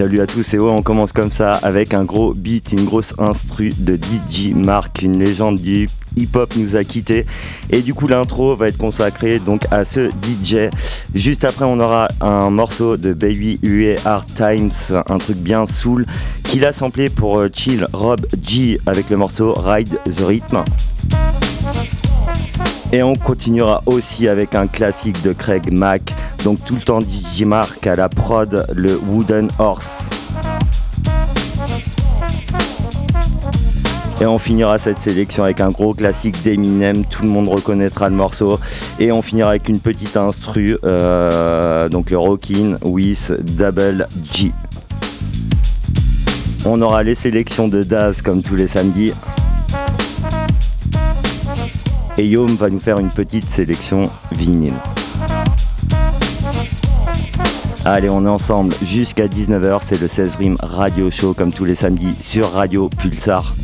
Salut 0.00 0.22
à 0.22 0.26
tous 0.26 0.54
et 0.54 0.58
ouais, 0.58 0.70
on 0.70 0.80
commence 0.80 1.12
comme 1.12 1.30
ça 1.30 1.52
avec 1.52 1.92
un 1.92 2.04
gros 2.04 2.32
beat, 2.32 2.72
une 2.72 2.86
grosse 2.86 3.12
instru 3.18 3.68
de 3.76 3.96
DJ 3.96 4.54
Mark, 4.54 5.02
une 5.02 5.22
légende 5.22 5.56
du 5.56 5.90
hip-hop 6.16 6.54
nous 6.56 6.74
a 6.74 6.84
quitté 6.84 7.26
et 7.68 7.82
du 7.82 7.92
coup 7.92 8.06
l'intro 8.06 8.56
va 8.56 8.68
être 8.68 8.78
consacrée 8.78 9.38
donc 9.40 9.66
à 9.70 9.84
ce 9.84 10.08
DJ. 10.08 10.70
Juste 11.12 11.44
après 11.44 11.66
on 11.66 11.78
aura 11.80 12.08
un 12.22 12.48
morceau 12.48 12.96
de 12.96 13.12
Baby 13.12 13.60
UE 13.62 13.96
Hard 14.06 14.24
Times, 14.34 15.02
un 15.06 15.18
truc 15.18 15.36
bien 15.36 15.66
soul 15.66 16.06
qu'il 16.44 16.64
a 16.64 16.72
samplé 16.72 17.10
pour 17.10 17.38
euh, 17.38 17.50
Chill 17.52 17.86
Rob 17.92 18.26
G 18.42 18.80
avec 18.86 19.10
le 19.10 19.18
morceau 19.18 19.52
Ride 19.52 20.00
the 20.06 20.22
Rhythm. 20.26 20.64
Et 22.92 23.04
on 23.04 23.14
continuera 23.14 23.82
aussi 23.86 24.26
avec 24.26 24.56
un 24.56 24.66
classique 24.66 25.22
de 25.22 25.32
Craig 25.32 25.72
Mack, 25.72 26.12
donc 26.42 26.58
tout 26.64 26.74
le 26.74 26.80
temps 26.80 27.00
DJ 27.00 27.42
Mark 27.44 27.86
à 27.86 27.94
la 27.94 28.08
prod, 28.08 28.66
le 28.74 28.96
Wooden 28.96 29.48
Horse. 29.60 30.10
Et 34.20 34.26
on 34.26 34.38
finira 34.38 34.76
cette 34.76 35.00
sélection 35.00 35.44
avec 35.44 35.60
un 35.60 35.70
gros 35.70 35.94
classique 35.94 36.42
d'Eminem, 36.42 37.04
tout 37.04 37.22
le 37.22 37.30
monde 37.30 37.48
reconnaîtra 37.48 38.08
le 38.08 38.16
morceau. 38.16 38.58
Et 38.98 39.12
on 39.12 39.22
finira 39.22 39.50
avec 39.50 39.68
une 39.68 39.78
petite 39.78 40.16
instru, 40.16 40.76
euh, 40.84 41.88
donc 41.88 42.10
le 42.10 42.18
Rockin' 42.18 42.76
with 42.82 43.32
Double 43.56 44.08
G. 44.32 44.50
On 46.66 46.82
aura 46.82 47.04
les 47.04 47.14
sélections 47.14 47.68
de 47.68 47.84
Daz 47.84 48.20
comme 48.20 48.42
tous 48.42 48.56
les 48.56 48.66
samedis. 48.66 49.12
Et 52.20 52.26
Yom 52.26 52.54
va 52.54 52.68
nous 52.68 52.80
faire 52.80 52.98
une 52.98 53.08
petite 53.08 53.48
sélection 53.48 54.02
vinyle. 54.32 54.74
Allez, 57.86 58.10
on 58.10 58.26
est 58.26 58.28
ensemble 58.28 58.74
jusqu'à 58.82 59.26
19h, 59.26 59.78
c'est 59.80 59.98
le 59.98 60.06
16 60.06 60.36
Rim 60.36 60.56
Radio 60.60 61.10
Show 61.10 61.32
comme 61.32 61.50
tous 61.50 61.64
les 61.64 61.74
samedis 61.74 62.14
sur 62.20 62.52
Radio 62.52 62.90
Pulsar. 62.90 63.54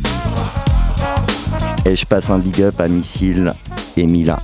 Et 1.85 1.95
je 1.95 2.03
passe 2.07 2.31
un 2.31 2.39
big 2.39 2.63
up 2.63 2.81
à 2.81 2.87
Missile 2.87 3.53
et 3.95 4.07
Mila. 4.07 4.37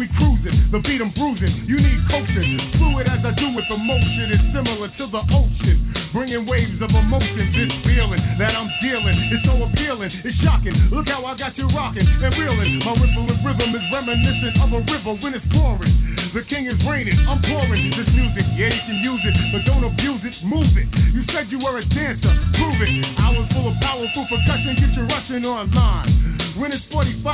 We 0.00 0.08
cruising, 0.16 0.56
the 0.72 0.80
beat 0.80 1.04
I'm 1.04 1.12
bruising. 1.12 1.52
You 1.68 1.76
need 1.76 2.00
coaching, 2.08 2.56
fluid 2.80 3.04
as 3.12 3.20
I 3.20 3.36
do 3.36 3.52
with 3.52 3.68
emotion 3.68 4.32
is 4.32 4.40
similar 4.40 4.88
to 4.88 5.04
the 5.12 5.20
ocean. 5.36 5.76
Bringing 6.16 6.48
waves 6.48 6.80
of 6.80 6.88
emotion, 6.96 7.44
this 7.52 7.76
feeling 7.84 8.22
that 8.40 8.56
I'm 8.56 8.70
dealing 8.80 9.12
is 9.28 9.44
so 9.44 9.52
appealing, 9.60 10.08
it's 10.24 10.40
shocking. 10.40 10.72
Look 10.88 11.12
how 11.12 11.20
I 11.28 11.36
got 11.36 11.60
you 11.60 11.68
rocking 11.76 12.06
and 12.24 12.32
reeling. 12.40 12.80
My 12.86 12.96
rippling 12.96 13.36
rhythm 13.44 13.76
is 13.76 13.84
reminiscent 13.92 14.56
of 14.64 14.72
a 14.72 14.80
river 14.88 15.20
when 15.20 15.36
it's 15.36 15.44
pouring. 15.52 15.92
The 16.32 16.40
king 16.40 16.64
is 16.64 16.80
reigning, 16.88 17.20
I'm 17.28 17.42
pouring 17.44 17.92
this 17.92 18.08
music. 18.16 18.48
Yeah, 18.56 18.72
you 18.72 18.82
can 18.88 18.98
use 19.04 19.20
it, 19.28 19.36
but 19.52 19.68
don't 19.68 19.84
abuse 19.84 20.24
it, 20.24 20.40
move 20.48 20.70
it. 20.80 20.88
You 21.12 21.20
said 21.20 21.52
you 21.52 21.60
were 21.60 21.76
a 21.76 21.84
dancer, 21.92 22.32
prove 22.56 22.80
it. 22.80 23.04
Hours 23.20 23.50
full 23.52 23.68
of 23.68 23.76
powerful 23.84 24.24
percussion, 24.32 24.80
get 24.80 24.96
you 24.96 25.04
rushing 25.12 25.44
online. 25.44 26.08
When 26.54 26.70
it's 26.70 26.86
45 26.86 26.94
King 26.94 27.33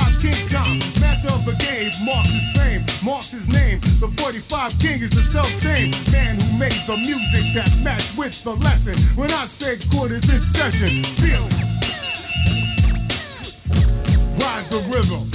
the 1.89 2.05
marks 2.05 2.29
his 2.29 2.49
fame, 2.53 2.85
marks 3.03 3.31
his 3.31 3.47
name. 3.47 3.79
The 3.99 4.07
45 4.21 4.77
King 4.77 5.01
is 5.01 5.09
the 5.09 5.23
self 5.33 5.47
same 5.47 5.89
man 6.11 6.39
who 6.39 6.57
made 6.57 6.77
the 6.85 6.97
music 6.97 7.53
that 7.55 7.71
matched 7.81 8.17
with 8.17 8.43
the 8.43 8.53
lesson. 8.53 8.93
When 9.17 9.31
I 9.31 9.45
say 9.45 9.81
quarters 9.89 10.29
in 10.29 10.41
session, 10.41 11.03
feel 11.17 11.41
it. 11.41 11.57
Ride 14.37 14.65
the 14.69 14.81
rhythm. 14.93 15.25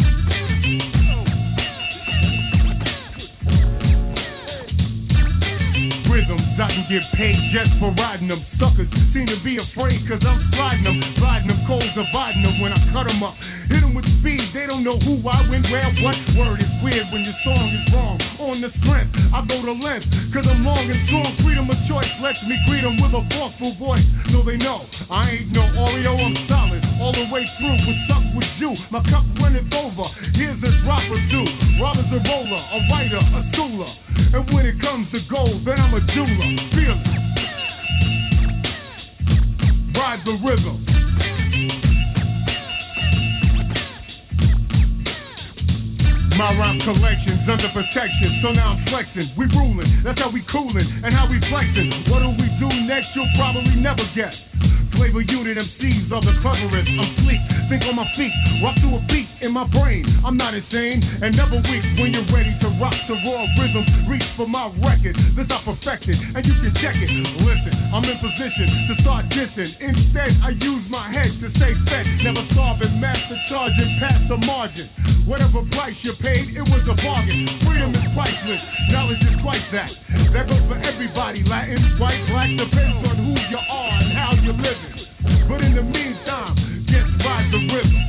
Rhythms, 6.07 6.61
I 6.61 6.69
can 6.71 6.87
get 6.89 7.03
paid 7.13 7.37
just 7.51 7.81
for 7.81 7.91
riding 8.07 8.29
them. 8.29 8.39
Suckers 8.39 8.91
seem 8.91 9.27
to 9.27 9.39
be 9.43 9.57
afraid 9.57 9.99
cause 10.07 10.25
I'm 10.25 10.39
sliding 10.39 10.85
them, 10.85 11.01
riding 11.21 11.49
them 11.49 11.59
cold, 11.67 11.91
dividing 11.95 12.43
them 12.43 12.55
when 12.63 12.73
I 12.73 12.79
cut 12.93 13.09
them 13.09 13.23
up. 13.23 13.35
Know 14.87 15.03
who, 15.03 15.19
I 15.27 15.35
when, 15.51 15.67
where, 15.75 15.91
what. 16.07 16.15
Word 16.39 16.63
is 16.63 16.71
weird 16.79 17.11
when 17.11 17.27
your 17.27 17.35
song 17.43 17.59
is 17.75 17.83
wrong. 17.91 18.23
On 18.39 18.55
the 18.63 18.71
strength, 18.71 19.11
I 19.35 19.43
go 19.43 19.59
to 19.67 19.75
length, 19.83 20.07
cause 20.31 20.47
I'm 20.47 20.63
long 20.63 20.79
and 20.79 21.01
strong. 21.03 21.27
Freedom 21.43 21.67
of 21.67 21.75
choice 21.83 22.15
lets 22.23 22.47
me 22.47 22.55
greet 22.71 22.87
them 22.87 22.95
with 23.03 23.11
a 23.11 23.23
forceful 23.35 23.75
voice. 23.83 24.07
No, 24.31 24.47
they 24.47 24.55
know 24.63 24.87
I 25.11 25.27
ain't 25.27 25.51
no 25.51 25.67
Oreo, 25.75 26.15
I'm 26.23 26.39
solid. 26.47 26.87
All 27.03 27.11
the 27.11 27.27
way 27.35 27.43
through, 27.59 27.75
what's 27.83 28.07
up 28.15 28.23
with 28.31 28.47
you? 28.63 28.79
My 28.95 29.03
cup 29.11 29.27
runneth 29.43 29.75
over. 29.75 30.07
Here's 30.39 30.63
a 30.63 30.71
drop 30.87 31.03
or 31.11 31.19
two. 31.27 31.43
Rob 31.83 31.99
is 31.99 32.15
a 32.15 32.23
roller, 32.31 32.63
a 32.71 32.79
writer, 32.87 33.19
a 33.35 33.43
schooler. 33.43 33.91
And 34.39 34.47
when 34.55 34.67
it 34.71 34.79
comes 34.79 35.11
to 35.11 35.21
gold, 35.27 35.67
then 35.67 35.83
I'm 35.83 35.99
a 35.99 36.03
jeweler. 36.15 36.55
Feel 36.79 36.95
it. 36.95 37.11
Ride 39.99 40.23
the 40.23 40.39
rhythm. 40.47 40.96
My 46.39 46.53
rhyme 46.61 46.79
collection's 46.81 47.49
under 47.49 47.69
protection, 47.69 48.29
so 48.29 48.53
now 48.53 48.73
I'm 48.73 48.77
flexing. 48.77 49.25
We 49.39 49.47
ruling, 49.57 49.89
that's 50.03 50.21
how 50.21 50.29
we 50.31 50.43
coolin' 50.43 50.85
and 51.03 51.15
how 51.15 51.27
we 51.31 51.41
flexing. 51.41 51.89
What 52.13 52.21
do 52.21 52.29
we 52.37 52.49
do 52.61 52.69
next? 52.87 53.17
You'll 53.17 53.33
probably 53.37 53.81
never 53.81 54.05
guess. 54.15 54.53
Flavor 54.97 55.21
unit 55.29 55.61
MCs 55.61 56.09
are 56.09 56.25
the 56.25 56.33
cleverest. 56.41 56.97
I'm 56.97 57.05
sleek, 57.05 57.41
think 57.69 57.85
on 57.85 57.97
my 57.97 58.09
feet, 58.17 58.33
rock 58.65 58.81
to 58.81 58.97
a 58.97 59.01
beat 59.13 59.29
in 59.45 59.53
my 59.53 59.69
brain. 59.69 60.09
I'm 60.25 60.37
not 60.41 60.55
insane 60.57 61.05
and 61.21 61.37
never 61.37 61.61
weak 61.69 61.85
when 62.01 62.17
you're 62.17 62.31
ready 62.33 62.57
to 62.65 62.69
rock 62.81 62.97
to 63.05 63.15
raw 63.21 63.45
rhythms. 63.61 63.93
Reach 64.09 64.25
for 64.25 64.49
my 64.49 64.73
record, 64.81 65.17
this 65.37 65.53
I 65.53 65.61
perfected, 65.69 66.17
and 66.33 66.41
you 66.49 66.57
can 66.65 66.73
check 66.73 66.97
it. 66.97 67.13
Listen, 67.45 67.77
I'm 67.93 68.09
in 68.09 68.17
position 68.25 68.65
to 68.89 68.93
start 68.97 69.29
dissing. 69.29 69.69
Instead, 69.85 70.33
I 70.41 70.57
use 70.65 70.89
my 70.89 71.07
head 71.13 71.29
to 71.45 71.49
stay 71.53 71.77
fed. 71.93 72.09
Never 72.25 72.41
starving, 72.41 72.97
master 72.97 73.37
charging 73.53 73.93
past 74.01 74.29
the 74.33 74.41
margin. 74.49 74.89
Whatever 75.29 75.61
price 75.77 76.07
you 76.07 76.17
paid, 76.23 76.57
it 76.57 76.65
was 76.73 76.89
a 76.89 76.97
bargain. 77.03 77.45
Freedom 77.69 77.91
is 77.93 78.07
priceless, 78.17 78.73
knowledge 78.89 79.21
is 79.21 79.37
twice 79.43 79.69
that. 79.75 79.91
That 80.33 80.49
goes 80.49 80.65
for 80.65 80.79
everybody, 80.89 81.43
Latin, 81.51 81.83
white, 81.99 82.23
black, 82.31 82.49
depends 82.55 83.03
on 83.11 83.17
who 83.26 83.26
you 83.51 83.59
are 83.59 83.93
and 83.93 84.13
how 84.13 84.33
you're 84.43 84.55
living. 84.55 84.95
But 85.49 85.63
in 85.65 85.75
the 85.75 85.83
meantime, 85.83 86.55
just 86.91 87.15
ride 87.23 87.47
the 87.55 87.63
rhythm. 87.71 88.03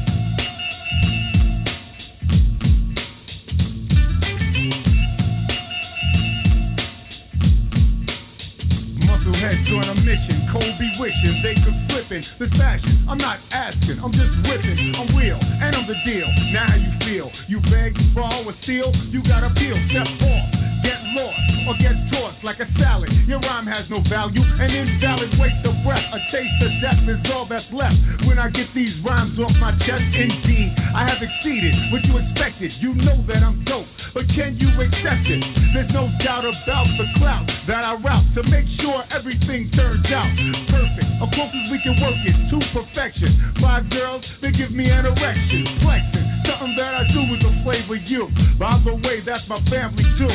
Muscle 9.05 9.33
heads 9.37 9.69
on 9.73 9.85
a 9.85 9.95
mission, 10.01 10.41
Kobe 10.49 10.89
wishing 10.99 11.41
they 11.43 11.53
could 11.53 11.77
flip 11.89 12.11
it. 12.11 12.25
This 12.39 12.51
passion, 12.57 12.89
I'm 13.07 13.19
not 13.19 13.37
asking, 13.53 14.01
I'm 14.03 14.11
just 14.11 14.41
ripping. 14.49 14.95
I'm 14.97 15.07
real, 15.13 15.37
and 15.61 15.75
I'm 15.75 15.85
the 15.85 15.97
deal. 16.03 16.27
Now 16.51 16.65
how 16.65 16.77
you 16.77 16.91
feel? 17.05 17.29
You 17.47 17.59
beg, 17.69 17.93
borrow, 18.15 18.41
or 18.47 18.53
steal? 18.53 18.91
You 19.13 19.21
gotta 19.23 19.53
peel, 19.53 19.75
step 19.85 20.07
off, 20.33 20.49
get 20.87 21.03
lost, 21.19 21.67
or 21.67 21.75
get 21.83 21.95
tossed 22.07 22.43
like 22.47 22.59
a 22.59 22.65
salad. 22.65 23.11
Your 23.27 23.39
rhyme 23.51 23.67
has 23.67 23.91
no 23.91 23.99
value, 24.07 24.39
an 24.63 24.71
invalid 24.71 25.27
waste 25.35 25.67
of 25.67 25.75
breath. 25.83 26.07
A 26.15 26.19
taste 26.31 26.55
of 26.63 26.71
death 26.79 27.03
is 27.07 27.19
all 27.35 27.43
that's 27.43 27.73
left. 27.73 27.99
When 28.25 28.39
I 28.39 28.47
get 28.49 28.71
these 28.71 29.03
rhymes 29.03 29.37
off 29.39 29.51
my 29.59 29.71
chest, 29.83 30.15
indeed, 30.15 30.71
I 30.95 31.03
have 31.03 31.21
exceeded 31.21 31.75
what 31.91 32.07
you 32.07 32.17
expected. 32.17 32.71
You 32.79 32.95
know 33.03 33.19
that 33.27 33.43
I'm 33.43 33.59
dope, 33.67 33.89
but 34.15 34.31
can 34.31 34.55
you 34.63 34.71
accept 34.79 35.27
it? 35.27 35.43
There's 35.75 35.91
no 35.91 36.07
doubt 36.23 36.47
about 36.47 36.87
the 36.95 37.07
clout 37.19 37.47
that 37.67 37.83
I 37.83 37.99
route 37.99 38.27
to 38.39 38.43
make 38.47 38.67
sure 38.67 39.03
everything 39.11 39.67
turns 39.75 40.07
out 40.15 40.29
perfect. 40.71 41.07
As 41.19 41.27
close 41.35 41.51
as 41.51 41.67
we 41.67 41.83
can 41.83 41.99
work 41.99 42.15
it 42.23 42.37
to 42.47 42.57
perfection. 42.71 43.27
Five 43.59 43.89
girls, 43.89 44.39
they 44.39 44.51
give 44.51 44.71
me 44.71 44.87
an 44.89 45.03
erection, 45.05 45.67
flexing. 45.83 46.23
Something 46.47 46.75
that 46.79 46.95
I 46.95 47.03
do 47.11 47.27
with 47.27 47.41
the 47.43 47.51
flavor 47.65 47.99
you. 48.07 48.31
By 48.57 48.71
the 48.87 48.95
way, 49.03 49.19
that's 49.19 49.49
my 49.49 49.59
family 49.67 50.07
too. 50.15 50.31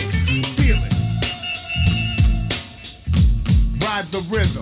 Rhythm. 4.30 4.61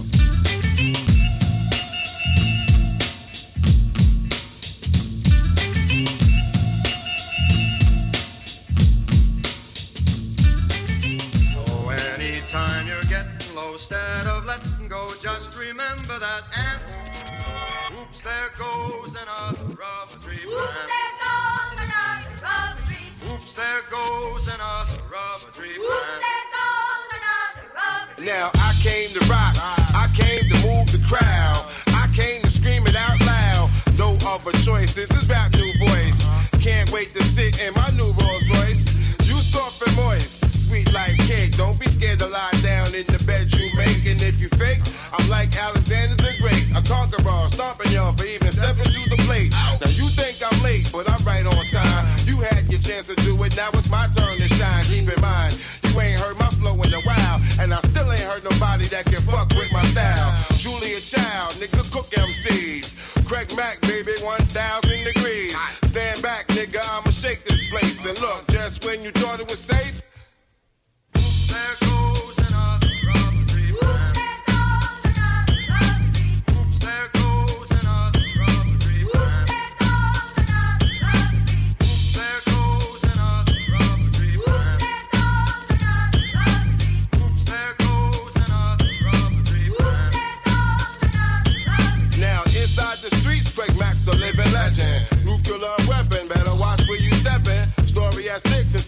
And 44.11 44.21
if 44.23 44.41
you 44.41 44.49
fake, 44.59 44.83
I'm 45.15 45.23
like 45.31 45.55
Alexander 45.55 46.17
the 46.17 46.35
Great, 46.43 46.67
a 46.75 46.83
conqueror, 46.83 47.47
stomping 47.47 47.93
y'all 47.93 48.11
for 48.13 48.27
even 48.27 48.51
stepping 48.51 48.91
to 48.91 49.03
the 49.07 49.15
plate. 49.23 49.55
Now 49.79 49.87
you 49.87 50.11
think 50.11 50.43
I'm 50.43 50.51
late, 50.67 50.91
but 50.91 51.07
I'm 51.07 51.23
right 51.23 51.47
on 51.47 51.65
time. 51.71 52.11
You 52.27 52.43
had 52.43 52.67
your 52.67 52.83
chance 52.83 53.07
to 53.07 53.15
do 53.23 53.39
it, 53.45 53.55
now 53.57 53.71
it's 53.71 53.89
my 53.89 54.11
turn 54.11 54.35
to 54.43 54.49
shine. 54.51 54.83
Keep 54.91 55.15
in 55.15 55.21
mind, 55.23 55.55
you 55.87 55.95
ain't 56.01 56.19
heard 56.19 56.37
my 56.43 56.51
flow 56.59 56.75
in 56.75 56.91
a 56.91 57.03
while, 57.07 57.39
and 57.63 57.73
I 57.73 57.79
still 57.87 58.11
ain't 58.11 58.27
heard 58.27 58.43
nobody 58.43 58.91
that 58.91 59.07
can 59.07 59.23
fuck 59.23 59.47
with 59.55 59.71
my 59.71 59.85
style. 59.95 60.35
Julia 60.59 60.99
Child, 60.99 61.55
nigga, 61.63 61.79
cook 61.95 62.11
MCs. 62.11 62.99
Craig 63.31 63.47
Mack, 63.55 63.81
baby, 63.83 64.11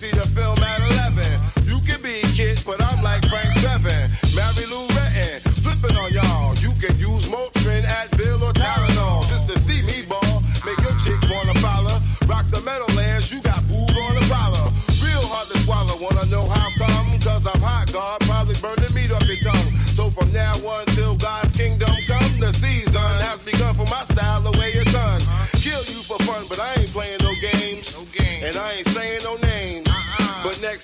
see 0.03 0.11
the 0.19 0.27
film 0.35 0.59
at 0.59 0.83
11. 1.15 1.23
You 1.71 1.79
can 1.87 2.03
be 2.03 2.19
kids, 2.35 2.67
but 2.67 2.83
I'm 2.83 2.99
like 3.07 3.23
Frank 3.31 3.55
Bevan. 3.63 4.11
Mary 4.35 4.67
Lou 4.67 4.83
Retton, 4.99 5.39
flipping 5.63 5.95
on 5.95 6.11
y'all. 6.11 6.59
You 6.59 6.75
can 6.83 6.99
use 6.99 7.31
Motrin, 7.31 7.87
Advil, 7.87 8.43
or 8.43 8.51
Tylenol. 8.51 9.23
Just 9.31 9.47
to 9.47 9.55
see 9.63 9.79
me 9.87 10.03
ball, 10.11 10.43
make 10.67 10.81
your 10.83 10.97
chick 10.99 11.15
wanna 11.31 11.55
follow. 11.63 12.03
Rock 12.27 12.51
the 12.51 12.59
Meadowlands, 12.67 13.31
you 13.31 13.39
got 13.47 13.63
booed 13.71 13.95
on 13.95 14.19
the 14.19 14.27
follow. 14.27 14.75
Real 15.07 15.23
hard 15.31 15.47
to 15.55 15.59
swallow, 15.63 15.95
wanna 16.03 16.27
know 16.27 16.51
how 16.51 16.69
come? 16.83 17.07
Cause 17.23 17.47
I'm 17.47 17.63
hot, 17.63 17.87
God, 17.95 18.19
probably 18.27 18.59
burning 18.59 18.91
meat 18.99 19.15
up 19.15 19.23
your 19.31 19.39
tongue. 19.47 19.71
So 19.87 20.11
from 20.11 20.33
now 20.33 20.59
on 20.67 20.83
till 20.99 21.15
God's 21.15 21.55
kingdom 21.55 21.95
come, 22.11 22.33
the 22.43 22.51
season 22.51 23.07
has 23.23 23.39
begun 23.47 23.79
for 23.79 23.87
my 23.87 24.03
style 24.11 24.43
the 24.43 24.51
way 24.59 24.75
it's 24.75 24.91
done. 24.91 25.23
Kill 25.63 25.85
you 25.95 26.03
for 26.03 26.19
fun, 26.27 26.43
but 26.51 26.59
I 26.59 26.75
ain't 26.83 26.91
playing 26.91 27.23
no 27.23 27.31
games. 27.39 27.95
No 27.95 28.03
games. 28.11 28.43
And 28.43 28.57
I 28.57 28.83
ain't 28.83 28.89
saying 28.91 29.23
no 29.23 29.37
names. 29.47 29.82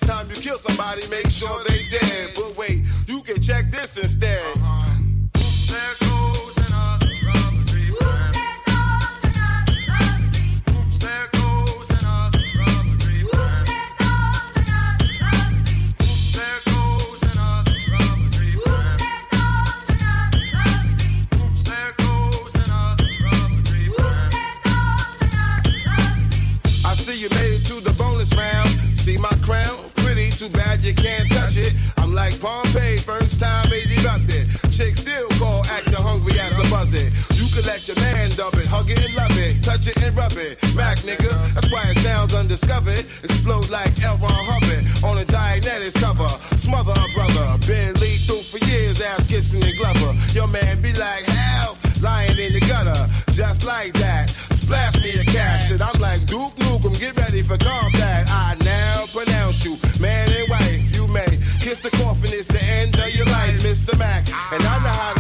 Next 0.01 0.13
time 0.13 0.31
you 0.31 0.37
kill 0.37 0.59
somebody, 0.59 1.03
make 1.09 1.29
sure 1.29 1.65
they 1.65 1.83
dead. 1.91 2.31
But 2.37 2.57
wait, 2.57 2.85
you 3.09 3.21
can 3.23 3.43
check 3.43 3.69
this 3.73 3.97
instead. 3.99 4.41
There 4.55 4.98
buzzard. 36.99 37.37
You 37.39 37.47
can 37.55 37.65
let 37.67 37.87
your 37.87 37.97
man 37.97 38.31
dub 38.31 38.55
it, 38.55 38.67
hug 38.67 38.91
it 38.91 38.99
and 39.05 39.15
love 39.15 39.37
it, 39.39 39.63
touch 39.63 39.87
it 39.87 40.01
and 40.03 40.17
rub 40.17 40.33
it. 40.33 40.59
Mac 40.75 40.99
nigga, 40.99 41.31
that's 41.55 41.71
why 41.73 41.83
it 41.89 41.99
sounds 41.99 42.35
undiscovered. 42.35 43.05
Explode 43.25 43.71
like 43.71 43.93
L. 44.03 44.17
Ron 44.19 44.31
Hubbard 44.31 44.83
on 45.05 45.19
a 45.19 45.25
Dianetics 45.27 46.01
cover. 46.01 46.29
Smother 46.57 46.93
a 46.93 47.07
brother, 47.15 47.59
been 47.67 47.95
lead 47.95 48.21
through 48.27 48.43
for 48.43 48.59
years, 48.67 49.01
ass 49.01 49.27
Gibson 49.27 49.63
and 49.63 49.77
Glover. 49.79 50.15
Your 50.33 50.49
man 50.49 50.81
be 50.81 50.93
like, 50.95 51.25
hell, 51.25 51.77
lying 52.03 52.37
in 52.39 52.53
the 52.53 52.61
gutter, 52.61 52.99
just 53.33 53.65
like 53.65 53.93
that. 53.95 54.31
Splash 54.69 55.03
me 55.03 55.11
a 55.21 55.25
cash 55.25 55.69
shit. 55.69 55.81
I'm 55.81 55.99
like 56.01 56.27
Duke 56.27 56.55
Nukem, 56.57 56.99
get 57.01 57.17
ready 57.17 57.43
for 57.43 57.57
combat. 57.57 58.29
I 58.29 58.57
now 58.61 59.05
pronounce 59.15 59.65
you 59.65 59.77
man 60.01 60.29
and 60.29 60.49
wife. 60.51 60.95
You 60.95 61.07
may 61.07 61.39
kiss 61.65 61.83
the 61.83 61.91
coffin, 61.97 62.31
it's 62.33 62.47
the 62.47 62.63
end 62.63 62.95
of 62.99 63.09
your 63.15 63.27
life, 63.27 63.57
Mr. 63.63 63.99
Mac. 63.99 64.29
And 64.53 64.63
I 64.63 64.77
know 64.85 64.93
how 64.93 65.15
to 65.15 65.18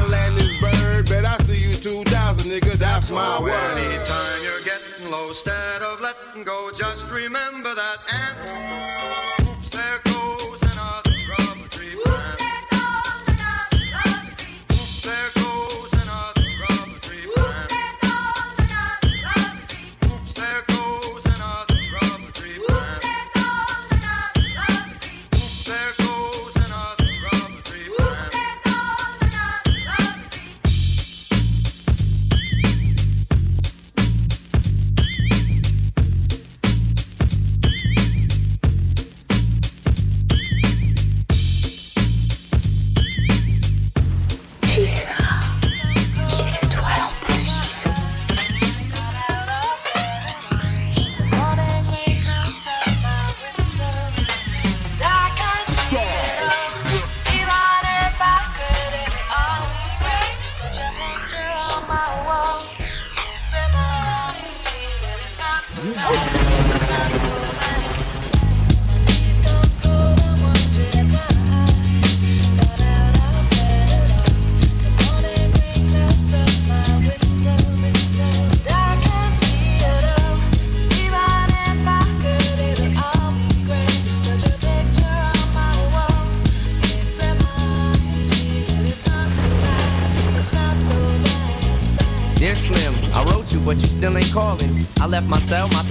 My 3.11 3.41
word. 3.41 3.53
Anytime 3.53 4.39
you're 4.43 4.61
getting 4.65 5.11
low, 5.11 5.29
instead 5.29 5.83
of 5.83 6.01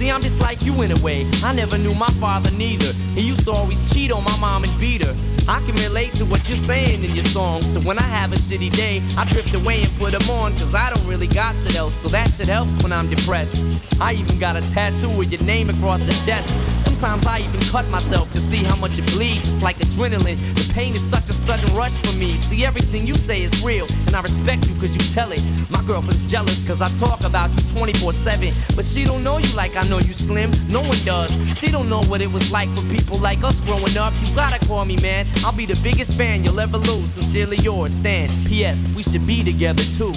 See, 0.00 0.10
I'm 0.10 0.22
just 0.22 0.40
like 0.40 0.64
you 0.64 0.80
in 0.80 0.92
a 0.92 0.98
way. 1.02 1.28
I 1.44 1.52
never 1.52 1.76
knew 1.76 1.94
my 1.94 2.08
father 2.24 2.50
neither. 2.52 2.90
He 3.12 3.20
used 3.20 3.44
to 3.44 3.50
always 3.50 3.92
cheat 3.92 4.10
on 4.10 4.24
my 4.24 4.34
mom 4.38 4.64
and 4.64 4.80
beat 4.80 5.04
her. 5.04 5.14
I 5.50 5.60
can 5.62 5.74
relate 5.82 6.12
to 6.12 6.24
what 6.24 6.48
you're 6.48 6.56
saying 6.56 7.02
in 7.02 7.10
your 7.10 7.24
songs. 7.24 7.72
So 7.72 7.80
when 7.80 7.98
I 7.98 8.02
have 8.02 8.32
a 8.32 8.36
shitty 8.36 8.70
day, 8.70 9.02
I 9.18 9.24
drift 9.24 9.52
away 9.52 9.82
and 9.82 9.92
put 9.98 10.12
them 10.12 10.30
on. 10.30 10.52
Cause 10.52 10.76
I 10.76 10.90
don't 10.90 11.04
really 11.08 11.26
got 11.26 11.56
shit 11.56 11.74
else. 11.74 11.92
So 11.96 12.08
that 12.10 12.30
shit 12.30 12.46
helps 12.46 12.70
when 12.84 12.92
I'm 12.92 13.10
depressed. 13.10 13.60
I 14.00 14.12
even 14.12 14.38
got 14.38 14.54
a 14.54 14.60
tattoo 14.72 15.10
with 15.18 15.32
your 15.32 15.42
name 15.42 15.68
across 15.68 15.98
the 16.06 16.12
chest. 16.24 16.48
Sometimes 16.86 17.26
I 17.26 17.38
even 17.40 17.60
cut 17.62 17.88
myself 17.88 18.32
to 18.34 18.38
see 18.38 18.64
how 18.64 18.76
much 18.76 18.98
it 18.98 19.06
bleeds. 19.06 19.40
It's 19.40 19.62
like 19.62 19.76
adrenaline. 19.78 20.38
The 20.54 20.72
pain 20.72 20.92
is 20.92 21.02
such 21.02 21.28
a 21.30 21.32
sudden 21.32 21.74
rush 21.74 21.96
for 22.02 22.14
me. 22.16 22.28
See, 22.36 22.64
everything 22.64 23.06
you 23.06 23.14
say 23.14 23.42
is 23.42 23.52
real, 23.64 23.86
and 24.06 24.14
I 24.14 24.20
respect 24.20 24.68
you 24.68 24.74
cause 24.74 24.94
you 24.94 25.02
tell 25.14 25.32
it. 25.32 25.42
My 25.70 25.82
girlfriend's 25.82 26.30
jealous 26.30 26.62
cause 26.64 26.80
I 26.80 26.90
talk 26.98 27.24
about 27.24 27.50
you 27.56 27.62
24 27.74 28.12
7. 28.12 28.52
But 28.76 28.84
she 28.84 29.04
don't 29.04 29.24
know 29.24 29.38
you 29.38 29.52
like 29.56 29.76
I 29.76 29.88
know 29.88 29.98
you 29.98 30.12
slim. 30.12 30.52
No 30.68 30.80
one 30.82 30.98
does. 31.04 31.32
She 31.58 31.72
don't 31.72 31.88
know 31.88 32.02
what 32.02 32.20
it 32.20 32.30
was 32.30 32.52
like 32.52 32.68
for 32.76 32.84
people 32.94 33.18
like 33.18 33.42
us 33.42 33.60
growing 33.60 33.96
up. 33.96 34.12
You 34.22 34.34
gotta 34.36 34.64
call 34.66 34.84
me, 34.84 34.96
man. 34.98 35.26
I'll 35.42 35.56
be 35.56 35.64
the 35.64 35.80
biggest 35.82 36.16
fan 36.18 36.44
you'll 36.44 36.60
ever 36.60 36.76
lose. 36.76 37.12
Sincerely 37.12 37.56
yours, 37.58 37.92
Stan. 37.94 38.28
P.S. 38.46 38.78
We 38.94 39.02
should 39.02 39.26
be 39.26 39.42
together 39.42 39.82
too. 39.96 40.12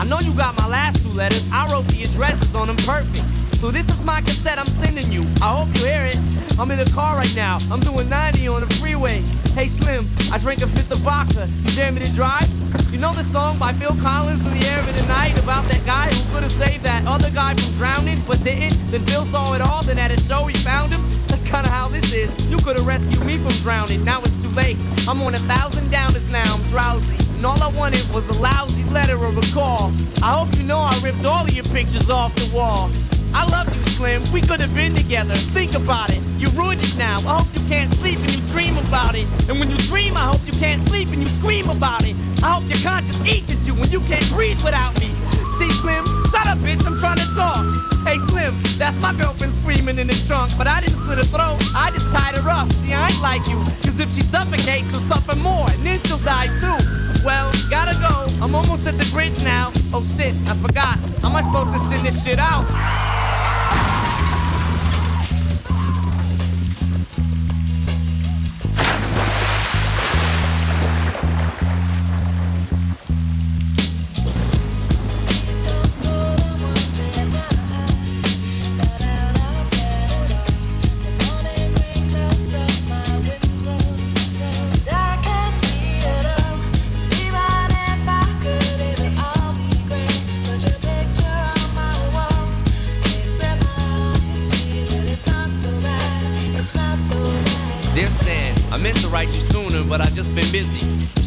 I 0.00 0.04
know 0.04 0.18
you 0.20 0.32
got 0.32 0.56
my 0.56 0.66
last 0.66 1.02
two 1.02 1.10
letters. 1.10 1.46
I 1.52 1.70
wrote 1.70 1.84
the 1.88 2.02
addresses 2.02 2.54
on 2.54 2.68
them 2.68 2.76
perfect. 2.88 3.22
So 3.60 3.70
this 3.70 3.86
is 3.90 4.02
my 4.02 4.22
cassette 4.22 4.58
I'm 4.58 4.64
sending 4.64 5.12
you. 5.12 5.26
I 5.42 5.52
hope 5.52 5.68
you 5.76 5.84
hear 5.84 6.06
it. 6.06 6.18
I'm 6.58 6.70
in 6.70 6.78
the 6.78 6.90
car 6.92 7.16
right 7.16 7.36
now. 7.36 7.58
I'm 7.70 7.80
doing 7.80 8.08
90 8.08 8.48
on 8.48 8.62
the 8.62 8.74
freeway. 8.76 9.20
Hey 9.52 9.66
Slim, 9.66 10.08
I 10.32 10.38
drank 10.38 10.62
a 10.62 10.66
fifth 10.68 10.90
of 10.90 11.00
vodka. 11.00 11.46
You 11.64 11.76
dare 11.76 11.92
me 11.92 12.00
to 12.00 12.10
drive? 12.14 12.48
You 12.90 12.98
know 12.98 13.12
the 13.12 13.24
song 13.24 13.58
by 13.58 13.74
Phil 13.74 13.94
Collins 14.00 14.40
in 14.46 14.58
the 14.58 14.66
air 14.68 14.80
of 14.80 14.86
the 14.86 15.06
night 15.06 15.38
about 15.38 15.68
that 15.68 15.84
guy 15.84 16.08
who 16.08 16.32
could 16.32 16.44
have 16.44 16.52
saved 16.52 16.82
that 16.84 17.06
other 17.06 17.30
guy 17.30 17.54
from 17.56 17.70
drowning 17.74 18.22
but 18.26 18.42
didn't? 18.42 18.80
Then 18.90 19.04
Phil 19.04 19.26
saw 19.26 19.52
it 19.52 19.60
all, 19.60 19.82
then 19.82 19.98
at 19.98 20.10
a 20.10 20.18
show 20.22 20.46
he 20.46 20.56
found 20.64 20.94
him. 20.94 21.02
That's 21.26 21.42
kinda 21.42 21.68
how 21.68 21.88
this 21.88 22.10
is. 22.14 22.30
You 22.50 22.56
could 22.56 22.76
have 22.76 22.86
rescued 22.86 23.22
me 23.26 23.36
from 23.36 23.52
drowning. 23.60 24.02
Now 24.02 24.22
it's 24.22 24.42
too 24.42 24.48
late. 24.56 24.78
I'm 25.06 25.20
on 25.20 25.34
a 25.34 25.40
thousand 25.40 25.90
downers 25.90 26.26
now. 26.30 26.54
I'm 26.54 26.62
drowsy. 26.70 27.19
And 27.40 27.46
all 27.46 27.62
I 27.62 27.68
wanted 27.68 28.04
was 28.12 28.28
a 28.28 28.38
lousy 28.38 28.84
letter 28.92 29.16
or 29.16 29.32
a 29.32 29.46
call. 29.54 29.90
I 30.22 30.36
hope 30.36 30.54
you 30.58 30.62
know 30.62 30.76
I 30.76 30.92
ripped 31.02 31.24
all 31.24 31.42
of 31.42 31.50
your 31.50 31.64
pictures 31.72 32.10
off 32.10 32.34
the 32.36 32.54
wall. 32.54 32.90
I 33.32 33.48
love 33.48 33.74
you, 33.74 33.80
Slim. 33.96 34.20
We 34.30 34.42
could 34.42 34.60
have 34.60 34.74
been 34.74 34.94
together. 34.94 35.34
Think 35.56 35.72
about 35.72 36.10
it. 36.10 36.20
You 36.36 36.50
ruined 36.50 36.82
it 36.84 36.94
now. 36.98 37.16
I 37.24 37.40
hope 37.40 37.48
you 37.56 37.66
can't 37.66 37.90
sleep 37.94 38.18
and 38.18 38.36
you 38.36 38.42
dream 38.52 38.76
about 38.76 39.14
it. 39.14 39.24
And 39.48 39.58
when 39.58 39.70
you 39.70 39.78
dream, 39.88 40.18
I 40.18 40.28
hope 40.28 40.44
you 40.44 40.52
can't 40.52 40.82
sleep 40.82 41.08
and 41.16 41.22
you 41.22 41.28
scream 41.28 41.70
about 41.70 42.04
it. 42.04 42.14
I 42.44 42.60
hope 42.60 42.68
your 42.68 42.76
conscience 42.84 43.24
eats 43.24 43.50
at 43.56 43.66
you 43.66 43.72
when 43.72 43.88
you 43.90 44.00
can't 44.00 44.28
breathe 44.28 44.62
without 44.62 44.92
me. 45.00 45.08
See, 45.56 45.70
Slim? 45.80 46.04
Shut 46.28 46.44
up, 46.44 46.58
bitch. 46.60 46.84
I'm 46.84 47.00
trying 47.00 47.24
to 47.24 47.28
talk. 47.32 47.64
Hey, 48.04 48.18
Slim, 48.28 48.52
that's 48.76 49.00
my 49.00 49.14
girlfriend 49.14 49.54
screaming 49.54 49.98
in 49.98 50.08
the 50.08 50.24
trunk. 50.28 50.52
But 50.58 50.66
I 50.66 50.82
didn't 50.82 51.00
slit 51.08 51.16
her 51.16 51.24
throat. 51.24 51.56
I 51.72 51.88
just 51.90 52.04
tied 52.12 52.36
her 52.36 52.50
up. 52.50 52.70
See, 52.84 52.92
I 52.92 53.08
ain't 53.08 53.22
like 53.22 53.48
you. 53.48 53.56
Cause 53.80 53.98
if 53.98 54.12
she 54.12 54.20
suffocates, 54.28 54.90
she'll 54.92 55.08
suffer 55.08 55.36
more. 55.36 55.70
And 55.70 55.80
then 55.80 55.98
she'll 56.00 56.18
die 56.18 56.52
too. 56.60 56.99
Well, 57.24 57.52
gotta 57.68 57.98
go. 58.00 58.26
I'm 58.42 58.54
almost 58.54 58.86
at 58.86 58.96
the 58.96 59.08
bridge 59.12 59.44
now. 59.44 59.70
Oh 59.92 60.02
shit, 60.02 60.34
I 60.46 60.56
forgot. 60.56 60.98
How 61.20 61.28
am 61.28 61.36
I 61.36 61.42
supposed 61.42 61.72
to 61.72 61.78
send 61.80 62.06
this 62.06 62.24
shit 62.24 62.38
out? 62.38 63.19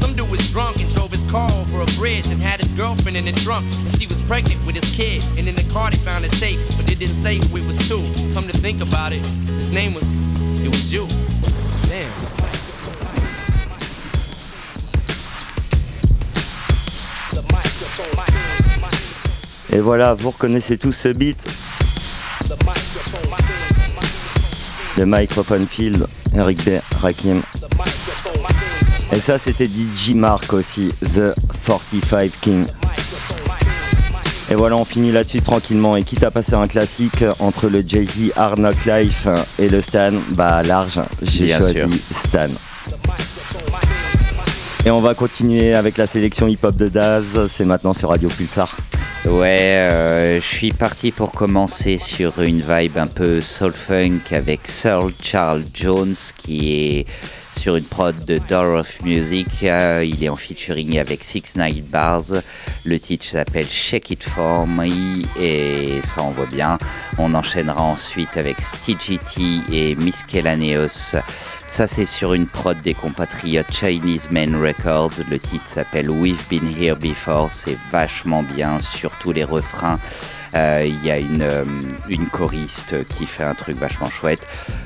Some 0.00 0.14
dude 0.16 0.30
was 0.30 0.50
drunk 0.50 0.80
and 0.80 0.92
drove 0.94 1.10
his 1.10 1.24
car 1.30 1.50
over 1.52 1.82
a 1.82 1.86
bridge 1.98 2.26
and 2.28 2.40
had 2.40 2.60
his 2.60 2.72
girlfriend 2.72 3.16
in 3.16 3.26
the 3.26 3.32
trunk. 3.32 3.64
And 3.84 4.00
she 4.00 4.06
was 4.06 4.20
pregnant 4.22 4.64
with 4.66 4.74
his 4.74 4.90
kid. 4.92 5.22
And 5.38 5.46
in 5.46 5.54
the 5.54 5.68
car 5.72 5.90
they 5.90 5.98
found 5.98 6.24
a 6.24 6.28
tape, 6.28 6.58
but 6.76 6.90
it 6.90 6.98
didn't 6.98 7.20
say 7.22 7.36
who 7.36 7.58
it 7.58 7.66
was 7.66 7.78
to. 7.88 7.98
Come 8.34 8.46
to 8.48 8.56
think 8.58 8.80
about 8.82 9.12
it, 9.12 9.20
his 9.60 9.70
name 9.70 9.94
was, 9.94 10.04
it 10.64 10.68
was 10.68 10.92
you. 10.92 11.06
Damn. 11.88 12.10
Et 19.72 19.78
voilà, 19.78 20.14
vous 20.14 20.30
reconnaissez 20.30 20.76
tous 20.78 20.90
ce 20.90 21.08
beat. 21.08 21.36
Le 24.98 25.06
Microphone 25.06 25.64
Fiend, 25.66 26.06
Eric 26.34 26.58
B. 26.64 26.70
Rakim. 27.00 27.40
Et 29.12 29.18
ça, 29.18 29.38
c'était 29.38 29.66
DJ 29.66 30.14
Mark 30.14 30.52
aussi, 30.52 30.90
The 31.02 31.34
45 31.66 32.30
King. 32.40 32.64
Et 34.50 34.54
voilà, 34.54 34.76
on 34.76 34.84
finit 34.84 35.12
là-dessus 35.12 35.42
tranquillement. 35.42 35.96
Et 35.96 36.04
quitte 36.04 36.22
à 36.22 36.30
passer 36.30 36.54
un 36.54 36.66
classique 36.68 37.24
entre 37.40 37.68
le 37.68 37.82
Jay-Z 37.86 38.32
Hard 38.36 38.58
Knock 38.58 38.84
Life 38.86 39.26
et 39.58 39.68
le 39.68 39.80
Stan, 39.80 40.12
bah 40.32 40.62
large, 40.62 41.00
j'ai 41.22 41.48
choisi 41.48 41.74
sûr. 41.74 41.88
Stan. 42.26 42.48
Et 44.86 44.90
on 44.90 45.00
va 45.00 45.14
continuer 45.14 45.74
avec 45.74 45.96
la 45.98 46.06
sélection 46.06 46.48
hip-hop 46.48 46.76
de 46.76 46.88
Daz. 46.88 47.48
C'est 47.52 47.64
maintenant 47.64 47.92
sur 47.92 48.08
Radio 48.08 48.28
Pulsar. 48.28 48.76
Ouais, 49.26 49.76
euh, 49.76 50.40
je 50.40 50.46
suis 50.46 50.72
parti 50.72 51.10
pour 51.10 51.32
commencer 51.32 51.98
sur 51.98 52.40
une 52.40 52.62
vibe 52.62 52.96
un 52.96 53.06
peu 53.06 53.40
soul 53.40 53.72
funk 53.72 54.20
avec 54.32 54.60
Searle 54.64 55.12
Charles 55.22 55.64
Jones 55.74 56.14
qui 56.38 56.72
est 56.72 57.06
sur 57.60 57.76
une 57.76 57.84
prod 57.84 58.16
de 58.24 58.38
Door 58.48 58.78
of 58.78 59.02
Music. 59.02 59.46
Euh, 59.64 60.02
il 60.02 60.24
est 60.24 60.30
en 60.30 60.36
featuring 60.36 60.98
avec 60.98 61.22
Six 61.22 61.56
Night 61.56 61.84
Bars. 61.90 62.24
Le 62.86 62.98
titre 62.98 63.26
s'appelle 63.26 63.66
Shake 63.66 64.12
It 64.12 64.22
For 64.22 64.66
Me 64.66 64.88
et 65.38 66.00
ça 66.02 66.22
envoie 66.22 66.46
bien. 66.46 66.78
On 67.18 67.34
enchaînera 67.34 67.82
ensuite 67.82 68.34
avec 68.38 68.56
T 68.56 68.96
et 69.70 69.94
Miscellaneous. 69.96 71.16
Ça 71.70 71.86
c'est 71.86 72.04
sur 72.04 72.34
une 72.34 72.48
prod 72.48 72.76
des 72.82 72.94
compatriotes 72.94 73.72
Chinese 73.72 74.28
Men 74.32 74.56
Records. 74.56 75.12
Le 75.30 75.38
titre 75.38 75.66
s'appelle 75.66 76.10
We've 76.10 76.44
Been 76.50 76.68
Here 76.68 76.96
Before. 76.96 77.48
C'est 77.48 77.78
vachement 77.92 78.42
bien, 78.42 78.80
surtout 78.80 79.30
les 79.30 79.44
refrains. 79.44 80.00
Euh, 80.56 80.84
il 80.84 81.06
y 81.06 81.12
a 81.12 81.18
une, 81.20 81.42
euh, 81.42 81.64
une 82.08 82.26
choriste 82.26 83.04
qui 83.04 83.24
fait 83.24 83.44
un 83.44 83.54
truc 83.54 83.76
vachement 83.76 84.10
chouette. 84.10 84.44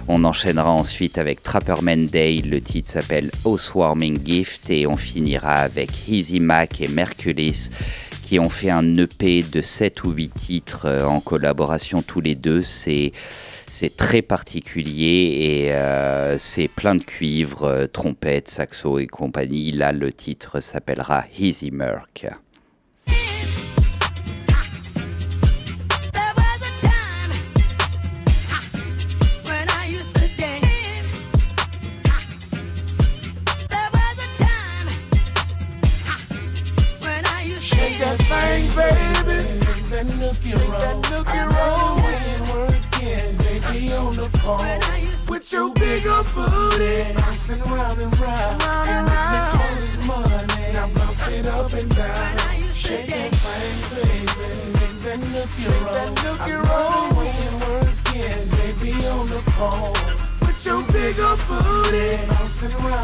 On 0.09 0.25
enchaînera 0.25 0.71
ensuite 0.71 1.17
avec 1.17 1.43
Trapperman 1.43 2.05
Day. 2.05 2.43
Le 2.43 2.61
titre 2.61 2.91
s'appelle 2.91 3.31
Housewarming 3.47 4.21
Gift. 4.23 4.69
Et 4.69 4.87
on 4.87 4.97
finira 4.97 5.55
avec 5.55 5.91
Easy 6.07 6.39
Mac 6.39 6.83
et 6.83 6.89
Merculis 6.89 7.71
qui 8.25 8.39
ont 8.39 8.49
fait 8.49 8.71
un 8.71 8.97
EP 8.97 9.43
de 9.43 9.61
7 9.61 10.05
ou 10.05 10.11
8 10.11 10.35
titres 10.35 10.87
euh, 10.87 11.05
en 11.05 11.21
collaboration 11.21 12.03
tous 12.03 12.21
les 12.21 12.35
deux. 12.35 12.63
C'est 12.63 13.13
c'est 13.75 13.97
très 13.97 14.23
particulier 14.23 15.67
et 15.67 16.39
c'est 16.39 16.69
plein 16.69 16.95
de 16.95 17.03
cuivre, 17.03 17.89
trompettes, 17.93 18.49
saxo 18.49 19.01
et 19.01 19.09
compagnie. 19.09 19.73
Là, 19.73 19.91
le 19.91 20.13
titre 20.13 20.61
s'appellera 20.61 21.25
Easy 21.37 21.73
Merc. 21.73 22.29
That 39.91 40.13
nookie 40.19 40.55
roll. 40.55 41.54
When 44.45 44.59
working, 44.59 44.85
baby 44.85 45.07
on 45.07 45.09
the 45.09 45.23
pole. 45.25 45.31
With 45.31 45.53
your 45.53 45.73
big 45.75 46.07
old 46.07 46.29
booty, 46.35 47.15
bouncing 47.15 47.63
round 47.73 48.01
and 48.01 48.21
round. 48.21 48.63
And 48.87 49.09
round. 49.09 49.59
all 49.59 49.75
this 49.81 49.97
money, 50.07 50.71
now 50.73 50.89
bounce 50.95 51.29
it 51.29 51.47
up 51.47 51.73
and 51.73 51.97
down. 51.97 52.69
Shake 52.69 53.07
that 53.07 53.35
thing, 53.35 53.81
baby. 54.05 54.45
That 55.05 55.21
nookie 55.33 55.69
roll. 55.81 55.93
That 55.93 56.11
nookie 56.21 56.59
roll. 56.69 57.09
When 57.17 57.55
working, 57.65 58.45
baby 58.59 58.93
on 59.09 59.31
the 59.31 59.41
pole. 59.57 59.97
With 60.43 60.67
your 60.67 60.83
big 60.93 61.19
old 61.21 61.41
booty, 61.49 62.19
bouncing 62.29 62.77
round. 62.85 63.04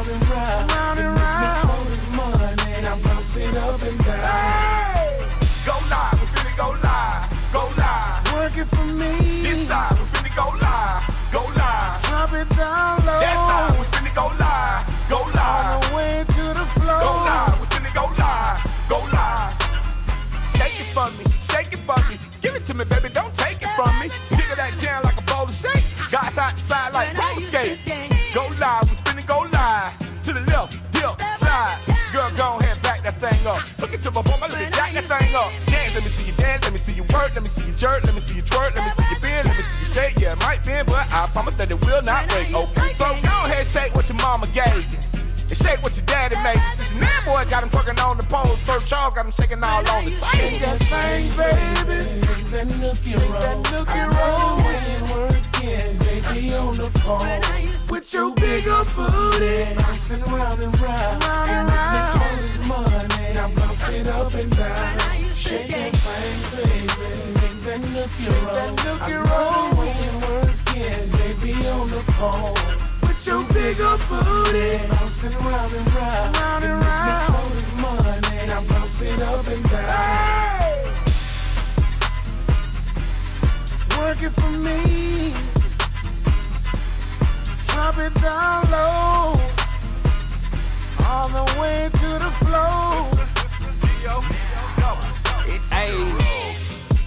Drop 12.30 12.46
it 12.46 12.56
down 12.56 12.96
low. 12.98 13.18
That 13.18 13.38
side, 13.42 13.74
we 13.74 13.84
finna 13.90 14.14
go 14.14 14.30
live, 14.38 14.86
go 15.10 15.18
live. 15.34 15.66
On 15.66 15.82
the 15.82 15.96
way 15.98 16.22
to 16.22 16.42
the 16.54 16.66
floor. 16.78 17.02
Go 17.02 17.10
live, 17.26 17.58
we 17.58 17.66
finna 17.74 17.90
go 17.90 18.06
live, 18.14 18.62
go 18.86 18.98
live. 19.10 19.50
Shake 20.54 20.78
it 20.78 20.86
for 20.94 21.10
me, 21.18 21.26
shake 21.50 21.72
it 21.74 21.82
for 21.82 21.98
me. 22.06 22.14
Give 22.40 22.54
it 22.54 22.64
to 22.66 22.74
me, 22.74 22.84
baby, 22.86 23.10
don't 23.10 23.34
take 23.34 23.58
it 23.58 23.72
from 23.74 23.98
me. 23.98 24.06
Jiggle 24.30 24.54
that 24.62 24.78
jam 24.78 25.02
like 25.02 25.18
a 25.18 25.26
bowl 25.26 25.50
of 25.50 25.54
shake. 25.54 25.82
Got 26.12 26.30
side 26.30 26.54
to 26.54 26.62
side 26.62 26.94
like 26.94 27.18
roller 27.18 27.42
skates. 27.50 27.82
Go 28.30 28.46
live, 28.62 28.86
we 28.86 28.94
finna 29.10 29.26
go 29.26 29.50
live. 29.50 29.90
To 30.22 30.30
the 30.32 30.46
left, 30.54 30.78
dip, 30.94 31.10
slide. 31.34 31.82
Girl, 32.14 32.30
go 32.38 32.58
ahead, 32.62 32.78
back 32.82 33.02
that 33.02 33.18
thing 33.18 33.42
up. 33.50 33.58
Look 33.82 33.92
into 33.92 34.10
my 34.12 34.22
bum, 34.22 34.38
I 34.38 34.46
look 34.46 34.58
at 34.58 34.72
jack 34.74 34.92
that 34.94 35.06
thing 35.10 35.34
up. 35.34 35.50
Dance, 35.66 35.94
let 35.98 36.04
me 36.06 36.10
see 36.10 36.30
you 36.30 36.36
dance, 36.38 36.62
let 36.62 36.72
me 36.72 36.78
see 36.78 36.92
you 36.92 37.02
work, 37.10 37.34
let 37.34 37.42
me 37.42 37.48
see 37.48 37.66
you 37.66 37.72
jerk, 37.74 38.04
let 38.06 38.14
me 38.14 38.20
see 38.20 38.36
you 38.36 38.42
twerk, 38.42 38.74
let 38.78 38.86
me 38.86 38.90
see 38.94 39.09
you 39.09 39.09
Yeah, 40.80 40.86
it 40.86 40.90
might 40.90 41.10
bend, 41.10 41.10
but 41.10 41.14
I 41.14 41.26
promise 41.32 41.54
that 41.56 41.70
it 41.70 41.84
will 41.84 42.02
not 42.02 42.28
break. 42.28 42.54
Okay, 42.54 42.92
so 42.94 43.04
go 43.22 43.36
ahead, 43.44 43.66
shake 43.66 43.94
what 43.94 44.08
your 44.08 44.16
mama 44.18 44.46
gave 44.48 44.92
you. 44.92 44.98
And 45.48 45.56
shake 45.56 45.82
what 45.82 45.96
your 45.96 46.06
daddy 46.06 46.36
made 46.42 46.56
you. 46.56 46.70
Since 46.70 46.92
that 47.00 47.22
boy 47.26 47.44
got 47.50 47.62
him 47.64 47.70
twerking 47.70 47.98
on 48.06 48.16
the 48.16 48.26
pole, 48.26 48.44
Sir 48.54 48.80
Charles 48.86 49.14
got 49.14 49.26
him 49.26 49.32
shaking 49.32 49.62
all 49.62 49.82
on 49.90 50.04
the 50.04 50.10
table. 50.10 50.28
Shake 50.30 50.60
that 50.62 50.78
thing, 50.80 51.26
baby. 51.36 52.20
That 52.50 52.68
nookie 52.78 53.16
roll. 53.18 53.40
That 53.40 53.58
nookie 53.66 54.06
roll. 54.14 54.56
When 54.64 55.00
working, 55.10 55.98
baby, 55.98 56.54
on 56.54 56.78
the 56.78 56.90
pole. 57.02 57.26
With 57.90 58.12
your 58.14 58.32
big 58.34 58.68
old 58.68 58.86
booty. 58.94 59.74
Bouncing 59.74 60.22
round 60.32 60.60
and 60.62 60.80
round. 60.80 61.24
And 61.50 61.70
round. 61.70 62.22
all 62.22 62.36
this 62.38 62.56
money. 62.68 63.32
Now 63.34 63.48
bounce 63.54 63.88
it 63.88 64.08
up 64.08 64.32
and 64.34 64.50
down. 64.56 64.98
Shake 65.30 65.68
that 65.68 65.96
thing, 65.96 66.86
baby. 66.86 67.20
That 67.66 67.80
nookie 67.90 68.30
roll. 68.30 68.54
That 68.54 68.70
nookie 68.78 69.18
roll. 69.18 69.70
When 69.76 69.98
working, 70.28 70.49
baby, 70.74 71.52
on 71.68 71.90
the 71.90 72.02
pole 72.12 72.90
your 73.30 73.44
big 73.48 73.80
old 73.80 74.02
booty. 74.08 74.78
Bouncing 74.88 75.36
round 75.38 75.72
and 75.72 75.94
round. 75.94 76.36
Round 76.36 76.64
and 76.64 76.84
round. 76.84 77.34
All 77.34 77.44
this 77.50 77.70
money. 77.80 78.46
Now 78.46 78.62
bounce 78.64 79.00
it 79.00 79.22
up 79.22 79.46
and 79.46 79.70
down. 79.70 79.88
Hey! 79.88 80.84
Working 83.98 84.30
for 84.30 84.50
me. 84.66 85.30
Drop 87.68 87.98
it 87.98 88.14
down 88.20 88.62
low. 88.70 89.34
All 91.06 91.28
the 91.28 91.44
way 91.60 91.90
to 92.00 92.08
the 92.24 92.30
floor. 92.40 93.06
Hey, 95.70 95.92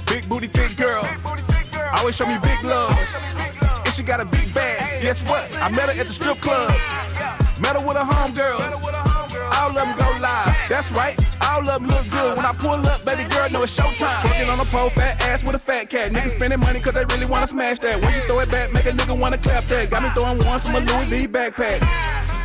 big 0.07 0.29
booty, 0.29 0.47
big 0.47 0.77
girl. 0.77 1.03
Always 1.97 2.15
show 2.15 2.25
me 2.25 2.37
big 2.41 2.63
love. 2.63 3.52
She 3.93 4.01
got 4.01 4.19
a 4.19 4.25
big 4.25 4.51
bag. 4.55 5.03
Guess 5.03 5.21
what? 5.23 5.47
I 5.61 5.69
met 5.69 5.87
her 5.87 6.01
at 6.01 6.07
the 6.07 6.13
strip 6.13 6.41
club. 6.41 6.71
Met 7.61 7.77
her 7.77 7.81
with 7.85 7.93
her 7.93 8.03
homegirls. 8.03 8.57
All 9.53 9.69
of 9.69 9.75
them 9.75 9.95
go 9.95 10.09
live. 10.19 10.55
That's 10.67 10.89
right. 10.93 11.13
All 11.45 11.59
of 11.61 11.67
them 11.67 11.85
look 11.85 12.09
good. 12.09 12.35
When 12.35 12.43
I 12.43 12.53
pull 12.53 12.81
up, 12.87 13.05
baby 13.05 13.29
girl, 13.29 13.47
know 13.51 13.61
it's 13.61 13.77
showtime. 13.77 14.17
Twerking 14.25 14.51
on 14.51 14.59
a 14.59 14.65
pole, 14.65 14.89
fat 14.89 15.21
ass 15.27 15.43
with 15.43 15.55
a 15.55 15.59
fat 15.59 15.91
cat. 15.91 16.11
Niggas 16.11 16.31
spending 16.31 16.59
money 16.59 16.79
cause 16.79 16.95
they 16.95 17.05
really 17.05 17.27
wanna 17.27 17.45
smash 17.45 17.77
that. 17.79 18.01
When 18.01 18.11
you 18.13 18.21
throw 18.21 18.39
it 18.39 18.49
back, 18.49 18.73
make 18.73 18.85
a 18.85 18.91
nigga 18.91 19.15
wanna 19.19 19.37
clap 19.37 19.67
that. 19.67 19.91
Got 19.91 20.01
me 20.01 20.09
throwing 20.09 20.39
ones 20.43 20.65
from 20.65 20.75
a 20.75 20.79
Louis 20.79 21.05
V 21.05 21.27
backpack. 21.27 21.85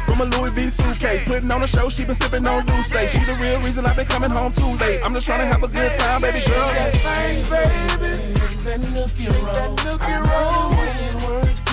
From 0.07 0.21
a 0.21 0.25
Louis 0.37 0.51
V 0.51 0.69
suitcase, 0.69 1.27
putting 1.27 1.51
on 1.51 1.63
a 1.63 1.67
show, 1.67 1.89
she 1.89 2.05
been 2.05 2.15
sipping 2.15 2.47
on 2.47 2.67
Douce. 2.67 3.11
She 3.11 3.25
the 3.25 3.39
real 3.41 3.59
reason 3.63 3.87
I've 3.87 3.97
been 3.97 4.07
coming 4.07 4.31
home 4.31 4.53
too 4.53 4.73
late. 4.85 5.01
I'm 5.03 5.15
just 5.15 5.25
trying 5.25 5.41
to 5.41 5.47
have 5.47 5.63
a 5.63 5.69
good 5.69 5.97
time, 5.99 6.21
baby 6.21 6.41
girl. 6.47 6.69
That 6.75 6.95
thing, 6.95 8.01
baby. 8.01 8.35
That 8.69 8.85
roll. 8.85 9.75
That 9.77 9.81
nookie 9.81 10.27
roll. 10.29 10.98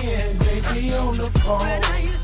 When 0.06 0.38
baby, 0.40 0.94
on 0.94 1.18
the 1.18 1.32
pole. 1.42 1.60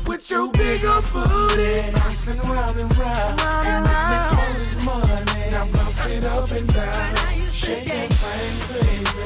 With 0.06 0.30
your 0.30 0.50
big 0.52 0.84
old 0.84 1.04
booty. 1.12 1.90
Bouncing 1.92 2.40
round 2.50 2.78
and 2.78 2.96
round. 2.96 3.40
And 3.64 3.86
round. 3.88 4.38
all 4.38 4.54
this 4.54 4.84
money. 4.84 5.50
Now 5.50 5.66
bounce 5.72 6.06
it 6.06 6.24
up 6.24 6.50
and 6.50 6.72
down. 6.72 7.46
Shake 7.48 7.86
that 7.86 8.12
thing, 8.12 8.54
baby. 8.68 9.22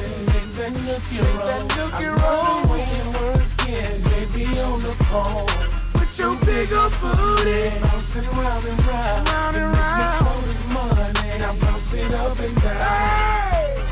That 0.57 0.73
nookie 0.85 1.21
roll. 1.23 1.45
That 1.45 1.63
nookie 1.75 2.11
roll. 2.17 2.61
When 2.71 3.05
working, 3.17 4.01
baby, 4.09 4.59
on 4.61 4.81
the 4.83 4.95
pole 5.05 5.77
your 6.17 6.35
big 6.39 6.73
old 6.73 6.93
booty. 6.99 7.69
Bouncing 7.81 8.29
round 8.29 8.65
and 8.65 8.85
round. 8.87 9.29
Round 9.29 9.55
and 9.55 9.75
round. 9.75 10.27
all 10.27 10.41
this 10.41 10.73
money. 10.73 11.37
Now 11.39 11.53
bounce 11.59 11.93
it 11.93 12.13
up 12.13 12.39
and 12.39 12.61
down. 12.61 12.81
Hey! 12.81 13.83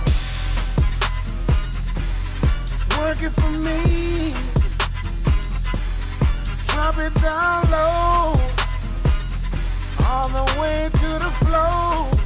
Working 2.98 3.30
for 3.30 3.52
me. 3.52 4.55
Drop 6.76 6.98
it 6.98 7.14
down 7.22 7.64
low. 7.72 8.34
All 10.06 10.28
the 10.28 10.60
way 10.60 10.90
to 10.92 11.08
the 11.24 11.32
floor. 11.40 12.25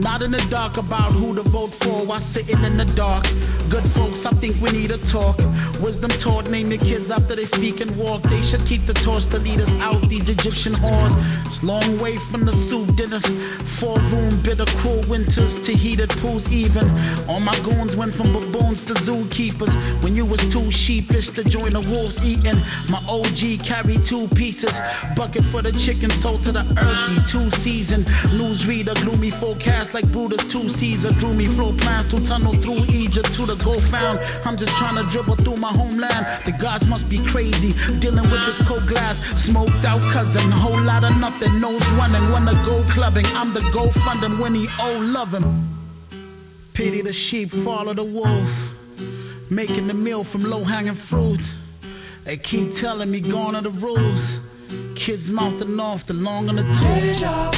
Not 0.00 0.22
in 0.22 0.30
the 0.30 0.46
dark 0.50 0.76
about 0.76 1.12
who 1.12 1.34
to 1.34 1.42
vote 1.42 1.74
for 1.74 2.06
while 2.06 2.20
sitting 2.20 2.62
in 2.64 2.76
the 2.76 2.84
dark. 2.84 3.24
Good 3.68 3.84
folks, 3.84 4.24
I 4.26 4.30
think 4.30 4.60
we 4.60 4.70
need 4.70 4.90
a 4.90 4.98
talk. 4.98 5.38
Wisdom 5.80 6.10
taught, 6.10 6.50
name 6.50 6.70
your 6.72 6.80
kids 6.80 7.10
after 7.10 7.36
they 7.36 7.44
speak 7.44 7.80
and 7.80 7.96
walk. 7.96 8.22
They 8.22 8.42
should 8.42 8.64
keep 8.66 8.84
the 8.84 8.94
torch 8.94 9.26
to 9.26 9.38
lead 9.38 9.60
us 9.60 9.74
out 9.76 10.08
these 10.08 10.28
Egyptian 10.28 10.72
whores. 10.72 11.14
It's 11.46 11.62
long 11.62 11.98
way 12.00 12.16
from 12.16 12.44
the 12.44 12.52
soup 12.52 12.96
dinners. 12.96 13.24
Four 13.78 13.98
room, 14.10 14.40
bitter, 14.42 14.64
cruel 14.78 15.02
winters 15.08 15.54
to 15.66 15.72
heated 15.72 16.10
pools, 16.10 16.48
even. 16.52 16.90
All 17.28 17.38
my 17.38 17.56
goons 17.60 17.96
went 17.96 18.12
from 18.12 18.32
baboons 18.32 18.82
to 18.84 18.94
zookeepers. 18.94 19.72
When 20.02 20.16
you 20.16 20.24
was 20.24 20.40
too 20.52 20.70
sheepish 20.72 21.28
to 21.30 21.44
join 21.44 21.70
the 21.70 21.80
wolves 21.88 22.26
eating, 22.26 22.60
my 22.88 23.00
OG 23.08 23.64
carried 23.64 24.04
two 24.04 24.26
pieces. 24.28 24.76
Bucket 25.14 25.44
for 25.44 25.62
the 25.62 25.72
chicken, 25.72 26.10
sold 26.10 26.42
to 26.44 26.52
the 26.52 26.64
earthy, 26.76 27.22
two 27.26 27.50
season. 27.50 28.02
Newsreader, 28.34 28.94
gloomy 29.02 29.30
forecast 29.30 29.94
like 29.94 30.10
Brutus, 30.10 30.44
two 30.50 30.68
Caesar. 30.68 31.12
Drew 31.12 31.34
me 31.34 31.46
flow 31.46 31.72
plans 31.72 32.08
to 32.08 32.24
tunnel 32.26 32.54
through 32.54 32.84
Egypt 32.88 33.32
to 33.34 33.46
the 33.46 33.54
gold 33.56 33.82
found. 33.84 34.18
I'm 34.44 34.56
just 34.56 34.76
trying 34.76 35.02
to 35.02 35.08
dribble 35.10 35.36
through 35.36 35.56
my 35.56 35.67
homeland. 35.68 36.26
The 36.44 36.52
gods 36.52 36.86
must 36.86 37.08
be 37.08 37.24
crazy, 37.26 37.74
dealing 38.00 38.30
with 38.30 38.44
this 38.46 38.60
cold 38.66 38.86
glass. 38.86 39.20
Smoked 39.40 39.84
out 39.84 40.00
cousin, 40.12 40.50
whole 40.50 40.80
lot 40.80 41.04
of 41.04 41.16
nothing. 41.18 41.60
Nose 41.60 41.86
running, 41.92 42.30
wanna 42.30 42.54
go 42.64 42.84
clubbing. 42.88 43.26
I'm 43.34 43.52
the 43.54 43.60
go 43.72 43.90
fund 43.90 44.22
him 44.22 44.38
when 44.38 44.54
he 44.54 44.68
owe 44.80 44.98
love 44.98 45.32
him. 45.34 45.68
Pity 46.74 47.02
the 47.02 47.12
sheep, 47.12 47.50
follow 47.50 47.94
the 47.94 48.04
wolf. 48.04 48.74
Making 49.50 49.86
the 49.86 49.94
meal 49.94 50.24
from 50.24 50.44
low 50.44 50.62
hanging 50.62 50.94
fruit. 50.94 51.56
They 52.24 52.36
keep 52.36 52.72
telling 52.72 53.10
me 53.10 53.20
gone 53.20 53.56
are 53.56 53.62
the 53.62 53.70
rules. 53.70 54.40
Kids 54.94 55.30
mouthing 55.30 55.80
off 55.80 56.06
the 56.06 56.14
long 56.14 56.48
on 56.48 56.56
the 56.56 56.64
Deja 56.64 57.50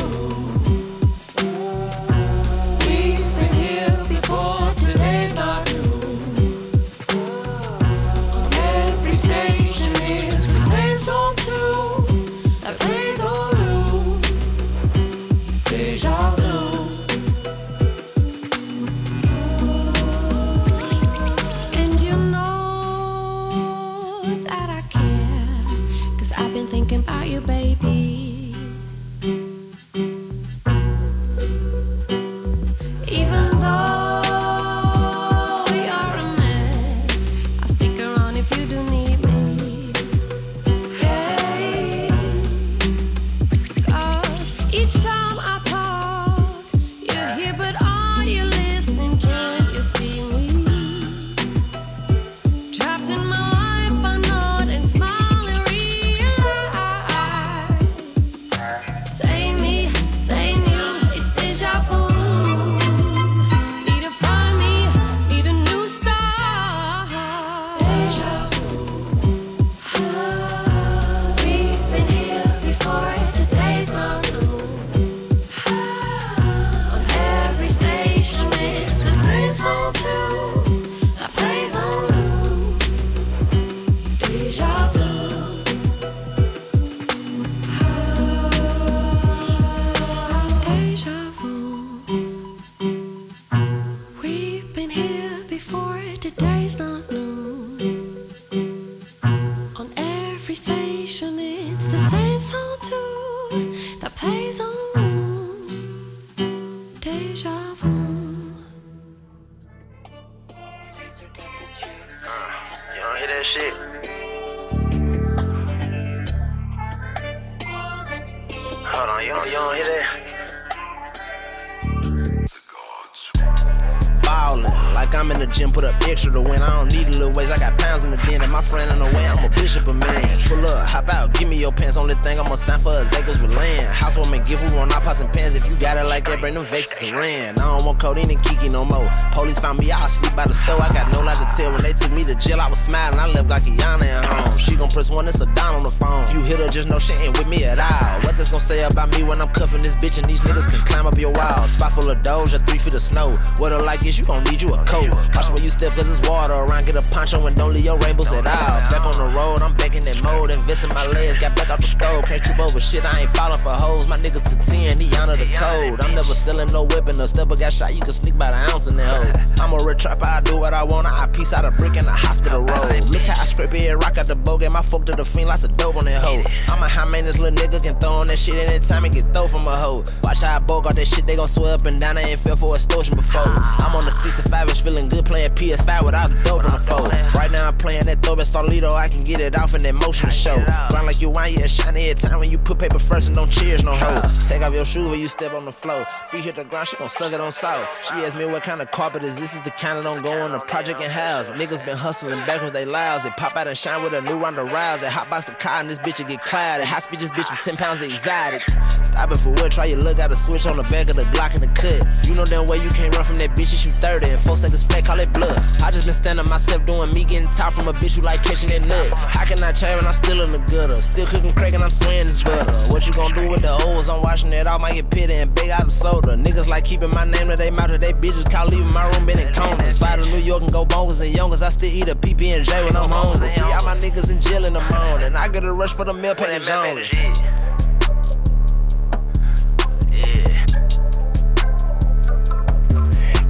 just 146.80 146.88
know 146.88 146.98
she 146.98 147.12
ain't 147.22 147.36
with 147.36 147.46
me 147.46 147.64
at 147.64 147.78
all. 147.78 148.22
What 148.22 148.36
this 148.38 148.48
gon' 148.48 148.60
say 148.60 148.82
about 148.84 149.10
me 149.10 149.22
when 149.22 149.40
I'm 149.40 149.50
cuffing 149.50 149.82
this 149.82 149.94
bitch 149.96 150.16
and 150.16 150.26
these 150.26 150.40
niggas 150.40 150.70
can 150.70 150.80
climb 150.86 151.06
up 151.06 151.18
your 151.18 151.30
wall? 151.32 151.66
Spot 151.68 151.92
full 151.92 152.08
of 152.08 152.18
doja, 152.18 152.66
three 152.66 152.78
feet 152.78 152.94
of 152.94 153.02
snow. 153.02 153.34
What 153.58 153.72
I 153.72 153.76
like 153.76 154.06
is 154.06 154.18
you 154.18 154.24
gon' 154.24 154.44
need 154.44 154.62
you 154.62 154.68
a 154.68 154.82
coat. 154.86 155.14
Watch 155.34 155.50
where 155.50 155.60
you 155.62 155.68
step, 155.68 155.92
cause 155.92 156.08
it's 156.08 156.26
water 156.26 156.54
around. 156.54 156.86
Get 156.86 156.96
a 156.96 157.02
poncho 157.02 157.44
and 157.46 157.54
don't 157.54 157.74
leave 157.74 157.84
your 157.84 157.98
rainbows 157.98 158.32
at 158.32 158.46
all. 158.46 158.80
Back 158.90 159.04
on 159.04 159.12
the 159.18 159.38
road, 159.38 159.60
I'm 159.60 159.76
back 159.76 159.94
in 159.94 160.02
that 160.04 160.22
mode. 160.24 160.39
Investing 160.50 160.92
my 160.94 161.06
legs, 161.06 161.38
got 161.38 161.54
back 161.54 161.70
out 161.70 161.80
the 161.80 161.86
stove. 161.86 162.24
Can't 162.24 162.42
trip 162.42 162.58
over 162.58 162.80
shit, 162.80 163.04
I 163.04 163.20
ain't 163.20 163.30
falling 163.30 163.58
for 163.58 163.72
hoes. 163.72 164.06
My 164.08 164.18
nigga 164.18 164.42
to 164.42 164.70
10, 164.70 164.98
he 164.98 165.14
honor 165.16 165.36
the 165.36 165.46
code. 165.56 166.00
I'm 166.00 166.14
never 166.14 166.34
selling 166.34 166.68
no 166.72 166.84
weapon. 166.84 167.20
A 167.20 167.28
stepper 167.28 167.56
got 167.56 167.72
shot, 167.72 167.94
you 167.94 168.00
can 168.00 168.12
sneak 168.12 168.36
by 168.36 168.50
the 168.50 168.56
ounce 168.56 168.88
in 168.88 168.96
that 168.96 169.08
hoe. 169.08 169.64
I'm 169.64 169.72
a 169.72 169.84
rich 169.84 170.02
trapper, 170.02 170.26
I 170.26 170.40
do 170.40 170.56
what 170.56 170.74
I 170.74 170.82
want. 170.82 171.06
I 171.06 171.26
piece 171.28 171.52
out 171.52 171.64
a 171.64 171.70
brick 171.70 171.96
in 171.96 172.04
the 172.04 172.12
hospital 172.12 172.60
road. 172.64 173.04
Look 173.10 173.22
how 173.22 173.40
I 173.40 173.44
scrape 173.44 173.74
it, 173.74 173.94
rock 173.94 174.18
out 174.18 174.26
the 174.26 174.36
bow. 174.36 174.58
Get 174.58 174.72
my 174.72 174.82
folk 174.82 175.06
to 175.06 175.12
the 175.12 175.24
fiend, 175.24 175.48
lots 175.48 175.64
of 175.64 175.76
dope 175.76 175.96
on 175.96 176.06
that 176.06 176.22
hoe. 176.22 176.42
I'm 176.68 176.82
a 176.82 176.88
high 176.88 177.04
maintenance 177.04 177.38
little 177.38 177.56
nigga, 177.56 177.82
can 177.82 177.98
throw 177.98 178.10
on 178.10 178.28
that 178.28 178.38
shit 178.38 178.56
anytime 178.56 179.04
it 179.04 179.12
get 179.12 179.32
throw 179.32 179.46
from 179.46 179.68
a 179.68 179.76
hoe. 179.76 180.04
Watch 180.24 180.42
how 180.42 180.56
I 180.56 180.58
bogue 180.58 180.86
all 180.86 180.94
that 180.94 181.06
shit, 181.06 181.26
they 181.26 181.36
gon' 181.36 181.48
swear 181.48 181.74
up 181.74 181.84
and 181.84 182.00
down. 182.00 182.18
I 182.18 182.22
ain't 182.22 182.40
fell 182.40 182.56
for 182.56 182.74
extortion 182.74 183.14
before. 183.14 183.54
I'm 183.54 183.94
on 183.94 184.04
the 184.04 184.10
65 184.10 184.68
inch, 184.68 184.82
feeling 184.82 185.08
good 185.08 185.26
playing 185.26 185.50
PS5 185.50 186.04
without 186.04 186.30
the 186.30 186.42
dope 186.42 186.64
on 186.64 186.72
the 186.72 186.78
phone. 186.78 187.10
Right 187.34 187.50
now 187.50 187.68
I'm 187.68 187.76
playing 187.76 188.04
that 188.04 188.22
throwback 188.22 188.46
Starlito, 188.46 188.92
I 188.92 189.08
can 189.08 189.24
get 189.24 189.40
it 189.40 189.56
off 189.56 189.74
in 189.74 189.82
that 189.82 189.94
motion 189.94 190.30
show. 190.40 190.56
Grind 190.88 191.06
like 191.06 191.20
you 191.20 191.30
wine, 191.30 191.54
yeah, 191.54 191.66
shiny 191.66 192.08
every 192.08 192.14
time 192.14 192.38
when 192.40 192.50
you 192.50 192.58
put 192.58 192.78
paper 192.78 192.98
first 192.98 193.28
and 193.28 193.36
don't 193.36 193.50
cheers 193.50 193.84
no 193.84 193.94
hoe. 193.94 194.22
Take 194.46 194.62
off 194.62 194.72
your 194.72 194.84
shoe 194.84 195.10
when 195.10 195.20
you 195.20 195.28
step 195.28 195.52
on 195.52 195.64
the 195.64 195.72
floor. 195.72 196.06
Feet 196.28 196.44
hit 196.44 196.56
the 196.56 196.64
ground, 196.64 196.88
she 196.88 196.96
gon' 196.96 197.08
suck 197.10 197.32
it 197.32 197.40
on 197.40 197.52
salt. 197.52 197.86
She 198.08 198.14
asked 198.24 198.36
me 198.36 198.46
what 198.46 198.62
kind 198.62 198.80
of 198.80 198.90
carpet 198.90 199.22
is 199.22 199.38
this, 199.38 199.54
is 199.54 199.62
the 199.62 199.70
kind 199.70 199.98
that 199.98 200.04
don't 200.04 200.22
go 200.22 200.32
on 200.32 200.52
the 200.52 200.60
project 200.60 201.00
and 201.00 201.12
house. 201.12 201.50
Niggas 201.50 201.84
been 201.84 201.96
hustling 201.96 202.44
back 202.46 202.62
with 202.62 202.72
they 202.72 202.84
lives. 202.84 203.24
They 203.24 203.30
pop 203.30 203.56
out 203.56 203.68
and 203.68 203.76
shine 203.76 204.02
with 204.02 204.14
a 204.14 204.22
new 204.22 204.38
round 204.38 204.58
of 204.58 204.72
rounds. 204.72 205.02
They 205.02 205.08
hotbox 205.08 205.46
the 205.46 205.52
car 205.52 205.80
and 205.80 205.90
this 205.90 205.98
bitch 205.98 206.18
will 206.18 206.26
get 206.26 206.42
clouded. 206.44 206.86
High 206.86 207.00
speed 207.00 207.20
this 207.20 207.32
bitch 207.32 207.50
with 207.50 207.60
10 207.60 207.76
pounds 207.76 208.00
of 208.00 208.10
exotics. 208.10 208.72
Stop 209.02 209.32
it 209.32 209.38
for 209.38 209.50
what? 209.50 209.72
Try 209.72 209.86
your 209.86 210.00
luck, 210.00 210.16
got 210.16 210.32
a 210.32 210.36
switch 210.36 210.66
on 210.66 210.76
the 210.76 210.84
back 210.84 211.08
of 211.08 211.16
the 211.16 211.24
Glock 211.24 211.54
in 211.54 211.60
the 211.60 211.68
cut. 211.68 212.06
You 212.26 212.34
know 212.34 212.44
damn 212.44 212.66
way 212.66 212.78
you 212.82 212.88
can't 212.90 213.14
run 213.14 213.24
from 213.24 213.36
that 213.36 213.50
bitch, 213.50 213.72
you 213.72 213.78
shoot 213.78 213.94
30 213.94 214.30
and 214.30 214.40
four 214.40 214.56
seconds 214.56 214.82
flat, 214.84 215.04
call 215.04 215.20
it 215.20 215.32
bluff. 215.32 215.56
I 215.82 215.90
just 215.90 216.06
been 216.06 216.14
standing 216.14 216.48
myself 216.48 216.84
doing 216.86 217.10
me, 217.12 217.24
getting 217.24 217.50
far 217.50 217.70
from 217.70 217.88
a 217.88 217.92
bitch 217.92 218.16
who 218.16 218.22
like 218.22 218.42
catching 218.42 218.70
that 218.70 218.82
nut. 218.86 219.14
How 219.14 219.44
can 219.44 219.62
I 219.62 219.72
change 219.72 220.02
when 220.02 220.06
I'm 220.06 220.14
still 220.14 220.29
in 220.38 220.52
the 220.52 220.58
gutter? 220.58 221.00
Still 221.00 221.26
cooking 221.26 221.52
crack 221.54 221.74
and 221.74 221.82
I'm 221.82 221.90
swaying 221.90 222.26
this 222.26 222.42
butter. 222.42 222.70
What 222.92 223.06
you 223.06 223.12
gonna 223.12 223.34
do 223.34 223.48
with 223.48 223.62
the 223.62 223.72
O's? 223.72 224.08
I'm 224.08 224.22
washing 224.22 224.52
it 224.52 224.66
off, 224.68 224.80
might 224.80 224.94
get 224.94 225.10
pitty 225.10 225.34
and 225.34 225.52
big 225.54 225.70
out 225.70 225.84
of 225.84 225.92
soda. 225.92 226.36
Niggas 226.36 226.68
like 226.68 226.84
keeping 226.84 227.10
my 227.10 227.24
name 227.24 227.48
to 227.48 227.56
they 227.56 227.70
mouth, 227.70 227.98
they 228.00 228.12
bitches 228.12 228.48
call 228.48 228.66
leaving 228.66 228.92
my 228.92 229.08
room 229.10 229.28
in 229.28 229.38
it 229.38 229.54
comas. 229.54 229.98
Fly 229.98 230.16
to 230.16 230.30
New 230.30 230.38
York 230.38 230.62
and 230.62 230.72
go 230.72 230.84
bonkers 230.86 231.20
and 231.24 231.34
youngers. 231.34 231.62
I 231.62 231.70
still 231.70 231.90
eat 231.92 232.08
a 232.08 232.14
PP 232.14 232.56
and 232.56 232.64
J 232.64 232.84
when 232.84 232.94
I'm 232.94 233.10
hungry. 233.10 233.50
See 233.50 233.60
all 233.60 233.84
my 233.84 233.96
niggas 233.98 234.30
in 234.30 234.40
jail 234.40 234.64
in 234.64 234.74
the 234.74 234.80
morning. 234.80 235.34
I 235.34 235.48
get 235.48 235.64
a 235.64 235.72
rush 235.72 235.92
for 235.92 236.04
the 236.04 236.12
meal 236.12 236.34
package 236.34 236.70
only. 236.70 237.06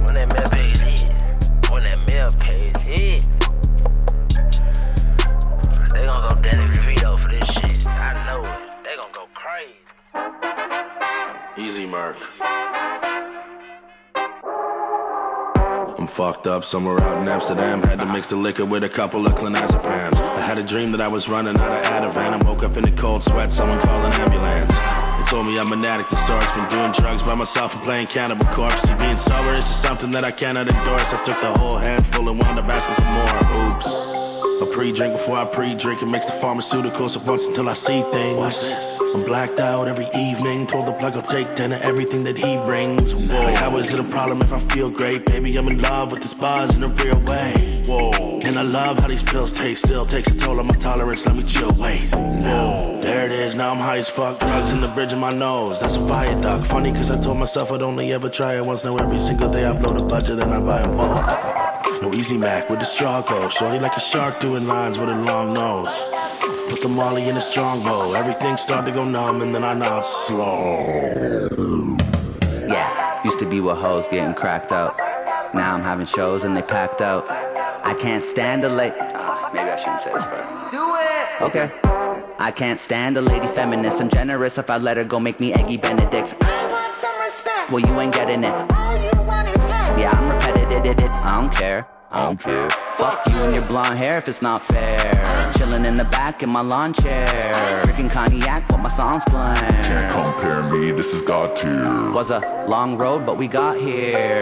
When 0.05 0.15
that 0.15 0.33
mail 0.33 0.49
page 0.49 0.77
hit, 0.77 1.71
when 1.71 1.83
that 1.83 1.99
mail 2.07 2.29
page 2.39 2.77
hit, 2.77 3.40
Easy 11.61 11.85
Mark. 11.85 12.17
I'm 15.99 16.07
fucked 16.07 16.47
up 16.47 16.63
somewhere 16.63 16.99
out 16.99 17.21
in 17.21 17.27
Amsterdam. 17.27 17.83
Had 17.83 17.99
to 17.99 18.05
mix 18.05 18.29
the 18.29 18.35
liquor 18.35 18.65
with 18.65 18.83
a 18.83 18.89
couple 18.89 19.27
of 19.27 19.35
clonazepams. 19.35 20.15
I 20.15 20.41
had 20.41 20.57
a 20.57 20.63
dream 20.63 20.91
that 20.93 21.01
I 21.01 21.07
was 21.07 21.29
running 21.29 21.55
out 21.55 22.03
of 22.03 22.13
Ativan. 22.15 22.33
I 22.33 22.43
woke 22.43 22.63
up 22.63 22.77
in 22.77 22.85
a 22.85 22.91
cold 22.97 23.21
sweat, 23.21 23.51
someone 23.51 23.79
called 23.81 24.05
an 24.05 24.13
ambulance. 24.21 24.73
They 24.73 25.29
told 25.29 25.45
me 25.45 25.59
I'm 25.59 25.71
an 25.71 25.85
addict 25.85 26.09
to 26.09 26.15
sorts, 26.15 26.51
been 26.53 26.67
doing 26.69 26.93
drugs 26.93 27.21
by 27.21 27.35
myself 27.35 27.75
and 27.75 27.83
playing 27.83 28.07
Cannibal 28.07 28.45
Corpse. 28.45 28.81
See, 28.81 28.95
being 28.95 29.13
sober 29.13 29.53
is 29.53 29.59
just 29.59 29.83
something 29.83 30.09
that 30.11 30.23
I 30.23 30.31
cannot 30.31 30.67
endorse. 30.67 31.13
I 31.13 31.23
took 31.23 31.39
the 31.41 31.53
whole 31.59 31.77
handful 31.77 32.27
and 32.27 32.39
wound 32.39 32.57
up 32.57 32.65
asking 32.65 32.95
for 32.95 33.55
more. 33.59 33.67
Oops. 33.67 34.20
A 34.61 34.65
pre-drink 34.65 35.13
before 35.13 35.37
I 35.37 35.45
pre-drink 35.45 36.03
It 36.03 36.05
makes 36.05 36.27
the 36.27 36.33
pharmaceuticals 36.33 37.17
at 37.17 37.25
once 37.25 37.47
until 37.47 37.67
I 37.67 37.73
see 37.73 38.03
things. 38.11 38.37
What's 38.37 38.61
this? 38.61 38.99
I'm 39.15 39.23
blacked 39.23 39.59
out 39.59 39.87
every 39.87 40.07
evening. 40.15 40.67
Told 40.67 40.87
the 40.87 40.91
plug 40.93 41.15
I'll 41.15 41.21
take 41.21 41.55
ten 41.55 41.73
of 41.73 41.81
everything 41.81 42.23
that 42.25 42.37
he 42.37 42.57
brings. 42.57 43.13
Whoa. 43.13 43.43
Like 43.43 43.55
how 43.55 43.75
is 43.77 43.91
it 43.91 43.99
a 43.99 44.03
problem 44.03 44.39
if 44.39 44.53
I 44.53 44.59
feel 44.59 44.89
great? 44.89 45.25
Baby, 45.25 45.57
I'm 45.57 45.67
in 45.67 45.81
love 45.81 46.11
with 46.11 46.21
this 46.21 46.35
buzz 46.35 46.75
in 46.75 46.83
a 46.83 46.87
real 46.87 47.19
way. 47.21 47.83
Whoa. 47.87 48.11
And 48.43 48.57
I 48.57 48.61
love 48.61 48.99
how 48.99 49.07
these 49.07 49.23
pills 49.23 49.51
taste. 49.51 49.83
Still 49.85 50.05
takes 50.05 50.29
a 50.29 50.37
toll 50.37 50.59
on 50.59 50.67
my 50.67 50.75
tolerance. 50.75 51.25
Let 51.25 51.35
me 51.35 51.43
chill. 51.43 51.71
Wait. 51.73 52.11
No. 52.11 52.99
There 53.01 53.25
it 53.25 53.31
is. 53.31 53.55
Now 53.55 53.71
I'm 53.71 53.77
high 53.77 53.97
as 53.97 54.09
fuck. 54.09 54.39
Drugs 54.39 54.71
in 54.71 54.81
the 54.81 54.89
bridge 54.89 55.11
of 55.11 55.19
my 55.19 55.33
nose. 55.33 55.79
That's 55.79 55.95
a 55.95 55.99
viaduct. 55.99 56.67
Funny 56.67 56.93
cause 56.93 57.09
I 57.09 57.19
told 57.19 57.37
myself 57.37 57.71
I'd 57.71 57.81
only 57.81 58.13
ever 58.13 58.29
try 58.29 58.57
it 58.57 58.65
once. 58.65 58.83
Now 58.83 58.95
every 58.97 59.19
single 59.19 59.49
day 59.49 59.65
I 59.65 59.73
blow 59.73 59.93
the 59.93 60.03
budget 60.03 60.39
and 60.39 60.53
I 60.53 60.59
buy 60.59 60.81
a 60.81 60.87
bulk. 60.87 61.60
No 62.01 62.09
easy 62.15 62.35
Mac 62.35 62.67
with 62.67 62.79
the 62.79 62.85
straw 62.85 63.21
go. 63.21 63.47
Shorty 63.49 63.77
like 63.77 63.95
a 63.95 63.99
shark 63.99 64.39
doing 64.39 64.65
lines 64.65 64.97
with 64.97 65.09
a 65.09 65.15
long 65.15 65.53
nose. 65.53 65.95
Put 66.67 66.81
the 66.81 66.89
molly 66.89 67.29
in 67.29 67.37
a 67.37 67.41
strongbow. 67.41 68.13
Everything 68.13 68.57
started 68.57 68.87
to 68.87 68.91
go 68.91 69.05
numb 69.05 69.43
and 69.43 69.53
then 69.53 69.63
I 69.63 69.75
nod 69.75 70.01
slow. 70.01 70.79
Yeah, 72.67 73.23
used 73.23 73.37
to 73.37 73.47
be 73.47 73.61
with 73.61 73.77
hoes 73.77 74.07
getting 74.07 74.33
cracked 74.33 74.71
out. 74.71 74.97
Now 75.53 75.75
I'm 75.75 75.83
having 75.83 76.07
shows 76.07 76.43
and 76.43 76.57
they 76.57 76.63
packed 76.63 77.01
out. 77.01 77.29
I 77.29 77.93
can't 77.93 78.23
stand 78.23 78.63
the 78.63 78.69
late. 78.69 78.93
Ah, 78.97 79.51
maybe 79.53 79.69
I 79.69 79.75
shouldn't 79.75 80.01
say 80.01 80.11
this 80.11 80.25
part. 80.25 80.71
Do 80.71 80.95
it! 80.95 81.41
Okay. 81.41 81.71
I 82.39 82.49
can't 82.49 82.79
stand 82.79 83.15
a 83.17 83.21
lady 83.21 83.45
feminist. 83.45 84.01
I'm 84.01 84.09
generous 84.09 84.57
if 84.57 84.71
I 84.71 84.77
let 84.77 84.97
her 84.97 85.03
go 85.03 85.19
make 85.19 85.39
me 85.39 85.53
eggy 85.53 85.77
benedicts. 85.77 86.33
I 86.41 86.71
want 86.71 86.95
some 86.95 87.19
respect. 87.19 87.69
Well, 87.69 87.81
you 87.81 87.99
ain't 87.99 88.15
getting 88.15 88.43
it. 88.43 89.20
Yeah, 90.01 90.17
I'm 90.17 90.33
repetitive. 90.33 91.11
I 91.11 91.39
don't 91.39 91.53
care. 91.53 91.87
I 92.09 92.25
don't 92.25 92.39
care. 92.39 92.69
Fuck 92.97 93.23
you 93.27 93.35
and 93.43 93.55
your 93.55 93.65
blonde 93.67 93.99
hair 93.99 94.17
if 94.17 94.27
it's 94.27 94.41
not 94.41 94.59
fair. 94.59 95.53
Chilling 95.55 95.85
in 95.85 95.95
the 95.95 96.05
back 96.05 96.41
in 96.41 96.49
my 96.49 96.61
lawn 96.61 96.91
chair. 96.91 97.83
Drinking 97.83 98.09
cognac 98.09 98.67
while 98.71 98.79
my 98.79 98.89
songs 98.89 99.23
playing. 99.27 99.83
Can't 99.83 100.11
compare 100.11 100.63
me, 100.63 100.91
this 100.91 101.13
is 101.13 101.21
God 101.21 101.55
tier. 101.55 102.11
Was 102.13 102.31
a 102.31 102.65
long 102.67 102.97
road, 102.97 103.27
but 103.27 103.37
we 103.37 103.47
got 103.47 103.77
here. 103.77 104.41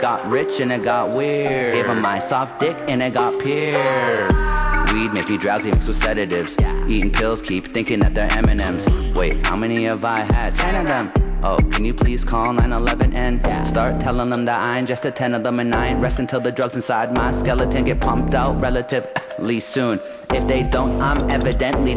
Got 0.00 0.26
rich 0.26 0.60
and 0.60 0.72
it 0.72 0.82
got 0.82 1.10
weird. 1.10 1.74
Gave 1.74 1.84
him 1.84 2.00
my 2.00 2.18
soft 2.18 2.58
dick 2.58 2.76
and 2.88 3.02
it 3.02 3.12
got 3.12 3.38
pierced. 3.38 4.94
Weed 4.94 5.12
make 5.12 5.28
me 5.28 5.36
drowsy 5.36 5.70
mixed 5.70 5.86
with 5.86 5.98
sedatives. 5.98 6.56
Eating 6.88 7.12
pills, 7.12 7.42
keep 7.42 7.66
thinking 7.66 8.00
that 8.00 8.14
they're 8.14 8.32
M&Ms. 8.38 8.88
Wait, 9.14 9.44
how 9.44 9.54
many 9.54 9.84
have 9.84 10.02
I 10.06 10.20
had? 10.20 10.54
Ten 10.54 10.74
of 10.76 10.84
them. 10.84 11.23
Oh, 11.46 11.58
can 11.72 11.84
you 11.84 11.92
please 11.92 12.24
call 12.24 12.54
911 12.54 13.12
and 13.12 13.68
start 13.68 14.00
telling 14.00 14.30
them 14.30 14.46
that 14.46 14.58
I 14.58 14.78
ingested 14.78 15.14
10 15.14 15.34
of 15.34 15.42
them 15.42 15.60
and 15.60 15.74
I 15.74 15.88
ain't 15.88 16.00
rest 16.00 16.18
until 16.18 16.40
the 16.40 16.50
drugs 16.50 16.74
inside 16.74 17.12
my 17.12 17.32
skeleton 17.32 17.84
get 17.84 18.00
pumped 18.00 18.34
out 18.34 18.58
relatively 18.62 19.60
soon. 19.60 20.00
If 20.30 20.48
they 20.48 20.62
don't, 20.62 20.98
I'm 21.02 21.28
evidently 21.28 21.96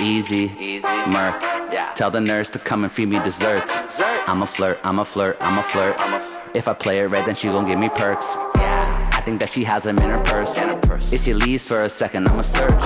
easy. 0.00 0.50
Easy. 0.58 0.88
Murk. 1.08 1.40
Yeah. 1.72 1.92
Tell 1.94 2.10
the 2.10 2.20
nurse 2.20 2.50
to 2.50 2.58
come 2.58 2.82
and 2.82 2.92
feed 2.92 3.10
me 3.10 3.20
desserts. 3.22 3.72
I'm 4.26 4.42
a 4.42 4.46
flirt, 4.46 4.80
I'm 4.82 4.98
a 4.98 5.04
flirt, 5.04 5.36
I'm 5.38 5.58
a 5.58 5.62
flirt. 5.62 5.96
If 6.52 6.66
I 6.66 6.74
play 6.74 6.98
it 6.98 7.06
right, 7.06 7.24
then 7.24 7.36
she 7.36 7.46
gon' 7.46 7.68
give 7.68 7.78
me 7.78 7.90
perks. 7.90 8.36
Think 9.26 9.40
that 9.40 9.50
she 9.50 9.64
has 9.64 9.82
them 9.82 9.98
in 9.98 10.04
her 10.04 10.22
purse. 10.24 10.56
If 11.12 11.24
she 11.24 11.34
leaves 11.34 11.64
for 11.64 11.82
a 11.82 11.88
second, 11.88 12.28
I'ma 12.28 12.42
search. 12.42 12.80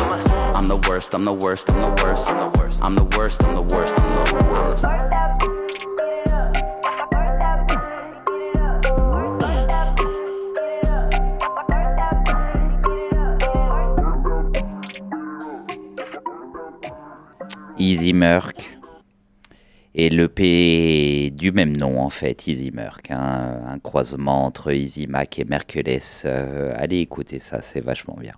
I'm 0.57 0.69
the 0.69 0.79
worst, 0.89 1.15
I'm 1.15 1.27
the 1.27 1.35
worst, 1.35 1.69
I'm 1.69 1.77
the 1.77 2.03
worst. 2.03 2.31
I'm 2.31 2.95
the 2.95 3.05
worst, 3.05 3.45
I'm 3.45 3.55
the 3.55 3.61
worst, 3.61 4.01
I'm 4.01 4.15
the 4.15 4.25
worst. 4.33 4.85
I'm 4.87 5.09
the 5.11 5.21
worst. 5.21 5.41
Easy 17.77 18.15
Merc. 18.15 18.80
Et 19.95 20.09
l'EP 20.09 21.31
du 21.31 21.51
même 21.51 21.77
nom 21.77 22.01
en 22.01 22.11
fait, 22.11 22.47
Easy 22.47 22.71
Merc, 22.73 23.11
hein, 23.11 23.57
un 23.67 23.79
croisement 23.81 24.45
entre 24.45 24.73
Easy 24.73 25.09
Mac 25.09 25.39
et 25.39 25.45
Mercules. 25.45 26.01
Euh, 26.25 26.73
allez 26.77 27.01
écouter 27.01 27.41
ça, 27.41 27.61
c'est 27.61 27.81
vachement 27.81 28.17
bien. 28.21 28.33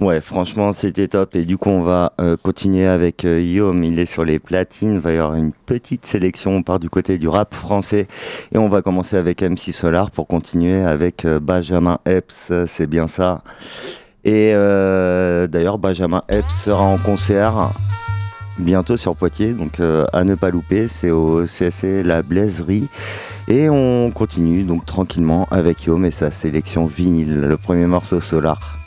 Ouais, 0.00 0.20
franchement, 0.20 0.72
c'était 0.72 1.06
top. 1.06 1.36
Et 1.36 1.44
du 1.44 1.56
coup, 1.56 1.68
on 1.68 1.82
va 1.82 2.14
euh, 2.20 2.36
continuer 2.42 2.86
avec 2.86 3.24
euh. 3.24 3.40
Il 3.40 3.98
est 3.98 4.06
sur 4.06 4.24
les 4.24 4.38
platines. 4.38 4.94
Il 4.94 4.98
va 4.98 5.12
y 5.12 5.18
avoir 5.18 5.34
une 5.34 5.52
petite 5.52 6.04
sélection. 6.04 6.56
On 6.56 6.62
part 6.62 6.80
du 6.80 6.90
côté 6.90 7.16
du 7.16 7.28
rap 7.28 7.54
français. 7.54 8.08
Et 8.52 8.58
on 8.58 8.68
va 8.68 8.82
commencer 8.82 9.16
avec 9.16 9.42
MC 9.42 9.72
Solar 9.72 10.10
pour 10.10 10.26
continuer 10.26 10.80
avec 10.80 11.24
euh, 11.24 11.38
Benjamin 11.38 12.00
Epps. 12.06 12.50
C'est 12.66 12.86
bien 12.86 13.06
ça. 13.06 13.44
Et 14.24 14.52
d'ailleurs, 14.52 15.78
Benjamin 15.78 16.22
Epps 16.28 16.64
sera 16.64 16.82
en 16.82 16.96
concert 16.96 17.70
bientôt 18.58 18.96
sur 18.96 19.16
Poitiers. 19.16 19.52
Donc 19.52 19.80
euh, 19.80 20.04
à 20.12 20.24
ne 20.24 20.34
pas 20.34 20.50
louper. 20.50 20.88
C'est 20.88 21.10
au 21.10 21.44
CSC 21.44 22.02
La 22.02 22.22
Blaiserie. 22.22 22.88
Et 23.48 23.68
on 23.68 24.10
continue 24.10 24.64
donc 24.64 24.86
tranquillement 24.86 25.46
avec 25.50 25.84
Yom 25.84 26.04
et 26.04 26.10
sa 26.10 26.30
sélection 26.30 26.86
vinyle. 26.86 27.36
Le 27.36 27.56
premier 27.56 27.86
morceau 27.86 28.20
Solar. 28.20 28.78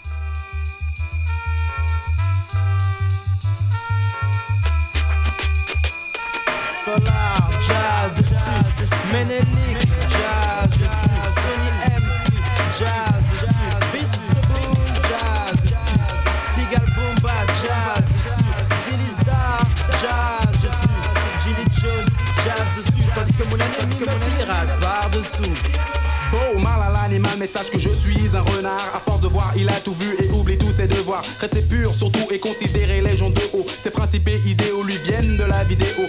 Sache 27.48 27.70
que 27.70 27.80
je 27.80 27.90
suis 27.90 28.36
un 28.36 28.42
renard. 28.42 28.92
À 28.96 29.00
force 29.00 29.22
de 29.22 29.28
voir, 29.28 29.54
il 29.56 29.70
a 29.70 29.80
tout 29.80 29.96
vu 30.00 30.16
et 30.20 30.32
oublie 30.34 30.58
tous 30.58 30.72
ses 30.72 30.88
devoirs. 30.88 31.24
Rester 31.40 31.62
pur 31.62 31.96
surtout 31.96 32.28
et 32.32 32.40
considérer 32.40 33.02
les 33.02 33.18
gens 33.18 33.30
de 33.30 33.42
haut. 33.54 33.66
Ses 33.82 33.92
principes 33.92 34.28
et 34.28 34.40
idéaux 34.50 34.84
lui 34.84 34.98
viennent 34.98 35.38
de 35.38 35.44
la 35.44 35.64
vidéo. 35.64 36.04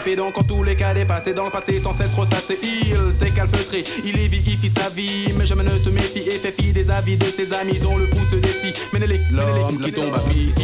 Et 0.00 0.10
d'épée, 0.10 0.16
donc 0.16 0.38
en 0.38 0.42
tous 0.42 0.62
les 0.62 0.76
cas 0.76 0.94
dépassé 0.94 1.32
dans 1.32 1.44
le 1.44 1.50
passé 1.50 1.80
sans 1.80 1.92
cesse 1.92 2.14
ressasser. 2.14 2.58
Il 2.62 3.14
s'est 3.18 3.30
calfeutré, 3.30 3.84
il 4.04 4.18
évifie 4.18 4.68
sa 4.68 4.88
vie. 4.88 5.32
Mais 5.38 5.46
jamais 5.46 5.64
ne 5.64 5.78
se 5.78 5.88
méfie 5.88 6.20
et 6.28 6.38
fait 6.38 6.52
fi 6.52 6.72
des 6.72 6.90
avis 6.90 7.16
de 7.16 7.26
ses 7.26 7.52
amis 7.52 7.78
dont 7.78 7.96
le 7.96 8.06
fou 8.06 8.18
se 8.30 8.36
défie. 8.36 8.74
Ménélique, 8.92 9.22
l'homme 9.32 9.80
qui 9.82 9.92
tombe 9.92 10.14
à 10.14 10.20
pic, 10.30 10.54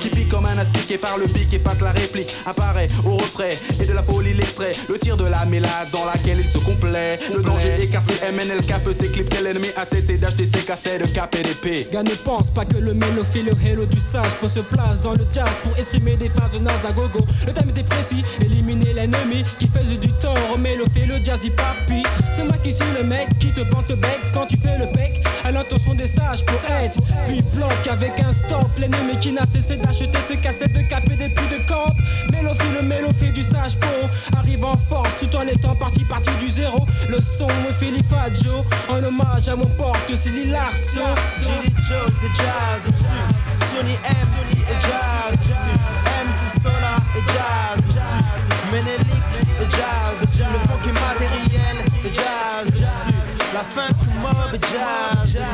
qui 0.00 0.08
pique 0.10 0.28
comme 0.28 0.46
un 0.46 0.58
aspic 0.58 0.90
et 0.90 0.98
par 0.98 1.18
le 1.18 1.24
pic 1.26 1.52
efface 1.52 1.80
la 1.80 1.92
réplique. 1.92 2.28
Apparaît 2.46 2.88
au 3.04 3.16
refrain 3.16 3.48
et 3.80 3.84
de 3.84 3.92
la 3.92 4.02
folie 4.02 4.34
l'extrait. 4.34 4.72
Le 4.88 4.98
tir 4.98 5.16
de 5.16 5.24
la 5.24 5.44
mélasse 5.46 5.90
dans 5.92 6.04
laquelle 6.04 6.40
il 6.40 6.48
se 6.48 6.58
complaît. 6.58 7.18
Le 7.34 7.42
danger 7.42 7.76
écarté, 7.80 8.14
MNLK 8.32 8.84
peut 8.84 8.94
s'éclipser. 8.94 9.42
L'ennemi 9.42 9.68
a 9.76 9.84
cessé 9.86 10.16
d'acheter 10.16 10.46
ses 10.46 10.64
cassettes 10.64 11.02
de 11.02 11.06
cap 11.06 11.34
et 11.36 11.42
d'épée. 11.42 11.88
Gars 11.92 12.02
ne 12.02 12.14
pense 12.14 12.50
pas 12.50 12.64
que 12.64 12.78
le 12.78 12.94
mélophile, 12.94 13.46
le 13.46 13.68
héros 13.68 13.86
du 13.86 14.00
sage 14.00 14.34
Prend 14.38 14.48
se 14.48 14.60
place 14.60 15.00
dans 15.02 15.12
le 15.12 15.26
jazz 15.32 15.48
pour 15.62 15.76
exprimer 15.78 16.16
des 16.16 16.28
phases 16.28 16.60
nazes 16.60 16.84
à 16.86 16.92
gogo 16.92 17.20
Le 17.46 17.52
thème 17.52 17.70
était 17.70 17.82
précis, 17.82 18.24
éliminer 18.54 18.92
l'ennemi 18.94 19.44
Qui 19.58 19.68
faisait 19.68 19.96
du 19.96 20.08
tort 20.20 20.36
au 20.52 20.56
le 20.56 21.24
jazzy 21.24 21.50
papi 21.50 22.02
C'est 22.32 22.44
moi 22.44 22.56
qui 22.62 22.72
suis 22.72 22.84
le 22.96 23.04
mec 23.04 23.28
qui 23.38 23.52
te 23.52 23.60
plante 23.60 23.88
le 23.88 23.96
bec 23.96 24.20
quand 24.32 24.46
tu 24.46 24.56
fais 24.58 24.78
le 24.78 24.86
bec 24.94 25.24
à 25.44 25.50
l'intention 25.52 25.94
des 25.94 26.06
sages 26.06 26.44
poètes. 26.44 26.96
Puis 27.28 27.42
bloque 27.54 27.86
avec 27.90 28.12
un 28.20 28.32
stop 28.32 28.68
l'ennemi 28.78 29.18
qui 29.20 29.32
n'a 29.32 29.44
cessé 29.46 29.76
d'acheter 29.76 30.18
ses 30.26 30.38
cassettes 30.38 30.72
de 30.72 30.80
capé 30.88 31.14
des 31.16 31.28
puits 31.28 31.48
de 31.48 31.68
camp. 31.68 31.94
Mélophile, 32.32 32.82
mélophile 32.82 33.32
du 33.32 33.42
sage 33.42 33.76
po 33.76 33.86
arrive 34.38 34.64
en 34.64 34.76
force 34.88 35.16
tout 35.18 35.36
en 35.36 35.46
étant 35.46 35.74
parti 35.74 36.02
parti 36.04 36.30
du 36.40 36.48
zéro. 36.48 36.86
Le 37.10 37.18
son 37.20 37.46
me 37.46 37.72
Philippe 37.78 38.14
Joe 38.42 38.64
en 38.88 39.02
hommage 39.04 39.48
à 39.48 39.56
mon 39.56 39.66
porte 39.76 40.14
Silly 40.16 40.50
Larson. 40.50 41.14
C'est 41.22 41.52
jazz. 42.36 42.82
Sony 43.70 43.92
MC 43.92 44.56
et 44.56 44.80
jazz. 44.82 45.36
MC 46.24 46.62
Solar 46.62 47.00
et 47.16 47.32
jazz. 47.32 48.23
Le 48.74 49.70
jazz 49.70 50.18
dessus, 50.20 50.42
le 50.42 50.58
funk 50.66 50.92
matériel, 50.94 51.76
le 52.02 52.10
jazz 52.12 52.66
la 53.54 53.60
fin 53.60 53.86
tout 53.86 54.10
mob, 54.20 54.52
le 54.52 54.58
jazz 54.58 55.32
dessus, 55.32 55.44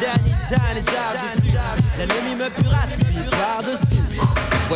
Danny, 0.00 0.30
Danny, 0.48 0.82
jazz 0.86 1.98
l'ennemi 1.98 2.36
me 2.36 2.48
par-dessus. 3.30 4.03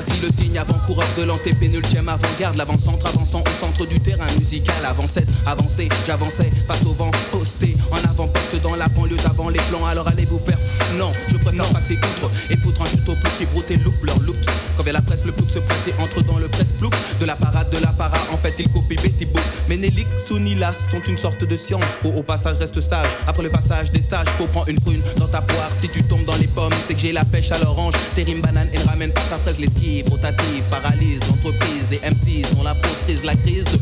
Voici 0.00 0.22
le 0.24 0.28
signe 0.30 0.56
avant-coureur 0.56 1.08
de 1.18 1.24
l'antépénultième 1.24 2.08
avant-garde, 2.08 2.54
l'avant-centre 2.54 3.04
avançant 3.04 3.40
au 3.40 3.50
centre 3.50 3.84
du 3.84 3.98
terrain 3.98 4.30
musical. 4.38 4.76
Avant 4.86 5.08
cette 5.08 5.26
avancée, 5.44 5.88
j'avançais 6.06 6.50
face 6.68 6.84
au 6.84 6.92
vent, 6.92 7.10
posté 7.32 7.76
en 7.90 7.96
avant-poste 8.08 8.62
dans 8.62 8.76
la 8.76 8.86
banlieue 8.86 9.16
d'avant 9.16 9.48
les 9.48 9.58
plans. 9.70 9.84
Alors 9.86 10.06
allez 10.06 10.24
vous 10.24 10.38
faire 10.38 10.56
fou? 10.56 10.98
Non, 10.98 11.10
je 11.26 11.36
préfère 11.38 11.68
passer 11.70 11.96
contre 11.96 12.32
et 12.48 12.56
foutre 12.58 12.82
un 12.82 12.86
chute 12.86 13.08
au 13.08 13.14
plus 13.14 13.32
qui 13.38 13.46
broute 13.46 13.68
et 13.72 13.76
loupe 13.78 14.04
leur 14.04 14.20
loops. 14.20 14.46
Quand 14.76 14.84
vient 14.84 14.92
la 14.92 15.02
presse, 15.02 15.24
le 15.24 15.32
plouc 15.32 15.50
se 15.50 15.58
presse 15.58 15.88
et 15.88 15.94
entre 16.00 16.22
dans 16.22 16.38
le 16.38 16.46
presse 16.46 16.70
plouc 16.78 16.92
de 17.20 17.26
la 17.26 17.34
parade 17.34 17.68
de 17.70 17.78
la 17.78 17.88
para. 17.88 18.18
En 18.32 18.36
fait, 18.36 18.54
il 18.60 18.68
copie 18.68 18.94
Betty 18.94 19.24
Boop. 19.26 19.42
Ménélique, 19.68 20.06
Sounilas 20.28 20.86
sont 20.92 21.02
une 21.08 21.18
sorte 21.18 21.42
de 21.42 21.56
science. 21.56 21.98
Pour 22.02 22.16
au 22.16 22.22
passage, 22.22 22.56
reste 22.58 22.80
sage. 22.80 23.08
Après 23.26 23.42
le 23.42 23.50
passage 23.50 23.90
des 23.90 24.02
sages, 24.02 24.28
pour 24.38 24.46
prendre 24.46 24.68
une 24.68 24.78
prune 24.78 25.02
dans 25.16 25.26
ta 25.26 25.40
poire. 25.40 25.70
Si 25.80 25.88
tu 25.88 26.04
tombes 26.04 26.24
dans 26.24 26.36
les 26.36 26.46
c'est 26.86 26.94
que 26.94 27.00
j'ai 27.00 27.12
la 27.12 27.24
pêche 27.24 27.52
à 27.52 27.58
l'orange. 27.58 27.94
Tes 28.14 28.22
rimes 28.22 28.40
banane 28.40 28.68
et 28.72 28.78
ne 28.78 28.84
ramène 28.84 29.12
pas 29.12 29.20
ta 29.22 29.38
fraise, 29.38 29.58
l'esquive 29.58 30.08
rotative, 30.08 30.62
paralyse 30.70 31.20
l'entreprise 31.28 31.86
des 31.90 31.98
MCs 31.98 32.54
dont 32.54 32.62
la 32.62 32.74
pose 32.74 33.24
la 33.24 33.34
crise 33.34 33.64
de 33.64 33.78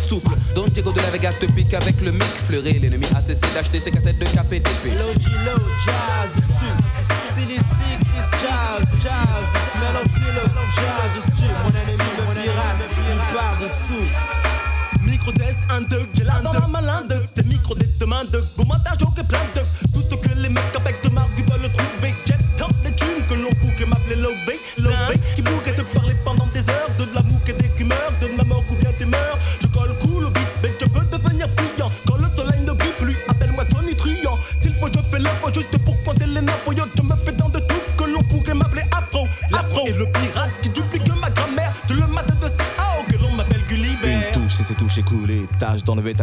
souffle. 0.00 0.36
Don 0.54 0.64
Diego 0.68 0.92
de 0.92 1.00
la 1.00 1.10
Vega 1.10 1.32
te 1.32 1.46
pique 1.46 1.72
avec 1.74 2.00
le 2.02 2.12
mic 2.12 2.22
fleuré. 2.46 2.72
L'ennemi 2.72 3.06
a 3.16 3.22
cessé 3.22 3.40
d'acheter 3.54 3.80
ses 3.80 3.90
cassettes 3.90 4.18
de 4.18 4.24
KPTP. 4.24 4.98
Logi 4.98 5.32
low, 5.46 5.62
jazz 5.84 6.30
dessus. 6.36 6.74
Silly 7.34 7.56
sick 7.56 8.00
is 8.12 8.28
jazz, 8.42 8.84
jazz 9.02 9.44
dessus. 9.54 9.80
Mellow 9.80 10.04
philo, 10.14 10.44
jazz 10.76 11.10
dessus. 11.16 11.52
Mon 11.64 11.70
ennemi 11.70 12.08
me 12.16 12.42
pirate, 12.42 12.88
il 13.10 13.34
part 13.34 13.56
dessous. 13.60 14.38
Micro-test, 15.02 15.58
un 15.70 15.80
dog, 15.82 16.06
j'ai 16.14 16.24
la 16.24 16.40
dans 16.40 16.52
la 16.52 16.66
malin 16.66 17.02
de 17.02 17.22
C'est 17.34 17.46
micro-test 17.46 17.98
de 17.98 18.04
main 18.04 18.24
de 18.24 18.42
Bon 18.56 18.66
montage, 18.66 18.98
ok, 19.02 19.24
plein 19.26 19.40
de 19.54 19.60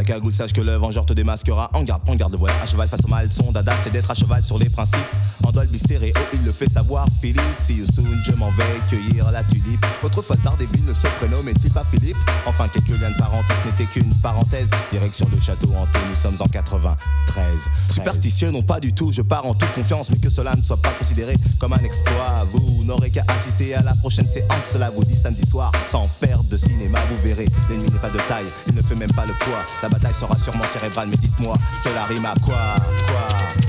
cagoule, 0.06 0.34
sache 0.34 0.54
que 0.54 0.62
le 0.62 0.76
vengeur 0.76 1.06
te 1.06 1.14
démasquera. 1.14 1.70
En 1.74 1.84
garde, 1.84 2.02
en 2.08 2.16
garde, 2.16 2.32
le 2.32 2.38
voilà 2.38 2.54
à 2.64 2.66
cheval 2.66 2.88
face 2.88 3.04
au 3.04 3.08
mal. 3.08 3.32
Son 3.32 3.52
dada, 3.52 3.74
c'est 3.84 3.92
d'être 3.92 4.10
à 4.10 4.14
cheval 4.14 4.44
sur 4.44 4.58
les 4.58 4.70
principes. 4.70 5.00
En 5.44 5.52
Dolby 5.52 5.80
stéréo, 5.80 6.14
il 6.34 6.44
le 6.44 6.52
fait 6.52 6.70
savoir. 6.70 7.06
Philippe, 7.22 7.42
see 7.60 7.76
you 7.76 7.86
soon, 7.86 8.06
je 8.26 8.32
m'en 8.34 8.50
vais 8.52 8.64
cueillir 8.90 9.30
la 9.32 9.44
tulipe. 9.44 9.86
Autrefois 10.04 10.38
tard 10.38 10.56
des 10.58 10.68
villes 10.68 10.86
ne 10.88 10.94
se 10.94 11.08
prénommaient-il 11.20 11.72
pas 11.72 11.84
Philippe? 11.92 12.18
Enfin, 12.46 12.68
quelques 12.68 13.00
liens 13.00 13.10
de 13.10 13.18
parenté, 13.18 13.54
ce 13.64 13.68
n'était 13.68 13.92
qu'une 13.92 14.14
parenthèse. 14.16 14.70
Direction 14.92 15.28
le 15.34 15.40
château 15.40 15.70
hanté, 15.70 16.00
nous 16.10 16.16
sommes 16.16 16.38
en 16.40 16.48
93. 16.48 17.70
Superstitieux, 17.90 18.52
non 18.52 18.62
pas 18.62 18.80
du 18.80 18.94
tout, 18.94 19.12
je 19.12 19.22
pars 19.22 19.46
en 19.46 19.54
toute 19.54 19.72
confiance, 19.74 20.10
mais 20.12 20.18
que 20.18 20.30
cela 20.30 20.56
ne 20.56 20.62
soit 20.62 20.82
pas 20.82 20.92
considéré 20.92 21.36
comme 21.60 21.74
un 21.74 21.84
exploit. 21.84 22.46
Vous 22.54 22.84
n'aurez 22.84 23.10
qu'à 23.10 23.24
assister 23.28 23.76
à 23.76 23.84
la 23.84 23.96
prochaine 23.96 24.30
séance, 24.30 24.66
cela 24.72 24.90
vous 24.90 25.04
dit 25.04 25.16
samedi 25.16 25.46
soir, 25.48 25.72
sans 25.88 26.08
perdre 26.20 26.46
de 26.50 26.58
cinéma, 26.58 27.00
vous 27.10 27.28
verrez. 27.28 27.48
L'ennemi 27.70 27.90
n'est 27.92 28.00
pas 28.00 28.10
de 28.10 28.20
taille, 28.28 28.46
fait 28.86 28.96
même 28.96 29.12
pas 29.14 29.26
le 29.26 29.34
poids. 29.34 29.64
La 29.82 29.90
bataille 29.90 30.14
sera 30.14 30.38
sûrement 30.38 30.66
cérébrale, 30.66 31.08
mais 31.10 31.18
dites-moi, 31.18 31.56
cela 31.84 32.04
rime 32.06 32.26
à 32.26 32.34
quoi 32.46 32.76
Quoi? 33.08 33.65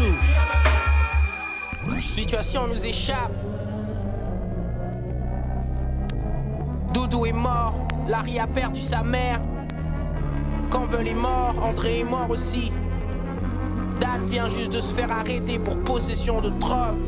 Par-dessous. 0.00 2.00
Situation 2.00 2.66
nous 2.66 2.86
échappe. 2.86 3.32
Doudou 6.92 7.26
est 7.26 7.32
mort, 7.32 7.74
Larry 8.08 8.38
a 8.38 8.46
perdu 8.46 8.80
sa 8.80 9.02
mère. 9.02 9.40
Campbell 10.70 11.08
est 11.08 11.14
mort, 11.14 11.54
André 11.62 12.00
est 12.00 12.04
mort 12.04 12.30
aussi. 12.30 12.72
Dan 14.00 14.26
vient 14.28 14.48
juste 14.48 14.72
de 14.72 14.80
se 14.80 14.92
faire 14.92 15.12
arrêter 15.12 15.58
pour 15.58 15.78
possession 15.82 16.40
de 16.40 16.50
drogue. 16.50 16.98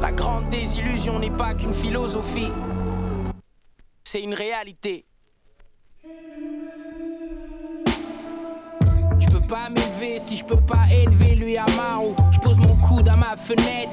La 0.00 0.12
grande 0.12 0.48
désillusion 0.48 1.18
n'est 1.18 1.30
pas 1.30 1.54
qu'une 1.54 1.72
philosophie, 1.72 2.52
c'est 4.04 4.22
une 4.22 4.32
réalité. 4.32 5.06
Pas 9.48 9.70
m'élever 9.70 10.18
si 10.18 10.36
je 10.36 10.44
peux 10.44 10.60
pas 10.60 10.84
élever 10.92 11.34
lui 11.34 11.56
à 11.56 11.64
Maro. 11.76 12.14
Je 12.30 12.38
pose 12.38 12.58
mon 12.58 12.76
coude 12.76 13.08
à 13.08 13.16
ma 13.16 13.34
fenêtre. 13.34 13.90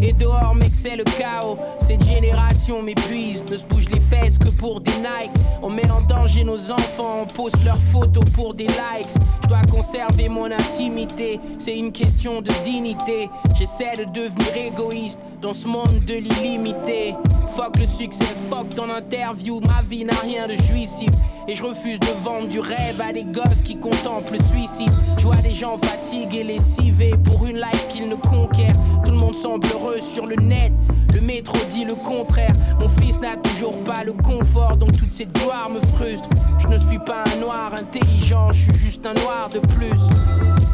Et 0.00 0.12
dehors, 0.12 0.54
mec, 0.54 0.72
c'est 0.74 0.96
le 0.96 1.04
chaos. 1.04 1.56
Cette 1.78 2.04
génération 2.04 2.82
m'épuise. 2.82 3.44
Ne 3.50 3.56
se 3.56 3.64
bouge 3.64 3.88
les 3.88 4.00
fesses 4.00 4.36
que 4.36 4.50
pour 4.50 4.80
des 4.80 4.90
Nike. 4.98 5.30
On 5.62 5.70
met 5.70 5.88
en 5.90 6.02
danger 6.02 6.42
nos 6.44 6.70
enfants. 6.70 7.22
On 7.22 7.26
poste 7.26 7.64
leurs 7.64 7.78
photos 7.78 8.24
pour 8.34 8.52
des 8.52 8.66
likes. 8.66 9.14
Je 9.44 9.48
dois 9.48 9.62
conserver 9.70 10.28
mon 10.28 10.50
intimité. 10.50 11.40
C'est 11.58 11.78
une 11.78 11.92
question 11.92 12.42
de 12.42 12.50
dignité. 12.64 13.30
J'essaie 13.56 13.92
de 13.96 14.04
devenir 14.04 14.56
égoïste 14.56 15.20
dans 15.46 15.52
ce 15.52 15.68
monde 15.68 16.04
de 16.04 16.14
l'illimité. 16.14 17.14
Fuck 17.54 17.78
le 17.78 17.86
succès, 17.86 18.34
fuck 18.50 18.68
ton 18.70 18.90
interview. 18.90 19.60
Ma 19.60 19.80
vie 19.88 20.04
n'a 20.04 20.16
rien 20.16 20.48
de 20.48 20.54
jouissif. 20.54 21.08
Et 21.46 21.54
je 21.54 21.62
refuse 21.62 22.00
de 22.00 22.24
vendre 22.24 22.48
du 22.48 22.58
rêve 22.58 23.00
à 23.00 23.12
des 23.12 23.22
gosses 23.22 23.62
qui 23.62 23.78
contemplent 23.78 24.32
le 24.32 24.42
suicide. 24.42 24.90
Je 25.16 25.22
vois 25.22 25.36
des 25.36 25.52
gens 25.52 25.78
fatigués, 25.78 26.42
lessivés 26.42 27.14
pour 27.24 27.46
une 27.46 27.58
life 27.58 27.86
qu'ils 27.88 28.08
ne 28.08 28.16
conquièrent. 28.16 28.74
Tout 29.04 29.12
le 29.12 29.18
monde 29.18 29.36
semble 29.36 29.68
heureux 29.68 30.00
sur 30.00 30.26
le 30.26 30.34
net. 30.34 30.72
Le 31.14 31.20
métro 31.20 31.56
dit 31.70 31.84
le 31.84 31.94
contraire. 31.94 32.50
Mon 32.80 32.88
fils 32.88 33.20
n'a 33.20 33.36
toujours 33.36 33.84
pas 33.84 34.02
le 34.02 34.14
confort, 34.14 34.76
donc 34.76 34.98
toute 34.98 35.12
cette 35.12 35.32
gloire 35.32 35.70
me 35.70 35.78
frustre. 35.94 36.28
Je 36.58 36.66
ne 36.66 36.78
suis 36.78 36.98
pas 36.98 37.22
un 37.32 37.40
noir 37.40 37.72
intelligent, 37.72 38.50
je 38.50 38.62
suis 38.62 38.74
juste 38.74 39.06
un 39.06 39.14
noir 39.14 39.48
de 39.48 39.60
plus. 39.60 40.65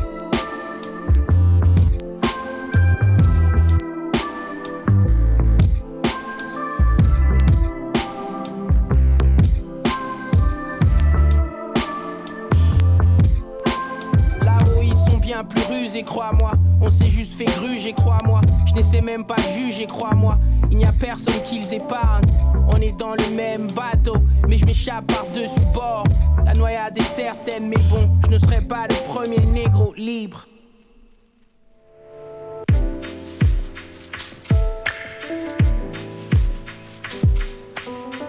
Baiser, 15.92 16.04
crois-moi. 16.04 16.52
On 16.80 16.88
s'est 16.88 17.10
juste 17.10 17.34
fait 17.34 17.44
gruger, 17.44 17.92
crois-moi. 17.92 18.40
Je 18.66 18.72
n'essaie 18.72 19.00
même 19.02 19.24
pas 19.24 19.36
de 19.36 19.60
juger, 19.60 19.86
crois-moi. 19.86 20.38
Il 20.70 20.78
n'y 20.78 20.84
a 20.86 20.92
personne 20.92 21.42
qui 21.44 21.58
les 21.58 21.74
épargne. 21.74 22.24
On 22.72 22.80
est 22.80 22.96
dans 22.96 23.12
le 23.12 23.36
même 23.36 23.66
bateau, 23.72 24.16
mais 24.48 24.56
je 24.56 24.64
m'échappe 24.64 25.06
par-dessus 25.06 25.60
bord. 25.74 26.04
La 26.46 26.54
noyade 26.54 26.96
est 26.96 27.02
certaine, 27.02 27.68
mais 27.68 27.76
bon, 27.90 28.08
je 28.24 28.30
ne 28.30 28.38
serai 28.38 28.62
pas 28.62 28.86
le 28.88 29.12
premier 29.12 29.40
négro 29.52 29.92
libre. 29.94 30.46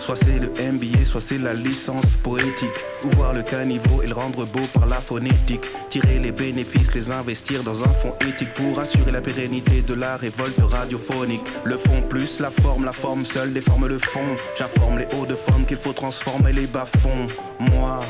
Soit 0.03 0.17
c'est 0.17 0.37
le 0.37 0.49
MBA, 0.49 1.05
soit 1.05 1.21
c'est 1.21 1.37
la 1.37 1.53
licence 1.53 2.17
poétique. 2.17 2.83
Ou 3.05 3.09
voir 3.11 3.33
le 3.33 3.41
caniveau 3.41 4.01
et 4.01 4.07
le 4.07 4.13
rendre 4.13 4.45
beau 4.45 4.67
par 4.73 4.85
la 4.85 4.99
phonétique. 4.99 5.71
Tirer 5.87 6.19
les 6.19 6.33
bénéfices, 6.33 6.93
les 6.93 7.09
investir 7.09 7.63
dans 7.63 7.85
un 7.85 7.89
fonds 7.89 8.13
éthique 8.19 8.53
pour 8.53 8.77
assurer 8.79 9.13
la 9.13 9.21
pérennité 9.21 9.81
de 9.81 9.93
la 9.93 10.17
révolte 10.17 10.61
radiophonique. 10.61 11.49
Le 11.63 11.77
fond 11.77 12.01
plus 12.01 12.41
la 12.41 12.51
forme, 12.51 12.83
la 12.83 12.91
forme 12.91 13.23
seule 13.23 13.53
déforme 13.53 13.87
le 13.87 13.97
fond. 13.97 14.27
J'informe 14.57 14.99
les 14.99 15.07
hauts 15.15 15.25
de 15.25 15.35
forme 15.35 15.65
qu'il 15.65 15.77
faut 15.77 15.93
transformer 15.93 16.51
les 16.51 16.67
bas-fonds. 16.67 17.29
Moi. 17.61 18.03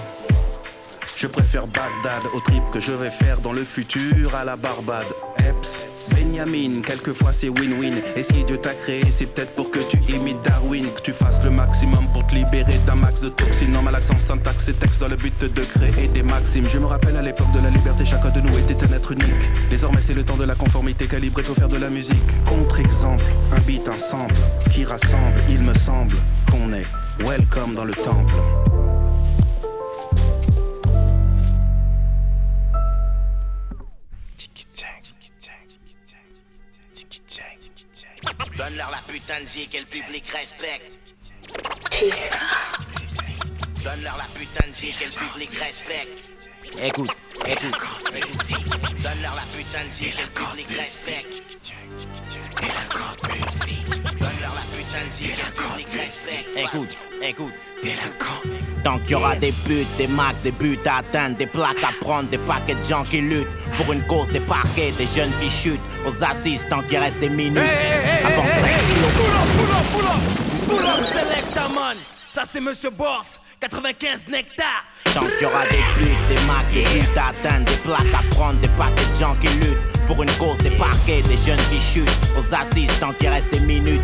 Je 1.15 1.27
préfère 1.27 1.67
Bagdad 1.67 2.23
au 2.33 2.39
trip 2.39 2.63
que 2.71 2.79
je 2.79 2.91
vais 2.91 3.11
faire 3.11 3.39
dans 3.39 3.53
le 3.53 3.63
futur 3.63 4.33
à 4.35 4.43
la 4.43 4.57
Barbade. 4.57 5.13
Benjamin, 6.11 6.81
quelquefois 6.81 7.31
c'est 7.31 7.49
win-win. 7.49 8.01
Et 8.15 8.23
si 8.23 8.43
Dieu 8.43 8.57
t'a 8.57 8.73
créé, 8.73 9.03
c'est 9.11 9.27
peut-être 9.27 9.53
pour 9.53 9.71
que 9.71 9.79
tu 9.79 9.97
imites 10.07 10.41
Darwin, 10.43 10.91
que 10.91 11.01
tu 11.01 11.13
fasses 11.13 11.43
le 11.43 11.49
maximum 11.49 12.07
pour 12.11 12.25
te 12.27 12.35
libérer 12.35 12.79
d'un 12.85 12.95
max 12.95 13.21
de 13.21 13.29
toxines. 13.29 13.71
Non, 13.71 13.81
mal 13.81 13.95
accent, 13.95 14.19
syntaxe 14.19 14.67
et 14.69 14.73
texte 14.73 15.01
dans 15.01 15.07
le 15.07 15.15
but 15.15 15.39
de 15.39 15.63
créer 15.63 16.07
des 16.07 16.23
maximes. 16.23 16.67
Je 16.67 16.77
me 16.77 16.85
rappelle 16.85 17.15
à 17.15 17.21
l'époque 17.21 17.51
de 17.51 17.59
la 17.59 17.69
liberté, 17.69 18.05
chacun 18.05 18.29
de 18.29 18.41
nous 18.41 18.57
était 18.57 18.83
un 18.83 18.91
être 18.91 19.11
unique. 19.11 19.51
Désormais, 19.69 20.01
c'est 20.01 20.13
le 20.13 20.23
temps 20.23 20.37
de 20.37 20.45
la 20.45 20.55
conformité 20.55 21.07
calibrée 21.07 21.43
pour 21.43 21.55
faire 21.55 21.69
de 21.69 21.77
la 21.77 21.89
musique. 21.89 22.23
Contre-exemple, 22.45 23.25
un 23.51 23.59
beat, 23.61 23.87
un 23.87 23.97
sample 23.97 24.35
qui 24.69 24.85
rassemble, 24.85 25.43
il 25.49 25.61
me 25.61 25.73
semble 25.73 26.17
qu'on 26.51 26.73
est 26.73 26.87
welcome 27.19 27.75
dans 27.75 27.85
le 27.85 27.93
temple. 27.93 28.35
Donne-leur 38.57 38.91
la 38.91 39.01
putain 39.07 39.39
de 39.41 39.45
vie 39.45 39.67
que 39.67 39.77
le 39.77 39.85
public 39.85 40.25
respecte. 40.27 40.99
Donne-leur 43.83 44.17
la 44.17 44.39
putain 44.39 44.67
de 44.67 44.73
vie 44.73 44.91
que 44.91 45.05
le 45.05 45.27
public 45.27 45.49
respecte. 45.59 46.13
Écoute, 46.81 47.11
écoute. 47.45 47.77
Donne-leur 49.01 49.35
la 49.35 49.41
putain 49.55 49.83
de 49.83 49.89
vie 49.99 50.11
que 50.11 50.21
le 50.21 50.27
public 50.27 50.67
respecte. 50.69 51.73
La 52.61 52.83
de 53.29 54.32
Écoute, 56.55 56.89
écoute. 57.21 57.53
Tant 58.83 58.99
qu'il 58.99 59.11
y 59.11 59.15
aura 59.15 59.35
des 59.35 59.51
buts, 59.65 59.85
des 59.97 60.07
macs, 60.07 60.41
des 60.43 60.51
buts 60.51 60.77
à 60.85 60.97
atteindre, 60.97 61.35
des 61.35 61.47
plaques 61.47 61.83
à 61.83 61.91
prendre, 61.99 62.29
des 62.29 62.37
paquets 62.37 62.75
de 62.75 62.83
gens 62.83 63.03
qui 63.03 63.21
luttent 63.21 63.47
pour 63.75 63.91
une 63.91 64.05
cause, 64.05 64.27
des 64.29 64.39
parquets, 64.39 64.91
des 64.91 65.07
jeunes 65.07 65.31
qui 65.41 65.49
chutent 65.49 65.79
aux 66.05 66.23
assises 66.23 66.67
tant 66.69 66.81
qu'il 66.83 66.99
reste 66.99 67.17
des 67.19 67.29
minutes. 67.29 67.59
Avant 68.23 68.43
que 68.43 68.49
ça 72.29 72.43
c'est 72.45 72.61
Monsieur 72.61 72.91
Boss, 72.91 73.39
95 73.59 74.27
nectar. 74.29 74.83
Tant 75.05 75.21
qu'il 75.21 75.41
y 75.41 75.45
aura 75.45 75.63
des 75.65 75.83
buts, 75.97 76.17
des 76.29 76.41
macs, 76.45 76.71
des 76.73 76.83
buts 76.83 77.17
à 77.17 77.29
atteindre, 77.29 77.65
des 77.65 77.77
plaques 77.77 78.13
à 78.13 78.35
prendre, 78.35 78.59
des 78.59 78.67
paquets 78.69 79.05
de 79.11 79.13
gens 79.15 79.35
qui 79.41 79.47
luttent 79.47 80.05
pour 80.07 80.21
une 80.21 80.31
cause, 80.33 80.57
des 80.59 80.71
parquets, 80.71 81.21
des 81.23 81.37
jeunes 81.37 81.61
qui 81.71 81.79
chutent 81.79 82.09
aux 82.37 82.55
assises 82.55 82.91
tant 82.99 83.11
qu'il 83.13 83.29
reste 83.29 83.49
des 83.51 83.61
minutes. 83.61 84.01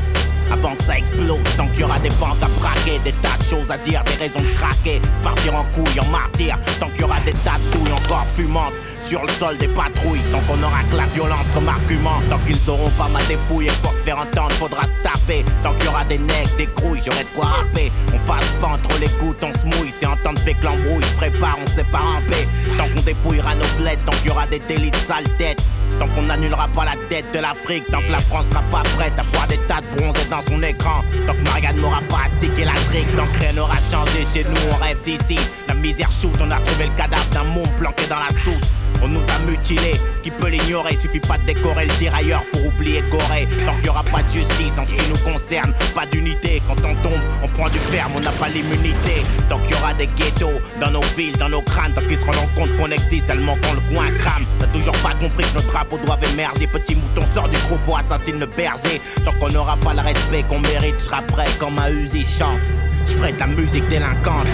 Avant 0.52 0.76
que 0.76 0.84
ça 0.84 0.98
explose, 0.98 1.44
tant 1.58 1.68
qu'il 1.68 1.82
y 1.82 1.84
aura 1.84 2.00
des 2.00 2.10
banques 2.12 2.42
à 2.42 2.48
braquer, 2.60 3.00
des 3.04 3.14
tas 3.22 3.38
de 3.38 3.44
choses 3.44 3.72
à 3.72 3.78
dire, 3.78 4.04
des 4.06 4.26
raisons 4.26 4.42
de 4.42 4.54
craquer, 4.58 5.02
partir 5.24 5.56
en 5.56 5.64
couille, 5.76 6.00
en 6.00 6.12
martyr, 6.12 6.58
tant 6.80 6.90
qu'il 6.90 7.02
y 7.02 7.04
aura 7.04 7.20
des 7.20 7.34
tas 7.34 7.58
de 7.58 7.78
douilles 7.78 7.94
encore 7.94 8.26
fumantes 8.36 8.74
sur 9.00 9.22
le 9.22 9.30
sol 9.30 9.58
des 9.58 9.68
patrouilles, 9.68 10.22
tant 10.32 10.40
qu'on 10.42 10.62
aura 10.62 10.84
que 10.92 10.96
la 10.98 11.06
violence 11.08 11.48
comme 11.54 11.70
argument, 11.70 12.22
tant 12.30 12.38
qu'ils 12.40 12.58
sauront 12.58 12.90
pas 12.92 13.08
ma 13.08 13.22
dépouille 13.24 13.68
et 13.68 13.72
pour 13.82 13.92
se 13.92 14.04
faire 14.04 14.18
entendre, 14.18 14.52
faudra 14.54 14.86
se 14.88 15.04
taper, 15.04 15.46
tant 15.64 15.74
qu'il 15.74 15.86
y 15.86 15.88
aura 15.88 16.04
des 16.06 16.18
nègres, 16.18 16.56
des 16.58 16.68
crouilles, 16.68 17.02
j'aurai 17.06 17.24
de 17.24 17.30
quoi 17.36 17.46
rapper, 17.46 17.92
on 18.14 18.18
passe 18.28 18.50
pas 18.60 18.68
entre 18.68 19.00
les 19.00 19.08
gouttes, 19.20 19.44
on 19.44 19.54
se 19.54 19.66
mouille, 19.66 19.92
c'est 19.92 20.06
entendre 20.06 20.40
fait 20.40 20.54
que 20.54 20.66
l'embrouille 20.66 21.06
prépare, 21.18 21.58
on 21.64 21.68
sait 21.68 21.86
pas 21.86 22.00
ramper, 22.00 22.48
tant 22.78 22.88
qu'on 22.90 23.02
dépouillera 23.02 23.56
nos 23.56 23.82
plaides, 23.82 24.00
tant 24.06 24.14
qu'il 24.14 24.28
y 24.28 24.32
aura 24.32 24.48
des 24.48 24.60
délits 24.60 24.92
de 24.92 24.96
sale 24.96 25.30
tête, 25.38 25.64
tant 26.00 26.08
qu'on 26.08 26.24
n'annulera 26.24 26.68
pas 26.70 26.86
la 26.86 26.96
dette 27.10 27.32
de 27.34 27.40
l'Afrique, 27.40 27.84
tant 27.92 28.02
que 28.02 28.12
la 28.12 28.20
France 28.20 28.48
sera 28.48 28.62
pas 28.72 28.84
prête 28.98 29.14
à 29.18 29.22
voir 29.22 29.48
des 29.48 29.58
tas 29.68 29.82
de 29.82 29.98
bronzés 29.98 30.26
dans 30.30 30.42
son 30.42 30.64
écran, 30.64 31.04
tant 31.28 31.34
que 31.34 31.42
Marianne 31.42 31.78
n'aura 31.78 32.02
pas 32.10 32.24
à 32.26 32.28
sticker 32.30 32.66
la 32.66 32.74
trique, 32.74 33.16
tant 33.16 33.26
que 33.26 33.40
rien 33.40 33.54
n'aura 33.54 33.76
changé 33.92 34.24
chez 34.26 34.44
nous, 34.46 34.62
on 34.72 34.84
rêve 34.84 34.98
d'ici, 35.04 35.38
la 35.68 35.74
misère 35.74 36.10
shoot, 36.12 36.34
on 36.42 36.50
a 36.50 36.60
trouvé 36.62 36.86
le 36.86 36.94
cadavre 36.96 37.26
d'un 37.32 37.44
môme 37.44 37.70
planqué 37.78 38.08
dans 38.08 38.20
la 38.20 38.32
soute. 38.32 38.72
On 39.02 39.08
nous 39.08 39.22
a 39.22 39.40
mutilés, 39.50 39.94
qui 40.24 40.32
peut 40.32 40.50
l'ignorer? 40.50 40.96
Suffit 40.96 41.20
pas 41.20 41.38
de 41.38 41.46
décorer 41.46 41.86
le 41.86 41.94
tirailleur 41.94 42.44
pour 42.52 42.66
oublier 42.68 43.02
Corée 43.10 43.48
Tant 43.66 43.76
qu'il 43.76 43.86
y 43.86 43.90
aura 43.90 44.04
pas 44.04 44.22
de 44.24 44.30
justice 44.30 44.78
en 44.78 44.86
ce 44.86 44.94
qui 44.94 45.10
nous 45.10 45.32
concerne. 45.32 45.74
Pas 45.96 46.06
d'unité, 46.06 46.62
quand 46.68 46.76
on 46.84 46.96
tombe, 47.02 47.22
on 47.44 47.48
prend 47.48 47.70
du 47.70 47.80
ferme, 47.80 48.12
on 48.18 48.20
n'a 48.20 48.32
pas 48.32 48.50
l'immunité. 48.50 49.24
Tant 49.48 49.58
qu'il 49.60 49.72
y 49.72 49.80
aura 49.80 49.94
des 49.94 50.08
ghettos 50.08 50.60
dans 50.82 50.92
nos 50.92 51.04
villes, 51.16 51.38
dans 51.38 51.50
nos 51.50 51.62
crânes. 51.62 51.94
Tant 51.94 52.02
qu'ils 52.02 52.18
se 52.18 52.26
rendront 52.26 52.50
compte 52.56 52.76
qu'on 52.78 52.92
existe 52.92 53.28
seulement 53.28 53.58
quand 53.62 53.74
le 53.74 53.94
coin 53.94 54.08
crame. 54.18 54.46
T'as 54.60 54.68
toujours 54.68 54.98
pas 54.98 55.14
compris 55.14 55.46
que 55.46 55.56
nos 55.56 55.72
drapeaux 55.72 55.98
doivent 55.98 56.24
émerger. 56.34 56.68
Petit 56.68 56.96
mouton 56.96 57.26
sort 57.32 57.48
du 57.48 57.58
troupeau, 57.58 57.96
assassine 57.96 58.40
le 58.40 58.48
berger. 58.48 59.02
Tant 59.24 59.32
qu'on 59.34 59.50
n'aura 59.50 59.78
pas 59.78 59.94
le 59.94 60.02
respect 60.02 60.44
qu'on 60.50 60.60
mérite 60.60 60.96
Je 61.00 61.34
prêt 61.34 61.48
comme 61.58 61.80
un 61.80 61.90
Uzi 61.90 62.24
chante 62.26 62.60
je 63.06 63.16
de 63.16 63.40
la 63.40 63.48
musique 63.48 63.88
délinquante. 63.88 64.48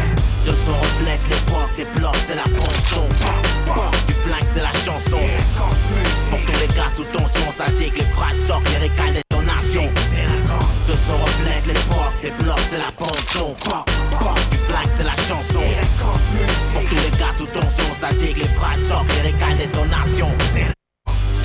Ce 0.44 0.54
son 0.54 0.74
reflète 0.74 1.20
l'époque, 1.30 1.70
les 1.78 1.86
blocs 2.00 2.16
c'est 2.28 2.36
la 2.36 2.44
ponçon 2.44 3.08
Du 4.08 4.14
flingue 4.14 4.48
c'est 4.54 4.62
la 4.62 4.72
chanson. 4.72 5.20
Pour 6.30 6.40
tous 6.40 6.60
les 6.62 6.68
gars 6.68 6.90
sous 6.96 7.04
tension, 7.06 7.52
sachez 7.56 7.90
que 7.90 7.98
les 8.00 8.04
phrases 8.06 8.48
sortent, 8.48 8.70
les 8.70 8.88
récales 8.88 9.14
détonation 9.14 9.90
Ce 10.88 10.94
son 10.96 11.18
reflète 11.18 11.66
l'époque, 11.68 12.14
les 12.24 12.32
blocs 12.32 12.60
c'est 12.70 12.78
la 12.78 12.92
ponçon 12.98 13.56
Du 14.52 14.58
flingue 14.58 14.94
c'est 14.96 15.04
la 15.04 15.16
chanson. 15.16 15.62
Pour 16.74 16.84
tous 16.84 16.96
les 16.96 17.18
gars 17.18 17.34
sous 17.38 17.48
tension, 17.48 17.86
sachez 18.00 18.34
que 18.34 18.40
les 18.40 18.46
phrases 18.46 18.88
sortent, 18.88 19.12
les 19.16 19.32
récales 19.32 19.58
détonation 19.58 20.30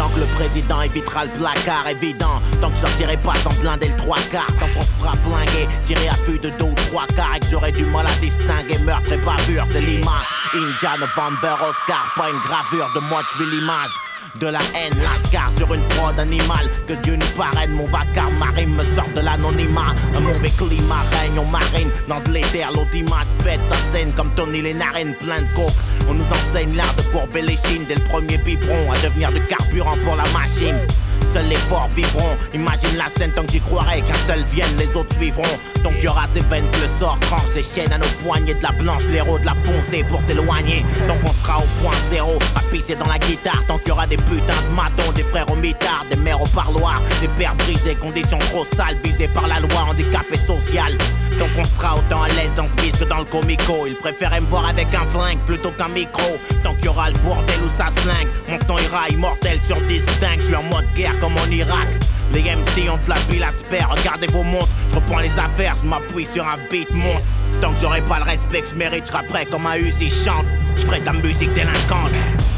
Tant 0.00 0.08
que 0.08 0.20
le 0.20 0.26
président 0.28 0.80
évitera 0.80 1.26
le 1.26 1.30
placard 1.32 1.86
évident. 1.86 2.40
Tant 2.62 2.70
que 2.70 2.76
je 2.76 2.80
sortirai 2.80 3.18
pas 3.18 3.34
sans 3.34 3.54
blinder 3.60 3.88
le 3.88 3.96
trois 3.96 4.16
quarts. 4.30 4.46
Tant 4.58 4.66
qu'on 4.72 4.80
se 4.80 4.92
fera 4.92 5.12
flinguer, 5.12 5.68
tirer 5.84 6.08
à 6.08 6.14
vue 6.26 6.38
de 6.38 6.48
ou 6.48 6.74
trois 6.88 7.06
quarts. 7.14 7.36
Et 7.36 7.40
que 7.40 7.76
du 7.76 7.84
mal 7.84 8.06
à 8.06 8.14
distinguer 8.18 8.78
meurtre 8.78 9.12
et 9.12 9.18
bavure. 9.18 9.66
C'est 9.70 9.82
l'image. 9.82 10.24
India, 10.54 10.96
November, 10.98 11.54
Oscar 11.68 12.14
Pas 12.16 12.30
une 12.30 12.38
gravure 12.38 12.88
de 12.94 13.00
moi 13.10 13.20
tu 13.30 13.44
l'image 13.44 13.90
de 14.38 14.46
la 14.46 14.60
haine, 14.74 14.96
lascar 15.02 15.50
sur 15.56 15.72
une 15.74 15.82
prod 15.88 16.18
animale. 16.18 16.68
Que 16.86 16.94
Dieu 16.94 17.16
nous 17.16 17.36
parraine, 17.36 17.72
mon 17.72 17.86
vacarme 17.86 18.36
marine 18.38 18.74
me 18.74 18.84
sort 18.84 19.08
de 19.14 19.20
l'anonymat. 19.20 19.94
Un 20.14 20.20
mauvais 20.20 20.50
climat 20.50 21.02
règne, 21.12 21.38
on 21.38 21.46
marine. 21.46 21.90
Dans 22.08 22.20
de 22.20 22.30
l'éther, 22.30 22.70
l'audimat 22.72 23.24
pète 23.44 23.60
sa 23.68 23.76
scène 23.76 24.12
Comme 24.12 24.30
Tony 24.34 24.62
les 24.62 24.74
narines 24.74 25.14
plein 25.14 25.40
de 25.40 25.54
coke 25.54 25.72
On 26.08 26.14
nous 26.14 26.24
enseigne 26.24 26.76
l'art 26.76 26.94
de 26.94 27.02
courber 27.02 27.42
les 27.42 27.56
chines. 27.56 27.84
Dès 27.88 27.96
le 27.96 28.04
premier 28.04 28.38
biberon 28.38 28.92
à 28.92 28.98
devenir 28.98 29.32
du 29.32 29.40
carburant 29.42 29.96
pour 30.04 30.16
la 30.16 30.28
machine 30.38 30.76
Seuls 31.22 31.48
les 31.48 31.56
forts 31.56 31.88
vivront. 31.94 32.36
Imagine 32.54 32.96
la 32.96 33.08
scène 33.08 33.32
tant 33.32 33.44
que 33.44 33.52
j'y 33.52 33.60
croirais 33.60 34.00
qu'un 34.02 34.14
seul 34.26 34.42
vienne, 34.52 34.76
les 34.78 34.96
autres 34.96 35.14
suivront. 35.14 35.42
Donc 35.82 36.02
y 36.02 36.08
aura 36.08 36.26
ces 36.26 36.40
veines 36.40 36.68
que 36.70 36.80
le 36.80 36.88
sort 36.88 37.18
tranche, 37.20 37.46
ces 37.52 37.62
chaînes 37.62 37.92
à 37.92 37.98
nos 37.98 38.12
poignets, 38.24 38.54
de 38.54 38.62
la 38.62 38.72
blanche, 38.72 39.04
l'héros 39.08 39.38
de 39.38 39.46
la 39.46 39.54
ponce 39.54 39.88
des 39.90 40.04
pour 40.04 40.20
s'éloigner. 40.22 40.84
Donc 41.06 41.18
on 41.24 41.32
sera 41.32 41.58
au 41.58 41.82
point 41.82 41.96
zéro, 42.10 42.38
à 42.56 42.60
pisser 42.70 42.96
dans 42.96 43.06
la 43.06 43.18
guitare. 43.18 43.64
Tant 43.66 43.78
qu'il 43.78 43.88
y 43.88 43.92
aura 43.92 44.06
des 44.06 44.16
putains 44.16 44.62
de 44.68 44.74
matons, 44.74 45.12
des 45.12 45.22
frères 45.22 45.50
au 45.50 45.56
mitard, 45.56 46.04
des 46.10 46.16
mères 46.16 46.40
au 46.40 46.46
parloir, 46.46 47.00
des 47.20 47.28
pères 47.28 47.54
brisés, 47.54 47.94
conditions 47.94 48.38
trop 48.38 48.64
sales, 48.64 48.96
visées 49.02 49.28
par 49.28 49.46
la 49.46 49.60
loi, 49.60 49.86
handicapé 49.90 50.36
social. 50.36 50.96
Donc 51.38 51.48
on 51.58 51.64
sera 51.64 51.96
autant 51.96 52.22
à 52.22 52.28
l'aise 52.28 52.52
dans 52.54 52.66
ce 52.66 52.74
bis 52.76 52.92
que 52.98 53.04
dans 53.04 53.18
le 53.18 53.24
comico. 53.24 53.86
Ils 53.86 53.96
préféraient 53.96 54.40
me 54.40 54.46
voir 54.46 54.68
avec 54.68 54.94
un 54.94 55.06
flingue 55.06 55.38
plutôt 55.46 55.70
qu'un 55.70 55.88
micro. 55.88 56.38
Tant 56.62 56.74
qu'il 56.74 56.86
y 56.86 56.88
aura 56.88 57.10
le 57.10 57.18
bordel 57.18 57.60
où 57.64 57.68
ça 57.68 57.88
slingue, 57.90 58.28
mon 58.48 58.58
sang 58.58 58.78
ira 58.78 59.08
immortel 59.08 59.60
sur 59.60 59.80
disque 59.82 60.10
dingue. 60.20 60.40
Je 60.40 60.46
suis 60.46 60.54
en 60.54 60.62
mode 60.62 60.86
guerre 60.94 61.18
comme 61.18 61.36
en 61.36 61.50
Irak. 61.50 61.88
Les 62.32 62.42
MC 62.42 62.88
ont 62.88 62.98
de 63.04 63.08
la 63.08 63.16
pile 63.28 63.42
à 63.42 63.50
se 63.50 63.64
regardez 63.64 64.28
vos 64.28 64.44
montres, 64.44 64.68
je 64.90 64.94
reprends 64.94 65.18
les 65.18 65.36
affaires, 65.38 65.74
je 65.82 65.88
m'appuie 65.88 66.26
sur 66.26 66.46
un 66.46 66.56
beat 66.70 66.88
monstre. 66.90 67.28
Tant 67.60 67.72
que 67.72 67.80
j'aurai 67.80 68.02
pas 68.02 68.18
le 68.18 68.24
respect 68.24 68.62
que 68.62 68.68
je 68.68 68.74
mérite, 68.76 69.06
je 69.06 69.28
prêt 69.28 69.46
comme 69.46 69.66
un 69.66 69.76
Uzi 69.76 70.08
chante. 70.08 70.46
Je 70.76 70.82
ferai 70.82 71.00
de 71.00 71.06
la 71.06 71.12
musique 71.12 71.52
délinquante. 71.52 72.12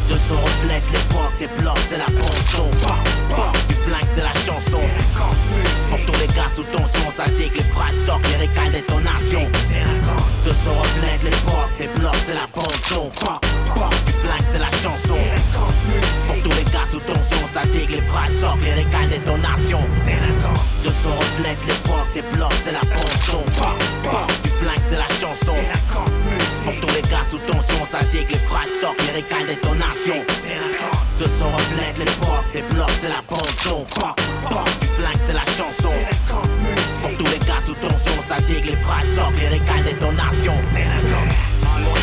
Ce 0.07 0.17
son 0.17 0.37
reflète 0.37 0.83
l'époque, 0.93 1.33
les 1.41 1.47
blocs 1.47 1.79
c'est 1.89 1.99
la 1.99 2.07
ponçon. 2.07 2.71
Du 3.69 3.75
flingue 3.75 4.11
c'est 4.15 4.23
la 4.23 4.33
chanson. 4.33 4.81
Pour 5.91 6.01
tous 6.07 6.21
les 6.21 6.27
gars 6.29 6.51
sous 6.55 6.65
tension, 6.65 7.11
sachez 7.17 7.49
que 7.49 7.59
les 7.59 7.65
phrases 7.65 8.05
sortent, 8.07 8.27
les 8.29 8.47
récales 8.47 8.73
détonation. 8.73 9.49
Ce 10.45 10.53
son 10.53 10.75
reflète 10.75 11.23
l'époque, 11.25 11.71
les 11.79 11.89
blocs 11.99 12.23
c'est 12.27 12.35
la 12.35 12.47
ponçon. 12.53 13.11
Du 14.07 14.13
flingue 14.13 14.49
c'est 14.51 14.59
la 14.59 14.71
chanson. 14.71 15.19
Pour 16.27 16.43
tous 16.43 16.57
les 16.57 16.65
gars 16.65 16.83
détonation. 19.13 19.81
Ce 20.83 20.91
son 20.91 21.11
reflète 21.11 21.59
l'époque 21.67 22.09
des 22.15 22.23
blocs, 22.35 22.53
c'est 22.65 22.73
la 22.73 22.81
ponçon. 22.81 23.45
C'est 24.93 24.99
la 24.99 25.09
chanson. 25.09 25.55
Pour 26.65 26.75
tous 26.83 26.95
les 26.95 27.01
gars 27.01 27.25
sous 27.31 27.39
tension, 27.39 27.87
ça 27.91 28.01
que 28.01 28.33
les 28.33 28.39
phrases 28.39 28.69
sortent, 28.79 29.01
les 29.07 29.23
récales 29.23 29.47
détonation. 29.47 30.17
Ce 31.19 31.27
son 31.31 31.47
reflète 31.47 31.97
l'époque 31.97 32.45
des 32.53 32.61
blocs, 32.61 32.91
c'est 33.01 33.09
la. 33.09 33.87
Du 34.83 34.87
flingue, 34.87 35.19
c'est 35.27 35.33
la 35.33 35.47
chanson. 35.47 35.95
Pour 37.01 37.17
tous 37.17 37.25
les 37.25 37.39
gars 37.39 37.63
sous 37.65 37.73
tension, 37.73 38.13
ça 38.29 38.37
que 38.37 38.67
les 38.67 38.77
phrases 38.77 39.15
sortent, 39.15 39.33
les 39.41 39.49
récales 39.49 39.83
détonation. 39.83 40.53
En 41.65 41.79
mon 41.79 41.95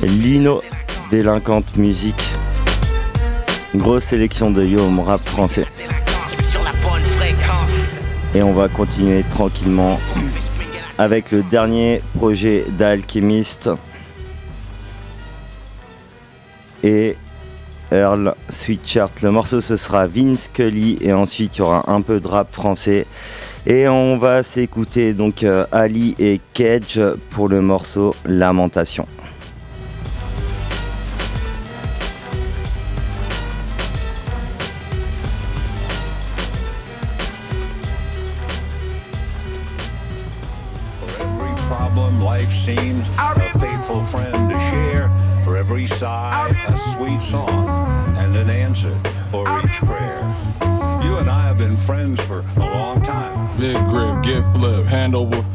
de. 0.00 0.06
Lino, 0.08 0.62
délinquante 1.10 1.76
musique. 1.76 2.34
Grosse 3.74 4.04
sélection 4.04 4.50
de 4.50 4.64
Yom 4.64 5.00
rap 5.00 5.26
français. 5.26 5.66
Et 8.34 8.42
on 8.42 8.52
va 8.52 8.68
continuer 8.68 9.22
tranquillement 9.30 9.98
avec 10.98 11.30
le 11.30 11.42
dernier 11.42 12.02
projet 12.14 12.64
d'Alchemist 12.68 13.70
et 16.82 17.16
Earl 17.90 18.34
Sweatshirt. 18.50 19.22
Le 19.22 19.30
morceau 19.30 19.60
ce 19.60 19.76
sera 19.76 20.06
Vince 20.06 20.50
Cully 20.52 20.98
et 21.00 21.12
ensuite 21.12 21.56
il 21.56 21.60
y 21.60 21.62
aura 21.62 21.90
un 21.90 22.02
peu 22.02 22.20
de 22.20 22.28
rap 22.28 22.52
français. 22.52 23.06
Et 23.66 23.88
on 23.88 24.18
va 24.18 24.42
s'écouter 24.42 25.14
donc 25.14 25.42
euh, 25.42 25.66
Ali 25.72 26.14
et 26.18 26.40
Cage 26.54 27.00
pour 27.30 27.48
le 27.48 27.60
morceau 27.60 28.14
Lamentation. 28.24 29.06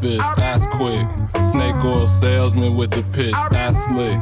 Fist, 0.04 0.36
that's 0.36 0.66
quick. 0.66 1.06
Snake 1.50 1.82
oil 1.82 2.06
salesman 2.06 2.76
with 2.76 2.90
the 2.90 3.02
pitch, 3.16 3.34
that's 3.50 3.78
slick. 3.86 4.20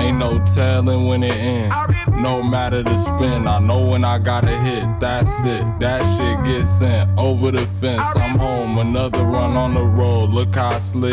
Ain't 0.00 0.16
no 0.16 0.42
telling 0.54 1.06
when 1.06 1.22
it 1.22 1.34
ends. 1.34 1.74
No 2.08 2.42
matter 2.42 2.82
the 2.82 2.96
spin, 3.02 3.46
I 3.46 3.58
know 3.58 3.84
when 3.84 4.04
I 4.04 4.18
gotta 4.18 4.56
hit, 4.58 4.84
that's 5.00 5.30
it. 5.44 5.64
That 5.80 6.00
shit 6.16 6.36
gets 6.46 6.68
sent 6.78 7.10
over 7.18 7.50
the 7.50 7.66
fence. 7.80 8.16
I'm 8.16 8.38
home, 8.38 8.78
another 8.78 9.22
run 9.22 9.56
on 9.56 9.74
the 9.74 9.82
road, 9.82 10.30
look 10.30 10.54
how 10.54 10.70
I 10.70 10.78
slid. 10.78 11.12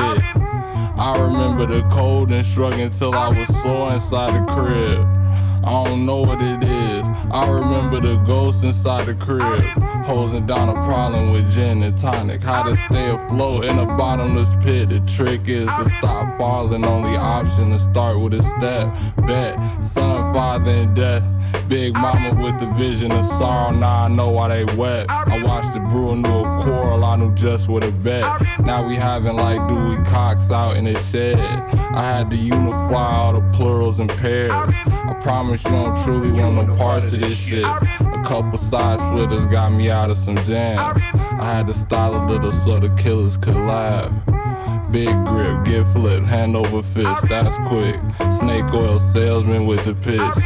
I 0.97 1.17
remember 1.19 1.65
the 1.65 1.81
cold 1.89 2.31
and 2.31 2.45
struggling 2.45 2.91
till 2.91 3.13
I 3.13 3.29
was 3.29 3.49
sore 3.61 3.91
inside 3.91 4.33
the 4.33 4.45
crib. 4.53 5.05
I 5.65 5.83
don't 5.83 6.05
know 6.05 6.21
what 6.21 6.39
it 6.41 6.63
is. 6.63 6.94
I 7.31 7.49
remember 7.49 7.99
the 7.99 8.17
ghost 8.25 8.63
inside 8.63 9.05
the 9.05 9.15
crib. 9.15 9.63
Hosing 10.05 10.45
down 10.45 10.69
a 10.69 10.73
problem 10.85 11.31
with 11.31 11.51
gin 11.53 11.83
and 11.83 11.97
tonic. 11.97 12.43
How 12.43 12.63
to 12.63 12.75
stay 12.77 13.09
afloat 13.09 13.65
in 13.65 13.79
a 13.79 13.85
bottomless 13.85 14.53
pit. 14.63 14.89
The 14.89 14.99
trick 15.01 15.47
is 15.47 15.67
to 15.67 15.91
stop 15.97 16.37
falling. 16.37 16.85
Only 16.85 17.17
option 17.17 17.71
to 17.71 17.79
start 17.79 18.19
with 18.19 18.33
a 18.33 18.43
step. 18.43 18.93
Bet, 19.25 19.57
son, 19.83 20.24
father, 20.35 20.69
and 20.69 20.93
death. 20.93 21.23
Big 21.69 21.93
mama 21.93 22.29
with 22.43 22.59
the 22.59 22.67
vision 22.75 23.11
of 23.11 23.25
sorrow. 23.39 23.71
Now 23.71 24.03
I 24.03 24.07
know 24.09 24.29
why 24.29 24.49
they 24.49 24.75
wet. 24.75 25.09
I 25.09 25.41
watched 25.41 25.73
the 25.73 25.79
brew 25.79 26.11
into 26.11 26.29
a 26.29 26.61
quarrel. 26.61 27.05
I 27.05 27.15
knew 27.15 27.33
just 27.33 27.69
what 27.69 27.83
to 27.83 27.91
bet. 27.91 28.23
Now 28.59 28.85
we 28.85 28.95
having 28.95 29.37
like 29.37 29.65
Dewey 29.69 30.03
Cox 30.03 30.51
out 30.51 30.75
in 30.75 30.83
the 30.83 30.99
shed. 30.99 31.39
I 31.39 32.01
had 32.01 32.29
to 32.31 32.35
unify 32.35 33.15
all 33.17 33.39
the 33.39 33.57
plurals 33.57 33.99
and 33.99 34.09
pairs. 34.09 34.51
I 34.51 35.17
promise 35.23 35.63
you 35.63 35.71
don't 35.71 35.95
truly 36.03 36.31
want 36.39 36.55
no 36.55 36.75
parts 36.75 37.13
of 37.13 37.21
this 37.21 37.37
shit. 37.37 37.63
A 37.63 38.21
couple 38.25 38.57
side 38.57 38.99
splitters 38.99 39.47
got 39.47 39.71
me 39.71 39.89
out 39.89 40.11
of 40.11 40.17
some 40.17 40.35
jams. 40.43 41.01
I 41.15 41.53
had 41.55 41.67
to 41.67 41.73
style 41.73 42.13
a 42.13 42.23
little 42.25 42.51
so 42.51 42.79
the 42.79 42.93
killers 43.01 43.37
could 43.37 43.55
laugh. 43.55 44.11
Big 44.95 45.25
grip, 45.25 45.65
get 45.65 45.85
flipped, 45.89 46.25
hand 46.25 46.55
over 46.55 46.81
fist, 46.81 47.27
that's 47.27 47.57
quick. 47.67 47.99
Snake 48.39 48.63
oil 48.73 48.97
salesman 48.97 49.65
with 49.65 49.83
the 49.83 49.93
pitch. 49.93 50.41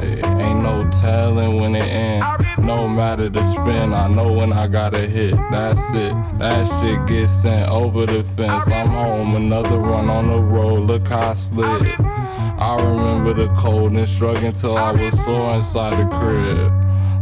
Hey, 0.00 0.22
ain't 0.42 0.62
no 0.62 0.90
telling 1.02 1.60
when 1.60 1.76
it 1.76 1.82
ends. 1.82 2.26
No 2.56 2.88
matter 2.88 3.28
the 3.28 3.44
spin, 3.44 3.92
I 3.92 4.08
know 4.08 4.32
when 4.32 4.54
I 4.54 4.68
gotta 4.68 5.00
hit. 5.00 5.34
That's 5.50 5.82
it. 5.92 6.14
That 6.38 6.64
shit 6.80 7.06
gets 7.06 7.30
sent 7.42 7.70
over 7.70 8.06
the 8.06 8.24
fence. 8.24 8.66
I'm 8.68 8.88
home, 8.88 9.36
another 9.36 9.76
run 9.76 10.08
on 10.08 10.28
the 10.28 10.40
road. 10.40 10.84
Look 10.84 11.06
how 11.08 11.32
I 11.32 11.34
slid. 11.34 11.94
I 12.00 12.76
remember 12.78 13.34
the 13.34 13.52
cold 13.54 13.92
and 13.92 14.08
struggling 14.08 14.54
till 14.54 14.78
I 14.78 14.92
was 14.92 15.22
sore 15.24 15.56
inside 15.56 15.98
the 15.98 16.08
crib. 16.16 16.72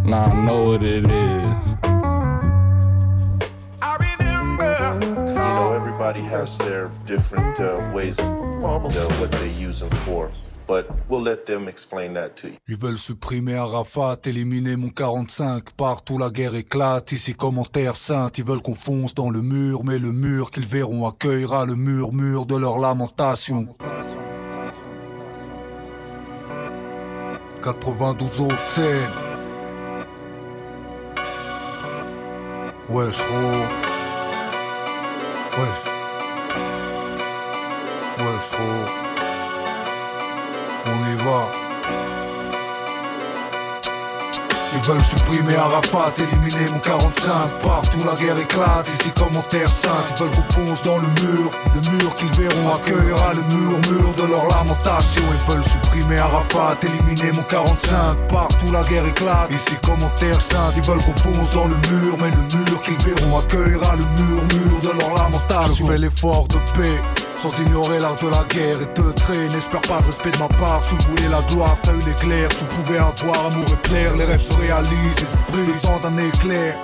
Now 0.06 0.26
I 0.26 0.46
know 0.46 0.62
what 0.66 0.84
it 0.84 1.10
is. 1.10 1.71
Ils 12.68 12.78
veulent 12.78 12.98
supprimer 12.98 13.54
Arafat, 13.54 14.18
éliminer 14.24 14.76
mon 14.76 14.88
45. 14.88 15.70
Partout 15.72 16.18
la 16.18 16.30
guerre 16.30 16.54
éclate, 16.54 17.12
ici 17.12 17.34
commentaire 17.34 17.96
sainte. 17.96 18.38
Ils 18.38 18.44
veulent 18.44 18.62
qu'on 18.62 18.74
fonce 18.74 19.14
dans 19.14 19.30
le 19.30 19.42
mur, 19.42 19.84
mais 19.84 19.98
le 19.98 20.12
mur 20.12 20.50
qu'ils 20.50 20.66
verront 20.66 21.06
accueillera 21.06 21.66
le 21.66 21.74
murmure 21.74 22.46
de 22.46 22.56
leur 22.56 22.78
lamentation. 22.78 23.68
92 27.62 28.40
autres 28.40 28.66
scènes. 28.66 29.10
Wesh, 32.88 33.18
gros. 33.18 33.66
Wesh. 35.58 35.91
On 40.86 41.10
y 41.10 41.16
va. 41.24 41.62
Ils 44.74 44.88
veulent 44.88 45.02
supprimer 45.02 45.54
Arafat, 45.54 46.14
éliminer 46.16 46.70
mon 46.72 46.78
45 46.78 47.32
Partout 47.62 48.06
la 48.06 48.14
guerre 48.14 48.38
éclate, 48.38 48.88
ici 48.94 49.10
comme 49.16 49.36
en 49.36 49.42
terre 49.42 49.68
sainte 49.68 49.92
Ils 50.10 50.24
veulent 50.24 50.30
qu'on 50.32 50.66
fonce 50.66 50.82
dans 50.82 50.98
le 50.98 51.08
mur, 51.08 51.50
le 51.74 51.98
mur 51.98 52.14
qu'ils 52.14 52.32
verront 52.32 52.74
accueillera 52.74 53.32
le 53.34 53.42
murmure 53.54 54.14
de 54.14 54.26
leur 54.26 54.48
lamentation. 54.48 55.22
Ils 55.22 55.52
veulent 55.52 55.66
supprimer 55.66 56.18
Arafat, 56.18 56.78
éliminer 56.82 57.32
mon 57.32 57.42
45 57.42 58.28
Partout 58.28 58.72
la 58.72 58.82
guerre 58.82 59.06
éclate, 59.06 59.50
ici 59.50 59.76
comme 59.84 60.02
en 60.02 60.14
terre 60.16 60.40
sainte 60.40 60.74
Ils 60.76 60.84
veulent 60.84 61.04
qu'on 61.04 61.16
fonce 61.16 61.54
dans 61.54 61.66
le 61.66 61.76
mur, 61.90 62.16
mais 62.20 62.30
le 62.30 62.70
mur 62.70 62.80
qu'ils 62.80 62.98
verront 62.98 63.38
accueillera 63.38 63.96
le 63.96 64.04
murmure 64.22 64.80
de 64.82 64.98
leur 64.98 65.14
lamentation. 65.14 65.86
Je 65.86 65.92
fais 65.92 65.98
l'effort 65.98 66.48
de 66.48 66.56
paix 66.80 67.21
sans 67.42 67.58
ignorer 67.60 67.98
l'art 67.98 68.14
de 68.14 68.28
la 68.28 68.44
guerre 68.44 68.80
et 68.80 68.94
te 68.94 69.00
traiter 69.12 69.48
N'espère 69.48 69.80
pas 69.80 70.00
de 70.00 70.06
respect 70.06 70.30
de 70.30 70.38
ma 70.38 70.48
part. 70.48 70.84
Si 70.84 70.94
vous 70.94 71.10
voulez 71.10 71.28
la 71.28 71.40
gloire, 71.52 71.76
t'as 71.82 71.92
eu 71.92 71.98
l'éclair. 72.06 72.48
Tu 72.50 72.64
pouvais 72.64 72.98
avoir 72.98 73.46
amour 73.46 73.66
et 73.66 73.88
plaire. 73.88 74.16
Les 74.16 74.24
rêves 74.24 74.40
se 74.40 74.56
réalisent, 74.56 75.18
esprit 75.18 75.66
le 75.66 75.80
temps 75.82 75.98
d'un 76.00 76.16
éclair. 76.18 76.76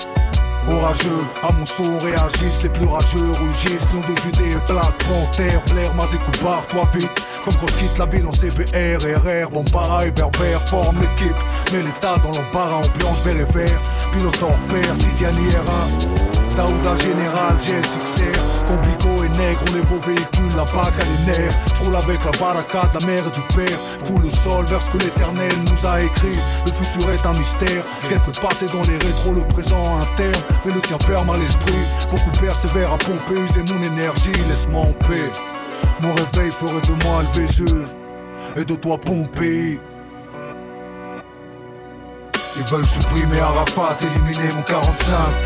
Orageux, 0.68 1.24
à 1.42 1.52
mon 1.52 1.64
son 1.64 1.98
réagissent 1.98 2.62
Les 2.64 2.68
plus 2.70 2.86
rageux 2.86 3.30
rugissent. 3.40 3.88
Lion 3.92 4.00
de 4.00 4.20
Judée 4.20 4.56
et 4.56 4.72
Black 4.72 4.92
Panther 5.06 5.59
Blair, 5.70 5.94
Mazé, 5.94 6.18
Coupard, 6.18 6.66
toi 6.66 6.88
vite. 6.92 7.09
Comme 7.44 7.54
quand 7.54 7.72
quitte 7.78 7.96
la 7.96 8.06
ville 8.06 8.26
en 8.26 8.32
CBR, 8.32 8.98
RR 8.98 9.50
Bombara 9.50 10.06
et 10.06 10.11
Berbère 10.11 10.61
forment 10.66 11.00
l'équipe. 11.00 11.36
Mais 11.72 11.82
l'état 11.82 12.16
dans 12.18 12.32
l'embarras, 12.36 12.78
ambiance 12.78 13.22
vert 13.24 13.36
et 13.36 13.52
vert. 13.52 13.80
Pilote 14.12 14.42
hors 14.42 14.59
pair, 14.68 14.98
Tidiane 14.98 15.34
R1 15.34 16.17
Daouda 16.59 16.98
Général, 16.98 17.54
GSXR 17.61 18.66
Complico 18.66 19.22
et 19.22 19.28
nègre, 19.38 19.62
on 19.70 19.76
est 19.76 19.86
beaux 19.86 20.04
véhicules 20.04 20.56
La 20.56 20.64
bague 20.64 21.00
à 21.00 21.04
les 21.04 21.38
nerfs 21.38 21.56
roule 21.84 21.94
avec 21.94 22.18
la 22.24 22.32
baraka 22.32 22.90
de 22.92 22.98
la 22.98 23.06
mère 23.06 23.30
du 23.30 23.40
père. 23.54 23.78
Fous 24.04 24.18
le 24.18 24.28
sol 24.28 24.64
vers 24.66 24.82
ce 24.82 24.90
que 24.90 24.98
l'éternel 24.98 25.52
nous 25.70 25.88
a 25.88 26.00
écrit. 26.00 26.36
Le 26.66 26.72
futur 26.72 27.11
est 27.12 27.24
un 27.24 27.38
mystère. 27.38 27.84
Le 28.11 28.40
passé 28.40 28.66
dans 28.66 28.82
les 28.90 28.98
rétros, 28.98 29.34
le 29.34 29.46
présent 29.54 29.82
interne. 29.98 30.42
Mais 30.64 30.72
le 30.72 30.80
tien 30.80 30.98
ferme 30.98 31.30
à 31.30 31.38
l'esprit. 31.38 31.72
Beaucoup 32.11 32.36
persévèrent 32.40 32.92
à 32.92 32.98
pomper, 32.98 33.40
user 33.40 33.72
mon 33.72 33.80
énergie 33.80 34.32
Laisse-moi 34.48 34.80
en 34.80 34.92
paix. 35.06 35.30
Mon 36.00 36.12
réveil 36.12 36.50
ferait 36.50 36.80
de 36.80 37.04
moi 37.04 37.22
le 37.22 37.40
Vésuve. 37.40 37.88
Et 38.56 38.64
de 38.64 38.74
toi 38.74 38.98
pomper 38.98 39.78
Ils 42.59 42.64
veulent 42.64 42.84
supprimer 42.84 43.38
Arafat, 43.38 43.96
éliminer 44.02 44.52
mon 44.56 44.62
45 44.62 44.94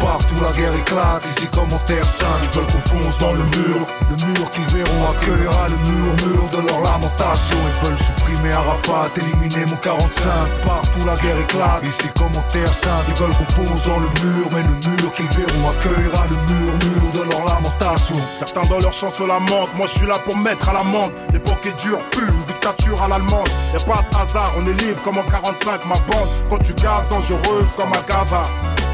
Partout 0.00 0.34
la 0.42 0.50
guerre 0.52 0.74
éclate, 0.74 1.24
ici 1.36 1.46
comme 1.52 1.72
en 1.72 1.78
terre 1.84 2.04
sainte. 2.04 2.26
Ils 2.42 2.58
veulent 2.58 2.66
qu'on 2.66 2.88
fonce 2.88 3.18
dans 3.18 3.32
le 3.32 3.44
mur 3.44 3.86
Le 4.10 4.16
mur 4.26 4.50
qu'ils 4.50 4.66
verront 4.74 5.10
accueillera 5.10 5.68
le 5.68 5.76
murmure 5.90 6.48
de 6.48 6.68
leur 6.68 6.80
lamentation. 6.82 7.56
Ils 7.56 7.86
veulent 7.86 8.02
supprimer 8.02 8.52
Arafat, 8.52 9.10
éliminer 9.16 9.66
mon 9.70 9.76
45 9.76 10.22
Partout 10.64 11.06
la 11.06 11.14
guerre 11.16 11.38
éclate, 11.38 11.84
ici 11.84 12.08
comme 12.16 12.34
en 12.36 12.48
terre 12.48 12.72
sainte. 12.72 13.04
Ils 13.08 13.14
veulent 13.14 13.36
qu'on 13.36 13.66
fonce 13.66 13.86
dans 13.86 14.00
le 14.00 14.08
mur, 14.24 14.48
mais 14.50 14.62
le 14.62 14.74
mur 14.90 15.12
qu'ils 15.12 15.28
verront 15.28 15.70
accueillera 15.70 16.26
le 16.30 16.36
murmure 16.54 17.12
de 17.12 17.30
leur 17.30 17.44
lamentation. 17.44 18.16
Certains 18.34 18.62
dans 18.62 18.78
leur 18.78 18.92
chance 18.92 19.16
se 19.16 19.22
lamentent, 19.22 19.74
moi 19.76 19.86
je 19.86 19.98
suis 19.98 20.06
là 20.06 20.18
pour 20.24 20.36
mettre 20.36 20.68
à 20.70 20.72
l'amende. 20.72 21.12
L'époque 21.32 21.66
est 21.66 21.78
dure, 21.82 21.98
plus 22.10 22.26
une 22.26 22.44
dictature 22.46 23.02
à 23.02 23.08
l'allemande. 23.08 23.48
Y'a 23.72 23.80
pas 23.80 24.00
de 24.00 24.16
hasard, 24.16 24.52
on 24.56 24.66
est 24.66 24.82
libre 24.82 25.00
comme 25.02 25.18
en 25.18 25.24
45 25.24 25.84
ma 25.86 25.94
bande. 25.94 26.28
Quand 26.48 26.58
tu 26.58 26.72
dangereuse 27.10 27.68
comme 27.76 27.92
à 27.92 28.02
Gaza 28.08 28.42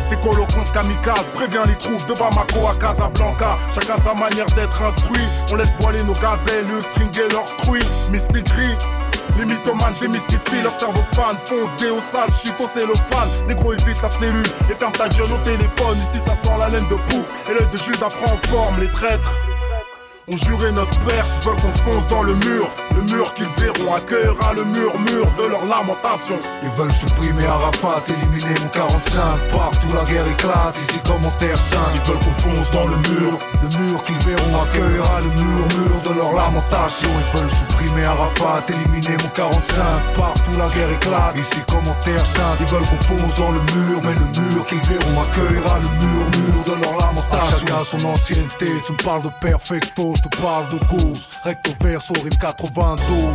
c'est 0.09 0.21
colo 0.23 0.47
contre 0.55 0.73
kamikaze, 0.73 1.31
prévient 1.35 1.65
les 1.67 1.77
troupes 1.77 2.07
de 2.07 2.15
Bamako 2.15 2.67
à 2.67 2.75
Casablanca. 2.81 3.59
Chacun 3.75 3.97
sa 4.03 4.15
manière 4.15 4.47
d'être 4.57 4.83
instruit. 4.83 5.21
On 5.53 5.57
laisse 5.57 5.75
voiler 5.81 6.03
nos 6.03 6.15
gazelles, 6.15 6.67
stringer 6.81 7.29
leurs 7.31 7.57
truies. 7.59 7.85
Mystigris, 8.11 8.77
les 9.39 9.45
mythomanes 9.45 9.95
démystifient 10.01 10.63
leur 10.63 10.73
cerveau 10.73 11.03
fan. 11.13 11.37
Fonce, 11.45 11.71
déo 11.79 12.01
sale, 12.01 12.31
chito 12.35 12.65
c'est 12.75 12.87
le 12.87 12.95
fan. 12.95 13.29
Négro 13.49 13.75
évite 13.75 14.01
la 14.01 14.09
cellule 14.09 14.47
et 14.71 14.75
ferme 14.75 14.93
ta 14.93 15.09
gueule 15.09 15.33
au 15.33 15.39
téléphone. 15.45 15.99
Ici 15.99 16.21
ça 16.27 16.35
sent 16.35 16.57
la 16.59 16.71
laine 16.71 16.89
de 16.89 16.95
pou 16.95 17.25
et 17.51 17.55
l'œil 17.55 17.69
de 17.71 17.77
Judas 17.77 18.09
prend 18.09 18.39
forme. 18.49 18.81
Les 18.81 18.91
traîtres 18.91 19.35
ont 20.31 20.37
juré 20.37 20.73
notre 20.73 20.99
perte, 21.05 21.45
veulent 21.45 21.57
qu'on 21.57 21.93
fonce 21.93 22.07
dans 22.09 22.23
le 22.23 22.35
mur. 22.35 22.71
Le 22.95 23.03
mur 23.03 23.33
qu'ils 23.35 23.49
verront 23.59 23.95
accueillera 23.95 24.53
le 24.55 24.65
murmure 24.65 25.31
de 25.39 25.47
leur 25.49 25.65
lamentation. 25.65 26.39
Ils 26.63 26.71
veulent 26.71 26.93
supprimer 26.93 27.45
Arafat, 27.47 28.05
éliminer 28.09 28.59
mon 28.61 28.69
45 28.69 29.23
Partout 29.53 29.95
la 29.95 30.05
guerre 30.05 30.27
éclate, 30.27 30.77
ici 30.83 30.99
comme 31.07 31.25
en 31.25 31.37
terre 31.37 31.57
sainte. 31.57 31.79
Ils 31.95 32.11
veulent 32.11 32.21
qu'on 32.21 32.41
fonce 32.41 32.71
dans 32.71 32.87
le 32.87 32.97
mur. 32.97 33.39
Le 33.63 33.69
mur 33.79 34.03
qu'ils 34.03 34.19
verront 34.19 34.63
accueillera 34.63 35.21
le 35.21 35.31
murmure 35.31 36.01
de 36.05 36.15
leur 36.15 36.33
lamentation. 36.33 37.09
Ils 37.09 37.39
veulent 37.39 37.55
supprimer 37.55 38.05
Arafat, 38.05 38.65
éliminer 38.69 39.17
mon 39.23 39.31
45 39.35 39.85
Partout 40.17 40.59
la 40.59 40.69
guerre 40.69 40.91
éclate, 40.91 41.37
ici 41.39 41.61
comme 41.69 41.87
en 41.89 41.99
terre 42.01 42.27
sainte. 42.27 42.59
Ils 42.61 42.67
veulent 42.67 42.89
qu'on 42.89 43.17
fonce 43.17 43.39
dans 43.39 43.53
le 43.53 43.61
mur. 43.61 44.01
Mais 44.03 44.15
le 44.15 44.27
mur 44.43 44.65
qu'ils 44.67 44.83
verront 44.83 45.23
accueillera 45.23 45.79
le 45.79 45.89
murmure 46.07 46.58
son 47.85 48.05
ancienneté, 48.07 48.67
tu 48.85 48.93
me 48.93 49.03
parles 49.05 49.23
de 49.23 49.31
perfecto 49.41 50.15
je 50.17 50.23
te 50.23 50.37
parle 50.41 50.65
de 50.71 50.79
cause 50.87 51.29
Recto 51.45 51.73
verso, 51.81 52.13
rime 52.15 52.37
92 52.41 53.29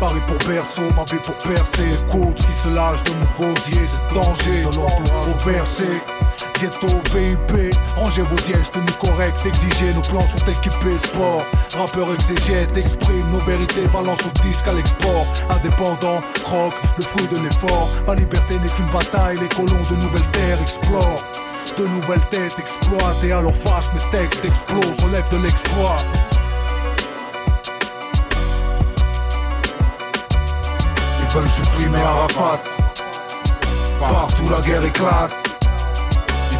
Paris 0.00 0.20
pour 0.26 0.48
berceau, 0.48 0.82
ma 0.96 1.04
vie 1.04 1.20
pour 1.24 1.36
percer 1.36 2.06
Coach 2.10 2.36
qui 2.36 2.54
se 2.62 2.68
lâche 2.68 3.02
de 3.04 3.12
mon 3.12 3.46
gosier, 3.46 3.86
c'est 3.86 4.14
danger 4.14 4.62
De 4.62 4.76
l'entourage 4.76 5.28
au 5.28 5.48
verset 5.48 6.02
Ghetto 6.60 6.88
VIP, 7.14 7.72
rangez 7.94 8.22
vos 8.22 8.34
dièges, 8.34 8.72
tenue 8.72 8.90
correcte, 9.00 9.46
exigez, 9.46 9.94
nos 9.94 10.00
plans 10.00 10.20
sont 10.20 10.50
équipés 10.50 10.98
sport. 10.98 11.44
Rappeur 11.76 12.12
exégète, 12.12 12.76
exprime 12.76 13.30
nos 13.30 13.38
vérités, 13.38 13.86
balance 13.92 14.18
au 14.26 14.42
disque 14.42 14.66
à 14.66 14.74
l'export. 14.74 15.26
Indépendant, 15.50 16.20
croque, 16.42 16.74
le 16.96 17.04
fruit 17.04 17.28
de 17.28 17.38
l'effort. 17.44 17.88
Ma 18.08 18.16
liberté 18.16 18.58
n'est 18.58 18.70
qu'une 18.70 18.90
bataille, 18.90 19.38
les 19.38 19.48
colons 19.48 19.82
de 19.88 20.02
nouvelles 20.02 20.30
terres 20.32 20.60
explorent. 20.60 21.22
De 21.78 21.86
nouvelles 21.86 22.26
têtes 22.30 22.58
exploitent 22.58 23.22
et 23.22 23.30
à 23.30 23.40
leur 23.40 23.54
face 23.54 23.88
mes 23.94 24.10
textes 24.10 24.44
explosent, 24.44 25.04
relève 25.04 25.28
de 25.30 25.36
l'exploit. 25.36 25.94
Ils 31.20 31.34
veulent 31.36 31.46
supprimer 31.46 32.00
Arafat. 32.00 32.60
Partout 34.00 34.50
la 34.50 34.60
guerre 34.60 34.84
éclate. 34.86 35.47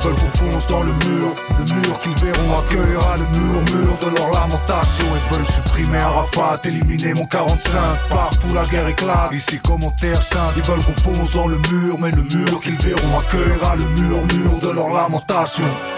Ils 0.01 0.07
veulent 0.07 0.17
qu'on 0.17 0.51
fonce 0.51 0.67
dans 0.67 0.83
le 0.83 0.93
mur. 0.93 1.35
Le 1.59 1.75
mur 1.75 1.99
qu'ils 1.99 2.15
verront 2.25 2.59
accueillera 2.61 3.17
le 3.17 3.39
murmure 3.39 3.99
de 3.99 4.17
leur 4.17 4.31
lamentation. 4.31 5.05
Ils 5.05 5.37
veulent 5.37 5.49
supprimer 5.49 5.99
Arafat, 5.99 6.61
éliminer 6.65 7.15
mon 7.15 7.27
45. 7.27 7.71
Partout 8.09 8.55
la 8.55 8.63
guerre 8.65 8.87
éclate. 8.87 9.33
Ici 9.33 9.59
comme 9.59 9.83
en 9.83 9.91
terre 9.91 10.23
sainte. 10.23 10.53
Ils 10.57 10.63
veulent 10.63 10.85
qu'on 10.85 11.15
fonce 11.15 11.33
dans 11.33 11.49
le 11.49 11.59
mur. 11.71 11.99
Mais 11.99 12.13
le 12.13 12.23
mur 12.23 12.61
qu'ils 12.61 12.79
verront 12.81 13.19
accueillera 13.19 13.75
le 13.75 13.85
murmure 14.01 14.61
de 14.61 14.71
leur 14.71 14.93
lamentation. 14.93 15.65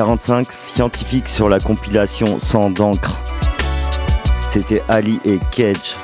45 0.00 0.50
scientifiques 0.50 1.28
sur 1.28 1.50
la 1.50 1.60
compilation 1.60 2.38
Sans 2.38 2.70
d'encre. 2.70 3.22
C'était 4.40 4.82
Ali 4.88 5.20
et 5.26 5.38
Cage. 5.50 5.98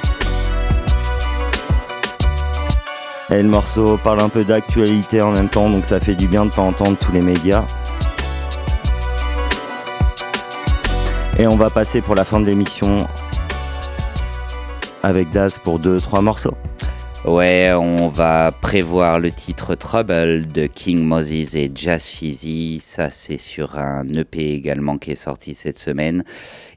Et 3.30 3.42
le 3.42 3.48
morceau 3.48 3.96
parle 4.04 4.20
un 4.20 4.28
peu 4.28 4.44
d'actualité 4.44 5.22
en 5.22 5.30
même 5.30 5.48
temps, 5.48 5.70
donc 5.70 5.86
ça 5.86 5.98
fait 5.98 6.14
du 6.14 6.28
bien 6.28 6.44
de 6.44 6.50
pas 6.50 6.60
entendre 6.60 6.98
tous 6.98 7.10
les 7.10 7.22
médias. 7.22 7.64
Et 11.38 11.46
on 11.46 11.56
va 11.56 11.70
passer 11.70 12.02
pour 12.02 12.14
la 12.14 12.24
fin 12.24 12.38
de 12.38 12.44
l'émission 12.44 12.98
avec 15.02 15.30
Daz 15.30 15.58
pour 15.58 15.80
2-3 15.80 16.20
morceaux. 16.20 16.54
Ouais, 17.26 17.72
on 17.72 18.06
va 18.06 18.52
prévoir 18.52 19.18
le 19.18 19.32
titre 19.32 19.74
Trouble 19.74 20.46
de 20.46 20.68
King 20.68 21.02
Moses 21.02 21.56
et 21.56 21.68
Jazz 21.74 22.04
Fizzy. 22.04 22.78
Ça, 22.78 23.10
c'est 23.10 23.38
sur 23.38 23.76
un 23.76 24.06
EP 24.10 24.52
également 24.52 24.96
qui 24.96 25.10
est 25.10 25.16
sorti 25.16 25.56
cette 25.56 25.78
semaine. 25.78 26.22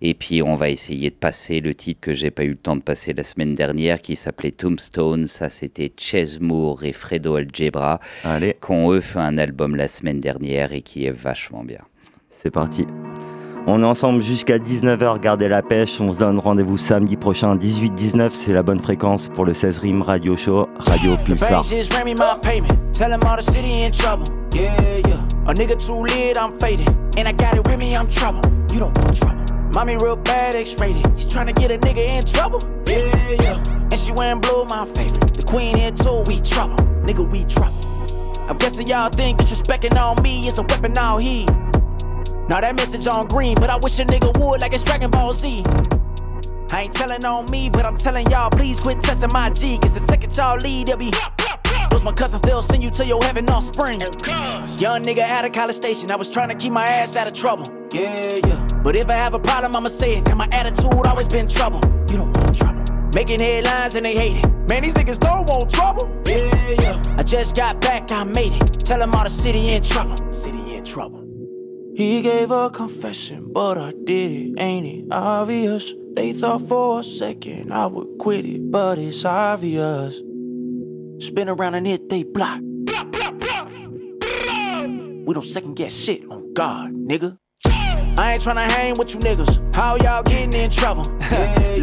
Et 0.01 0.15
puis, 0.15 0.41
on 0.41 0.55
va 0.55 0.69
essayer 0.69 1.11
de 1.11 1.15
passer 1.15 1.61
le 1.61 1.75
titre 1.75 2.01
que 2.01 2.15
j'ai 2.15 2.31
pas 2.31 2.43
eu 2.43 2.49
le 2.49 2.55
temps 2.55 2.75
de 2.75 2.81
passer 2.81 3.13
la 3.13 3.23
semaine 3.23 3.53
dernière 3.53 4.01
qui 4.01 4.15
s'appelait 4.15 4.49
Tombstone. 4.49 5.27
Ça, 5.27 5.51
c'était 5.51 5.93
Chase 5.95 6.39
Moore 6.39 6.83
et 6.83 6.93
Fredo 6.93 7.35
Algebra. 7.35 7.99
Allez. 8.23 8.57
Qui 8.59 8.71
ont 8.71 8.91
eux 8.91 9.01
fait 9.01 9.19
un 9.19 9.37
album 9.37 9.75
la 9.75 9.87
semaine 9.87 10.19
dernière 10.19 10.73
et 10.73 10.81
qui 10.81 11.05
est 11.05 11.11
vachement 11.15 11.63
bien. 11.63 11.81
C'est 12.31 12.51
parti. 12.51 12.87
On 13.67 13.83
est 13.83 13.85
ensemble 13.85 14.21
jusqu'à 14.21 14.57
19h, 14.57 15.19
gardez 15.19 15.47
la 15.47 15.61
pêche. 15.61 16.01
On 16.01 16.11
se 16.11 16.19
donne 16.19 16.39
rendez-vous 16.39 16.77
samedi 16.77 17.17
prochain, 17.17 17.55
18-19. 17.55 18.31
C'est 18.33 18.53
la 18.53 18.63
bonne 18.63 18.79
fréquence 18.79 19.29
pour 19.29 19.45
le 19.45 19.53
16 19.53 19.79
Rim 19.79 20.01
Radio 20.01 20.35
Show, 20.35 20.67
Radio 20.79 21.11
Pulsar. 21.25 21.63
all 21.65 21.71
in. 24.19 24.23
Yeah, 24.53 24.75
yeah. 25.07 25.19
A 25.47 25.53
nigga 25.53 25.75
too 25.75 26.03
lit, 26.03 26.37
I'm 26.37 26.57
faded. 26.59 26.89
And 27.17 27.27
I 27.27 27.31
got 27.33 27.55
it 27.55 27.67
with 27.67 27.77
me, 27.77 27.95
I'm 27.95 28.07
trouble. 28.07 28.41
You 28.73 28.79
don't 28.79 28.97
want 28.97 29.15
trouble. 29.15 29.43
Mommy 29.75 29.97
real 30.01 30.15
bad, 30.15 30.55
X-rated. 30.55 31.17
She 31.17 31.27
tryna 31.27 31.53
get 31.53 31.71
a 31.71 31.77
nigga 31.77 32.17
in 32.17 32.23
trouble. 32.23 32.59
Yeah, 32.87 33.11
yeah. 33.41 33.63
And 33.67 33.97
she 33.97 34.11
wearing 34.13 34.41
blue, 34.41 34.65
my 34.65 34.85
favorite. 34.85 35.33
The 35.33 35.43
queen 35.47 35.77
here 35.77 35.91
too, 35.91 36.23
we 36.27 36.39
trouble. 36.41 36.77
Nigga, 37.03 37.29
we 37.29 37.43
trouble. 37.45 37.75
I'm 38.49 38.57
guessing 38.57 38.87
y'all 38.87 39.09
think 39.09 39.39
disrespecting 39.39 39.95
on 39.99 40.21
me 40.23 40.47
is 40.47 40.57
a 40.57 40.63
weapon 40.63 40.97
out 40.97 41.21
here. 41.21 41.45
Now 42.49 42.61
that 42.61 42.75
message 42.75 43.05
on 43.05 43.27
green, 43.27 43.53
but 43.53 43.69
I 43.69 43.77
wish 43.77 43.99
a 43.99 44.05
nigga 44.05 44.33
would 44.41 44.59
like 44.61 44.73
it's 44.73 44.83
Dragon 44.83 45.11
Ball 45.11 45.33
Z. 45.33 45.61
I 46.71 46.81
ain't 46.81 46.93
telling 46.93 47.23
on 47.23 47.45
me, 47.51 47.69
but 47.69 47.85
I'm 47.85 47.95
telling 47.95 48.25
y'all, 48.31 48.49
please 48.49 48.79
quit 48.79 48.99
testing 48.99 49.29
my 49.31 49.51
G. 49.51 49.77
Cause 49.77 49.93
the 49.93 49.99
second 49.99 50.35
y'all 50.35 50.57
lead, 50.57 50.87
they'll 50.87 50.97
be. 50.97 51.11
Those 51.91 52.03
my 52.03 52.11
cousins, 52.11 52.41
they'll 52.41 52.63
send 52.63 52.81
you 52.81 52.89
to 52.89 53.05
your 53.05 53.23
heaven 53.23 53.47
on 53.51 53.61
spring. 53.61 53.99
Young 54.79 55.03
nigga 55.03 55.29
out 55.29 55.45
of 55.45 55.51
college 55.51 55.75
station, 55.75 56.09
I 56.09 56.15
was 56.15 56.27
trying 56.27 56.49
to 56.49 56.55
keep 56.55 56.73
my 56.73 56.85
ass 56.85 57.15
out 57.15 57.27
of 57.27 57.33
trouble. 57.33 57.65
Yeah, 57.93 58.17
yeah. 58.43 58.67
But 58.83 58.97
if 58.97 59.09
I 59.09 59.13
have 59.13 59.35
a 59.35 59.39
problem, 59.39 59.75
I'ma 59.75 59.89
say 59.89 60.17
it. 60.17 60.27
And 60.27 60.39
my 60.39 60.49
attitude 60.51 61.05
always 61.05 61.27
been 61.27 61.47
trouble. 61.47 61.81
You 62.09 62.17
don't 62.17 62.35
want 62.35 62.57
trouble. 62.57 62.83
Making 63.13 63.41
headlines 63.41 63.93
and 63.93 64.03
they 64.03 64.15
hate 64.15 64.43
it. 64.43 64.49
Man, 64.67 64.81
these 64.81 64.95
niggas 64.95 65.19
don't 65.19 65.45
want 65.47 65.69
trouble. 65.69 66.19
Yeah, 66.25 66.49
yeah. 66.81 67.15
I 67.15 67.21
just 67.21 67.55
got 67.55 67.79
back, 67.79 68.11
I 68.11 68.23
made 68.23 68.57
it. 68.57 68.79
Tell 68.85 68.97
them 68.97 69.13
all 69.13 69.23
the 69.23 69.29
city 69.29 69.69
in 69.69 69.83
trouble. 69.83 70.15
City 70.31 70.75
in 70.75 70.83
trouble. 70.83 71.18
He 71.99 72.21
gave 72.21 72.49
a 72.49 72.69
confession, 72.69 73.51
but 73.51 73.77
I 73.77 73.91
did 74.05 74.31
it, 74.31 74.57
ain't 74.57 74.85
it 74.85 75.11
obvious? 75.11 75.93
They 76.15 76.31
thought 76.31 76.61
for 76.61 77.01
a 77.01 77.03
second 77.03 77.73
I 77.73 77.87
would 77.87 78.17
quit 78.19 78.45
it, 78.45 78.71
but 78.71 78.97
it's 78.97 79.25
obvious. 79.25 80.21
Spin 81.19 81.49
around 81.49 81.75
and 81.75 81.85
hit 81.85 82.07
they 82.07 82.23
block. 82.23 82.61
We 85.25 85.33
don't 85.33 85.43
second 85.43 85.75
guess 85.75 85.93
shit 85.93 86.23
on 86.31 86.53
God, 86.53 86.93
nigga. 86.93 87.37
I 87.65 88.31
ain't 88.31 88.43
tryna 88.43 88.71
hang 88.71 88.93
with 88.97 89.13
you 89.13 89.19
niggas. 89.19 89.75
How 89.75 89.97
y'all 89.97 90.23
getting 90.23 90.53
in 90.53 90.69
trouble? 90.69 91.03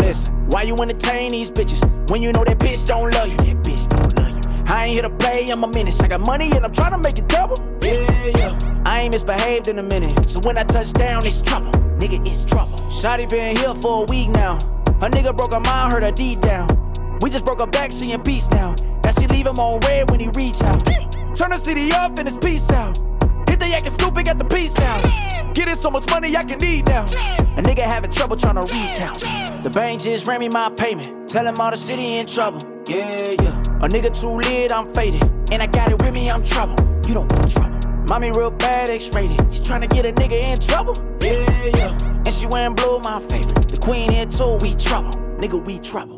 Listen, 0.01 0.35
why 0.49 0.63
you 0.63 0.77
entertain 0.77 1.33
these 1.33 1.51
bitches 1.51 2.11
when 2.11 2.23
you 2.23 2.33
know 2.33 2.43
that 2.43 2.59
bitch 2.59 2.87
don't 2.87 3.13
love 3.13 3.29
you? 3.29 3.37
That 3.37 3.57
bitch 3.63 3.87
don't 3.89 4.19
love 4.19 4.35
you. 4.35 4.75
I 4.75 4.87
ain't 4.87 4.95
here 4.95 5.03
to 5.03 5.11
play, 5.11 5.47
I'm 5.51 5.63
a 5.63 5.69
menace. 5.69 6.01
I 6.01 6.09
got 6.09 6.27
money 6.27 6.51
and 6.55 6.65
I'm 6.65 6.73
tryna 6.73 7.05
make 7.05 7.19
it 7.19 7.29
double. 7.29 7.59
Yeah, 7.83 8.07
yeah. 8.35 8.66
I 8.97 9.01
ain't 9.01 9.13
misbehaved 9.13 9.69
in 9.69 9.79
a 9.79 9.83
minute. 9.83 10.31
So 10.31 10.41
when 10.45 10.57
I 10.57 10.65
touch 10.65 10.95
down, 10.95 11.27
it's 11.27 11.43
trouble. 11.43 11.71
Nigga, 12.01 12.27
it's 12.27 12.47
trouble. 12.47 12.79
Shotty 12.89 13.29
been 13.29 13.55
here 13.55 13.75
for 13.83 14.05
a 14.05 14.07
week 14.09 14.31
now. 14.31 14.57
A 15.05 15.11
nigga 15.13 15.37
broke 15.37 15.53
her 15.53 15.61
mind, 15.61 15.93
hurt 15.93 16.03
her 16.03 16.11
deep 16.11 16.41
down. 16.41 16.67
We 17.21 17.29
just 17.29 17.45
broke 17.45 17.61
her 17.61 17.67
back, 17.67 17.93
she 17.93 18.13
in 18.13 18.23
peace 18.23 18.49
now. 18.53 18.75
That 19.03 19.15
she 19.21 19.27
leave 19.27 19.47
him 19.47 19.59
on 19.59 19.81
red 19.81 20.11
when 20.11 20.19
he 20.19 20.29
reach 20.29 20.63
out. 20.65 20.83
Turn 21.37 21.51
the 21.51 21.59
city 21.59 21.93
up 21.93 22.19
and 22.19 22.27
it's 22.27 22.39
peace 22.39 22.73
out. 22.73 22.97
Hit 23.51 23.61
the 23.61 23.71
acting 23.77 23.93
stupid, 23.93 24.25
got 24.25 24.39
the 24.39 24.47
peace 24.47 24.73
down. 24.73 25.53
Getting 25.53 25.75
so 25.75 25.91
much 25.91 26.09
money 26.09 26.35
I 26.35 26.45
can 26.45 26.59
need 26.59 26.87
now. 26.87 27.05
A 27.05 27.61
nigga 27.61 27.83
having 27.83 28.11
trouble 28.11 28.37
trying 28.37 28.55
to 28.55 28.63
recount. 28.63 29.21
The 29.63 29.71
bank 29.75 30.01
just 30.01 30.27
ran 30.27 30.41
me 30.41 30.49
my 30.49 30.71
payment. 30.71 31.29
Tell 31.29 31.47
him 31.47 31.57
all 31.61 31.71
the 31.71 31.77
city 31.77 32.17
in 32.17 32.27
trouble. 32.27 32.61
Yeah, 32.89 33.13
yeah. 33.43 33.61
A 33.85 33.89
nigga 33.93 34.09
too 34.19 34.39
lit, 34.39 34.73
I'm 34.73 34.91
faded. 34.95 35.23
And 35.53 35.63
I 35.63 35.67
got 35.67 35.93
it 35.93 36.01
with 36.01 36.15
me, 36.15 36.31
I'm 36.31 36.43
trouble. 36.43 36.77
You 37.07 37.13
don't 37.13 37.31
want 37.31 37.53
trouble. 37.53 37.76
Mommy 38.09 38.31
real 38.37 38.53
bad, 38.53 38.89
X-rated. 38.89 39.53
She 39.53 39.63
tryna 39.63 39.89
get 39.89 40.07
a 40.07 40.13
nigga 40.13 40.53
in 40.53 40.59
trouble. 40.59 40.95
Yeah, 41.21 41.71
yeah. 41.77 41.99
And 42.03 42.33
she 42.33 42.47
wearing 42.47 42.75
blue, 42.75 43.01
my 43.01 43.19
favorite. 43.21 43.69
The 43.69 43.79
queen 43.83 44.13
here 44.13 44.27
too, 44.27 44.59
we 44.63 44.75
trouble. 44.75 45.11
Nigga, 45.39 45.65
we 45.65 45.79
trouble. 45.81 46.16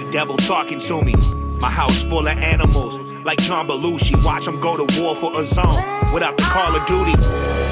The 0.00 0.10
devil 0.10 0.36
talking 0.36 0.78
to 0.78 1.02
me. 1.02 1.14
My 1.60 1.70
house 1.70 2.04
full 2.04 2.26
of 2.26 2.38
animals, 2.38 2.96
like 3.24 3.38
John 3.38 3.66
Belushi. 3.66 4.24
Watch 4.24 4.44
them 4.44 4.60
go 4.60 4.76
to 4.76 5.00
war 5.00 5.16
for 5.16 5.40
a 5.40 5.44
zone 5.44 5.82
without 6.12 6.36
the 6.36 6.44
Call 6.44 6.76
of 6.76 6.86
Duty. 6.86 7.16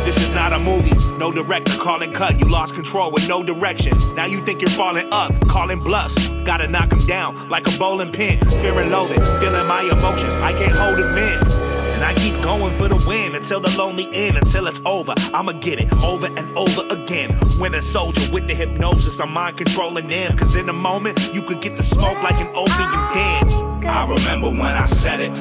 This 0.05 0.21
is 0.21 0.33
not 0.33 0.53
a 0.53 0.59
movie, 0.59 0.95
no 1.17 1.31
director 1.31 1.77
calling 1.79 2.13
cut. 2.13 2.41
You 2.41 2.47
lost 2.47 2.75
control 2.75 3.11
with 3.13 3.29
no 3.29 3.43
direction. 3.43 3.97
Now 4.15 4.27
you 4.27 4.45
think 4.45 4.61
you're 4.61 4.71
falling 4.71 5.09
up, 5.13 5.33
calling 5.49 5.79
bluffs. 5.79 6.29
Gotta 6.45 6.67
knock 6.67 6.93
him 6.93 7.05
down 7.07 7.49
like 7.49 7.67
a 7.73 7.79
bowling 7.79 8.13
pin. 8.13 8.41
Fear 8.61 8.81
and 8.81 8.91
loathing, 8.91 9.23
feeling 9.41 9.67
my 9.67 9.83
emotions. 9.83 10.35
I 10.37 10.53
can't 10.53 10.77
hold 10.77 10.99
him 10.99 11.17
in. 11.17 11.66
And 11.97 12.05
I 12.05 12.13
keep 12.13 12.43
going 12.43 12.75
for 12.75 12.89
the 12.89 13.03
win 13.09 13.35
until 13.35 13.59
the 13.59 13.75
lonely 13.79 14.07
end, 14.13 14.37
until 14.37 14.67
it's 14.67 14.83
over. 14.85 15.15
I'ma 15.33 15.53
get 15.53 15.81
it 15.81 15.91
over 16.05 16.27
and 16.27 16.47
over 16.55 16.87
again. 16.91 17.33
When 17.59 17.75
a 17.75 17.81
soldier 17.81 18.31
with 18.31 18.47
the 18.47 18.55
hypnosis, 18.55 19.19
I'm 19.19 19.33
mind 19.33 19.57
controlling 19.57 20.07
them. 20.07 20.37
Cause 20.37 20.57
in 20.57 20.69
a 20.69 20.75
moment, 20.75 21.33
you 21.33 21.41
could 21.41 21.63
get 21.63 21.75
the 21.75 21.83
smoke 21.83 22.23
like 22.23 22.39
an 22.39 22.49
opium 22.49 22.93
den. 23.15 23.89
I 23.89 24.07
remember 24.07 24.51
when 24.51 24.77
I 24.77 24.85
said 24.85 25.21
it. 25.21 25.33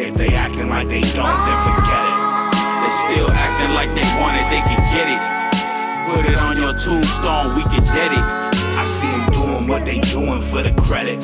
If 0.00 0.14
they 0.14 0.28
acting 0.28 0.68
like 0.68 0.86
they 0.86 1.00
don't, 1.00 1.44
then 1.46 1.58
forget 1.66 2.02
it. 2.06 2.18
They 2.86 2.90
still 3.02 3.30
acting 3.32 3.74
like 3.74 3.90
they 3.98 4.06
want 4.22 4.36
it, 4.38 4.46
they 4.54 4.62
can 4.62 4.82
get 4.94 5.10
it. 5.10 5.20
Put 6.14 6.30
it 6.30 6.38
on 6.38 6.58
your 6.58 6.74
tombstone, 6.74 7.56
we 7.56 7.62
can 7.64 7.82
dead 7.92 8.12
it. 8.12 8.24
I 8.78 8.84
see 8.84 9.10
them 9.10 9.28
doing 9.32 9.66
what 9.66 9.84
they 9.84 9.98
doing 9.98 10.40
for 10.42 10.62
the 10.62 10.72
credit. 10.80 11.18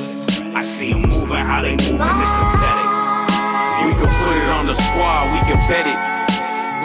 I 0.56 0.62
see 0.62 0.92
them 0.92 1.02
moving 1.02 1.36
how 1.36 1.62
they 1.62 1.76
moving, 1.76 2.18
it's 2.18 2.32
pathetic. 2.32 2.88
We 3.86 3.94
could 3.94 4.10
put 4.10 4.27
the 4.68 4.74
squad, 4.74 5.32
we 5.32 5.38
can 5.50 5.56
bet 5.66 5.86
it. 5.86 5.96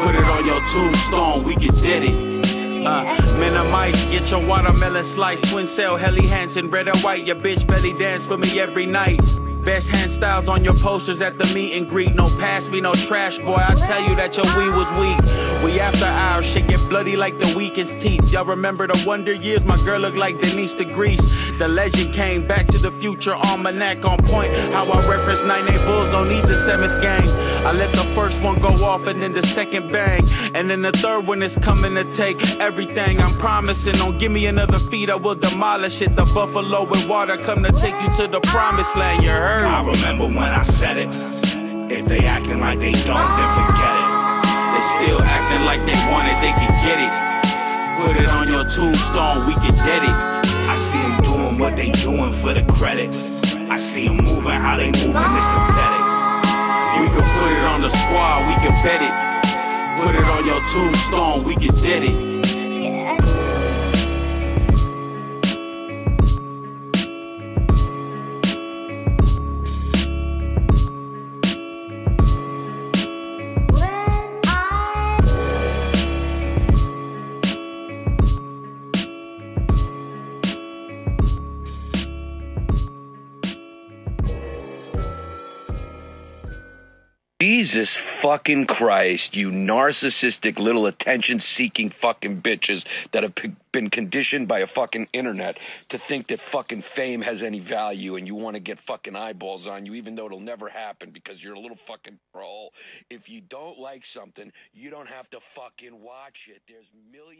Put 0.01 0.15
it 0.15 0.23
on 0.29 0.45
your 0.45 0.61
tombstone, 0.63 1.43
we 1.43 1.53
can 1.53 1.75
dead 1.83 2.03
it. 2.05 2.87
Uh, 2.87 3.37
minimize, 3.37 4.01
get 4.05 4.31
your 4.31 4.45
watermelon 4.45 5.03
slice. 5.03 5.41
Twin 5.41 5.67
cell, 5.67 5.97
Helly 5.97 6.25
Hansen, 6.25 6.69
red 6.69 6.87
and 6.87 6.97
white. 7.01 7.27
Your 7.27 7.35
bitch 7.35 7.67
belly 7.67 7.91
dance 7.91 8.25
for 8.25 8.37
me 8.37 8.57
every 8.57 8.85
night. 8.85 9.19
Best 9.65 9.89
hand 9.89 10.11
styles 10.11 10.49
on 10.49 10.63
your 10.65 10.75
posters 10.75 11.21
at 11.21 11.37
the 11.37 11.45
meet 11.53 11.73
and 11.73 11.87
greet. 11.87 12.13
No 12.15 12.27
pass 12.37 12.69
me, 12.69 12.81
no 12.81 12.93
trash, 12.93 13.39
boy. 13.39 13.55
I 13.65 13.75
tell 13.75 14.01
you 14.01 14.13
that 14.15 14.35
your 14.35 14.45
weed 14.57 14.75
was 14.75 14.91
weak. 14.93 15.17
We 15.63 15.79
after 15.79 16.05
hours, 16.05 16.45
shit 16.45 16.67
get 16.67 16.79
bloody 16.89 17.15
like 17.15 17.39
the 17.39 17.53
weakest 17.55 17.99
teeth. 17.99 18.31
Y'all 18.31 18.43
remember 18.43 18.87
the 18.87 19.01
wonder 19.07 19.31
years? 19.31 19.63
My 19.63 19.77
girl 19.85 19.99
looked 19.99 20.17
like 20.17 20.39
Denise 20.41 20.73
the 20.73 20.83
Grease. 20.85 21.37
The 21.59 21.67
legend 21.67 22.13
came 22.13 22.47
back 22.47 22.65
to 22.67 22.79
the 22.79 22.91
future, 22.91 23.35
almanac 23.35 24.03
on 24.03 24.17
point. 24.23 24.53
How 24.73 24.89
I 24.89 25.07
reference 25.07 25.43
9 25.43 25.67
8 25.67 25.85
Bulls, 25.85 26.09
don't 26.09 26.27
need 26.27 26.45
the 26.45 26.55
seventh 26.55 26.99
game. 27.01 27.27
I 27.65 27.71
let 27.71 27.93
the 27.93 28.03
first 28.15 28.41
one 28.41 28.59
go 28.59 28.69
off 28.83 29.05
and 29.05 29.21
then 29.21 29.33
the 29.33 29.43
second 29.43 29.91
bang. 29.91 30.27
And 30.55 30.69
then 30.69 30.81
the 30.81 30.91
third 30.91 31.27
one 31.27 31.43
is 31.43 31.55
coming 31.57 31.93
to 31.93 32.05
take 32.05 32.59
everything. 32.59 33.21
I'm 33.21 33.33
promising, 33.37 33.93
don't 33.93 34.17
give 34.17 34.31
me 34.31 34.47
another 34.47 34.79
feed, 34.79 35.11
I 35.11 35.15
will 35.15 35.35
demolish 35.35 36.01
it. 36.01 36.15
The 36.15 36.25
buffalo 36.25 36.85
with 36.85 37.07
water 37.07 37.37
come 37.37 37.63
to 37.63 37.71
take 37.71 37.99
you 38.01 38.11
to 38.13 38.27
the 38.27 38.39
promised 38.41 38.95
land, 38.95 39.23
you 39.23 39.29
heard? 39.29 39.65
I 39.65 39.85
remember 39.85 40.25
when 40.25 40.37
I 40.37 40.63
said 40.63 40.97
it. 40.97 41.09
If 41.91 42.05
they 42.07 42.25
acting 42.25 42.59
like 42.59 42.79
they 42.79 42.93
don't, 42.93 43.37
then 43.37 43.49
forget 43.53 43.93
it. 43.93 44.09
They 44.73 44.81
still 44.81 45.21
acting 45.21 45.65
like 45.65 45.85
they 45.85 45.93
want 46.11 46.27
it, 46.29 46.41
they 46.41 46.51
can 46.51 46.73
get 46.81 46.97
it. 46.97 47.13
Put 48.01 48.17
it 48.17 48.27
on 48.29 48.47
your 48.47 48.63
tombstone, 48.65 49.45
we 49.45 49.53
can 49.53 49.75
get 49.85 50.03
it. 50.03 50.52
I 50.69 50.75
see 50.75 51.01
them 51.01 51.21
doing 51.21 51.59
what 51.59 51.75
they 51.75 51.91
doing 51.91 52.31
for 52.31 52.53
the 52.53 52.63
credit. 52.73 53.09
I 53.69 53.77
see 53.77 54.07
them 54.07 54.17
moving 54.17 54.51
how 54.51 54.77
they 54.77 54.91
moving, 54.91 55.35
it's 55.37 55.47
pathetic. 55.47 56.03
We 56.99 57.07
could 57.09 57.25
put 57.25 57.51
it 57.51 57.63
on 57.63 57.81
the 57.81 57.89
squad, 57.89 58.47
we 58.47 58.53
could 58.63 58.75
bet 58.83 59.01
it. 59.01 59.13
Put 60.03 60.15
it 60.15 60.27
on 60.27 60.45
your 60.45 60.61
tombstone, 60.63 61.43
we 61.43 61.55
can 61.55 61.73
dead 61.81 62.03
it. 62.03 62.52
Jesus 87.43 87.93
fucking 87.93 88.67
Christ, 88.67 89.35
you 89.35 89.51
narcissistic 89.51 90.59
little 90.59 90.85
attention 90.85 91.41
seeking 91.41 91.89
fucking 91.89 92.41
bitches 92.41 92.85
that 93.11 93.23
have 93.23 93.33
been 93.73 93.89
conditioned 93.89 94.47
by 94.47 94.59
a 94.59 94.67
fucking 94.67 95.09
internet 95.11 95.57
to 95.89 95.97
think 95.97 96.27
that 96.27 96.39
fucking 96.39 96.83
fame 96.83 97.21
has 97.21 97.43
any 97.43 97.59
value 97.59 98.15
and 98.15 98.27
you 98.27 98.35
want 98.35 98.55
to 98.55 98.61
get 98.61 98.79
fucking 98.79 99.17
eyeballs 99.17 99.67
on 99.67 99.85
you 99.85 99.95
even 99.95 100.15
though 100.15 100.27
it'll 100.27 100.39
never 100.39 100.69
happen 100.69 101.09
because 101.09 101.43
you're 101.43 101.55
a 101.55 101.59
little 101.59 101.75
fucking 101.75 102.17
troll. 102.31 102.71
If 103.09 103.27
you 103.27 103.41
don't 103.41 103.77
like 103.77 104.05
something, 104.05 104.53
you 104.73 104.89
don't 104.89 105.09
have 105.09 105.29
to 105.31 105.41
fucking 105.41 106.01
watch 106.01 106.47
it. 106.49 106.61
There's 106.69 106.89
millions 107.11 107.33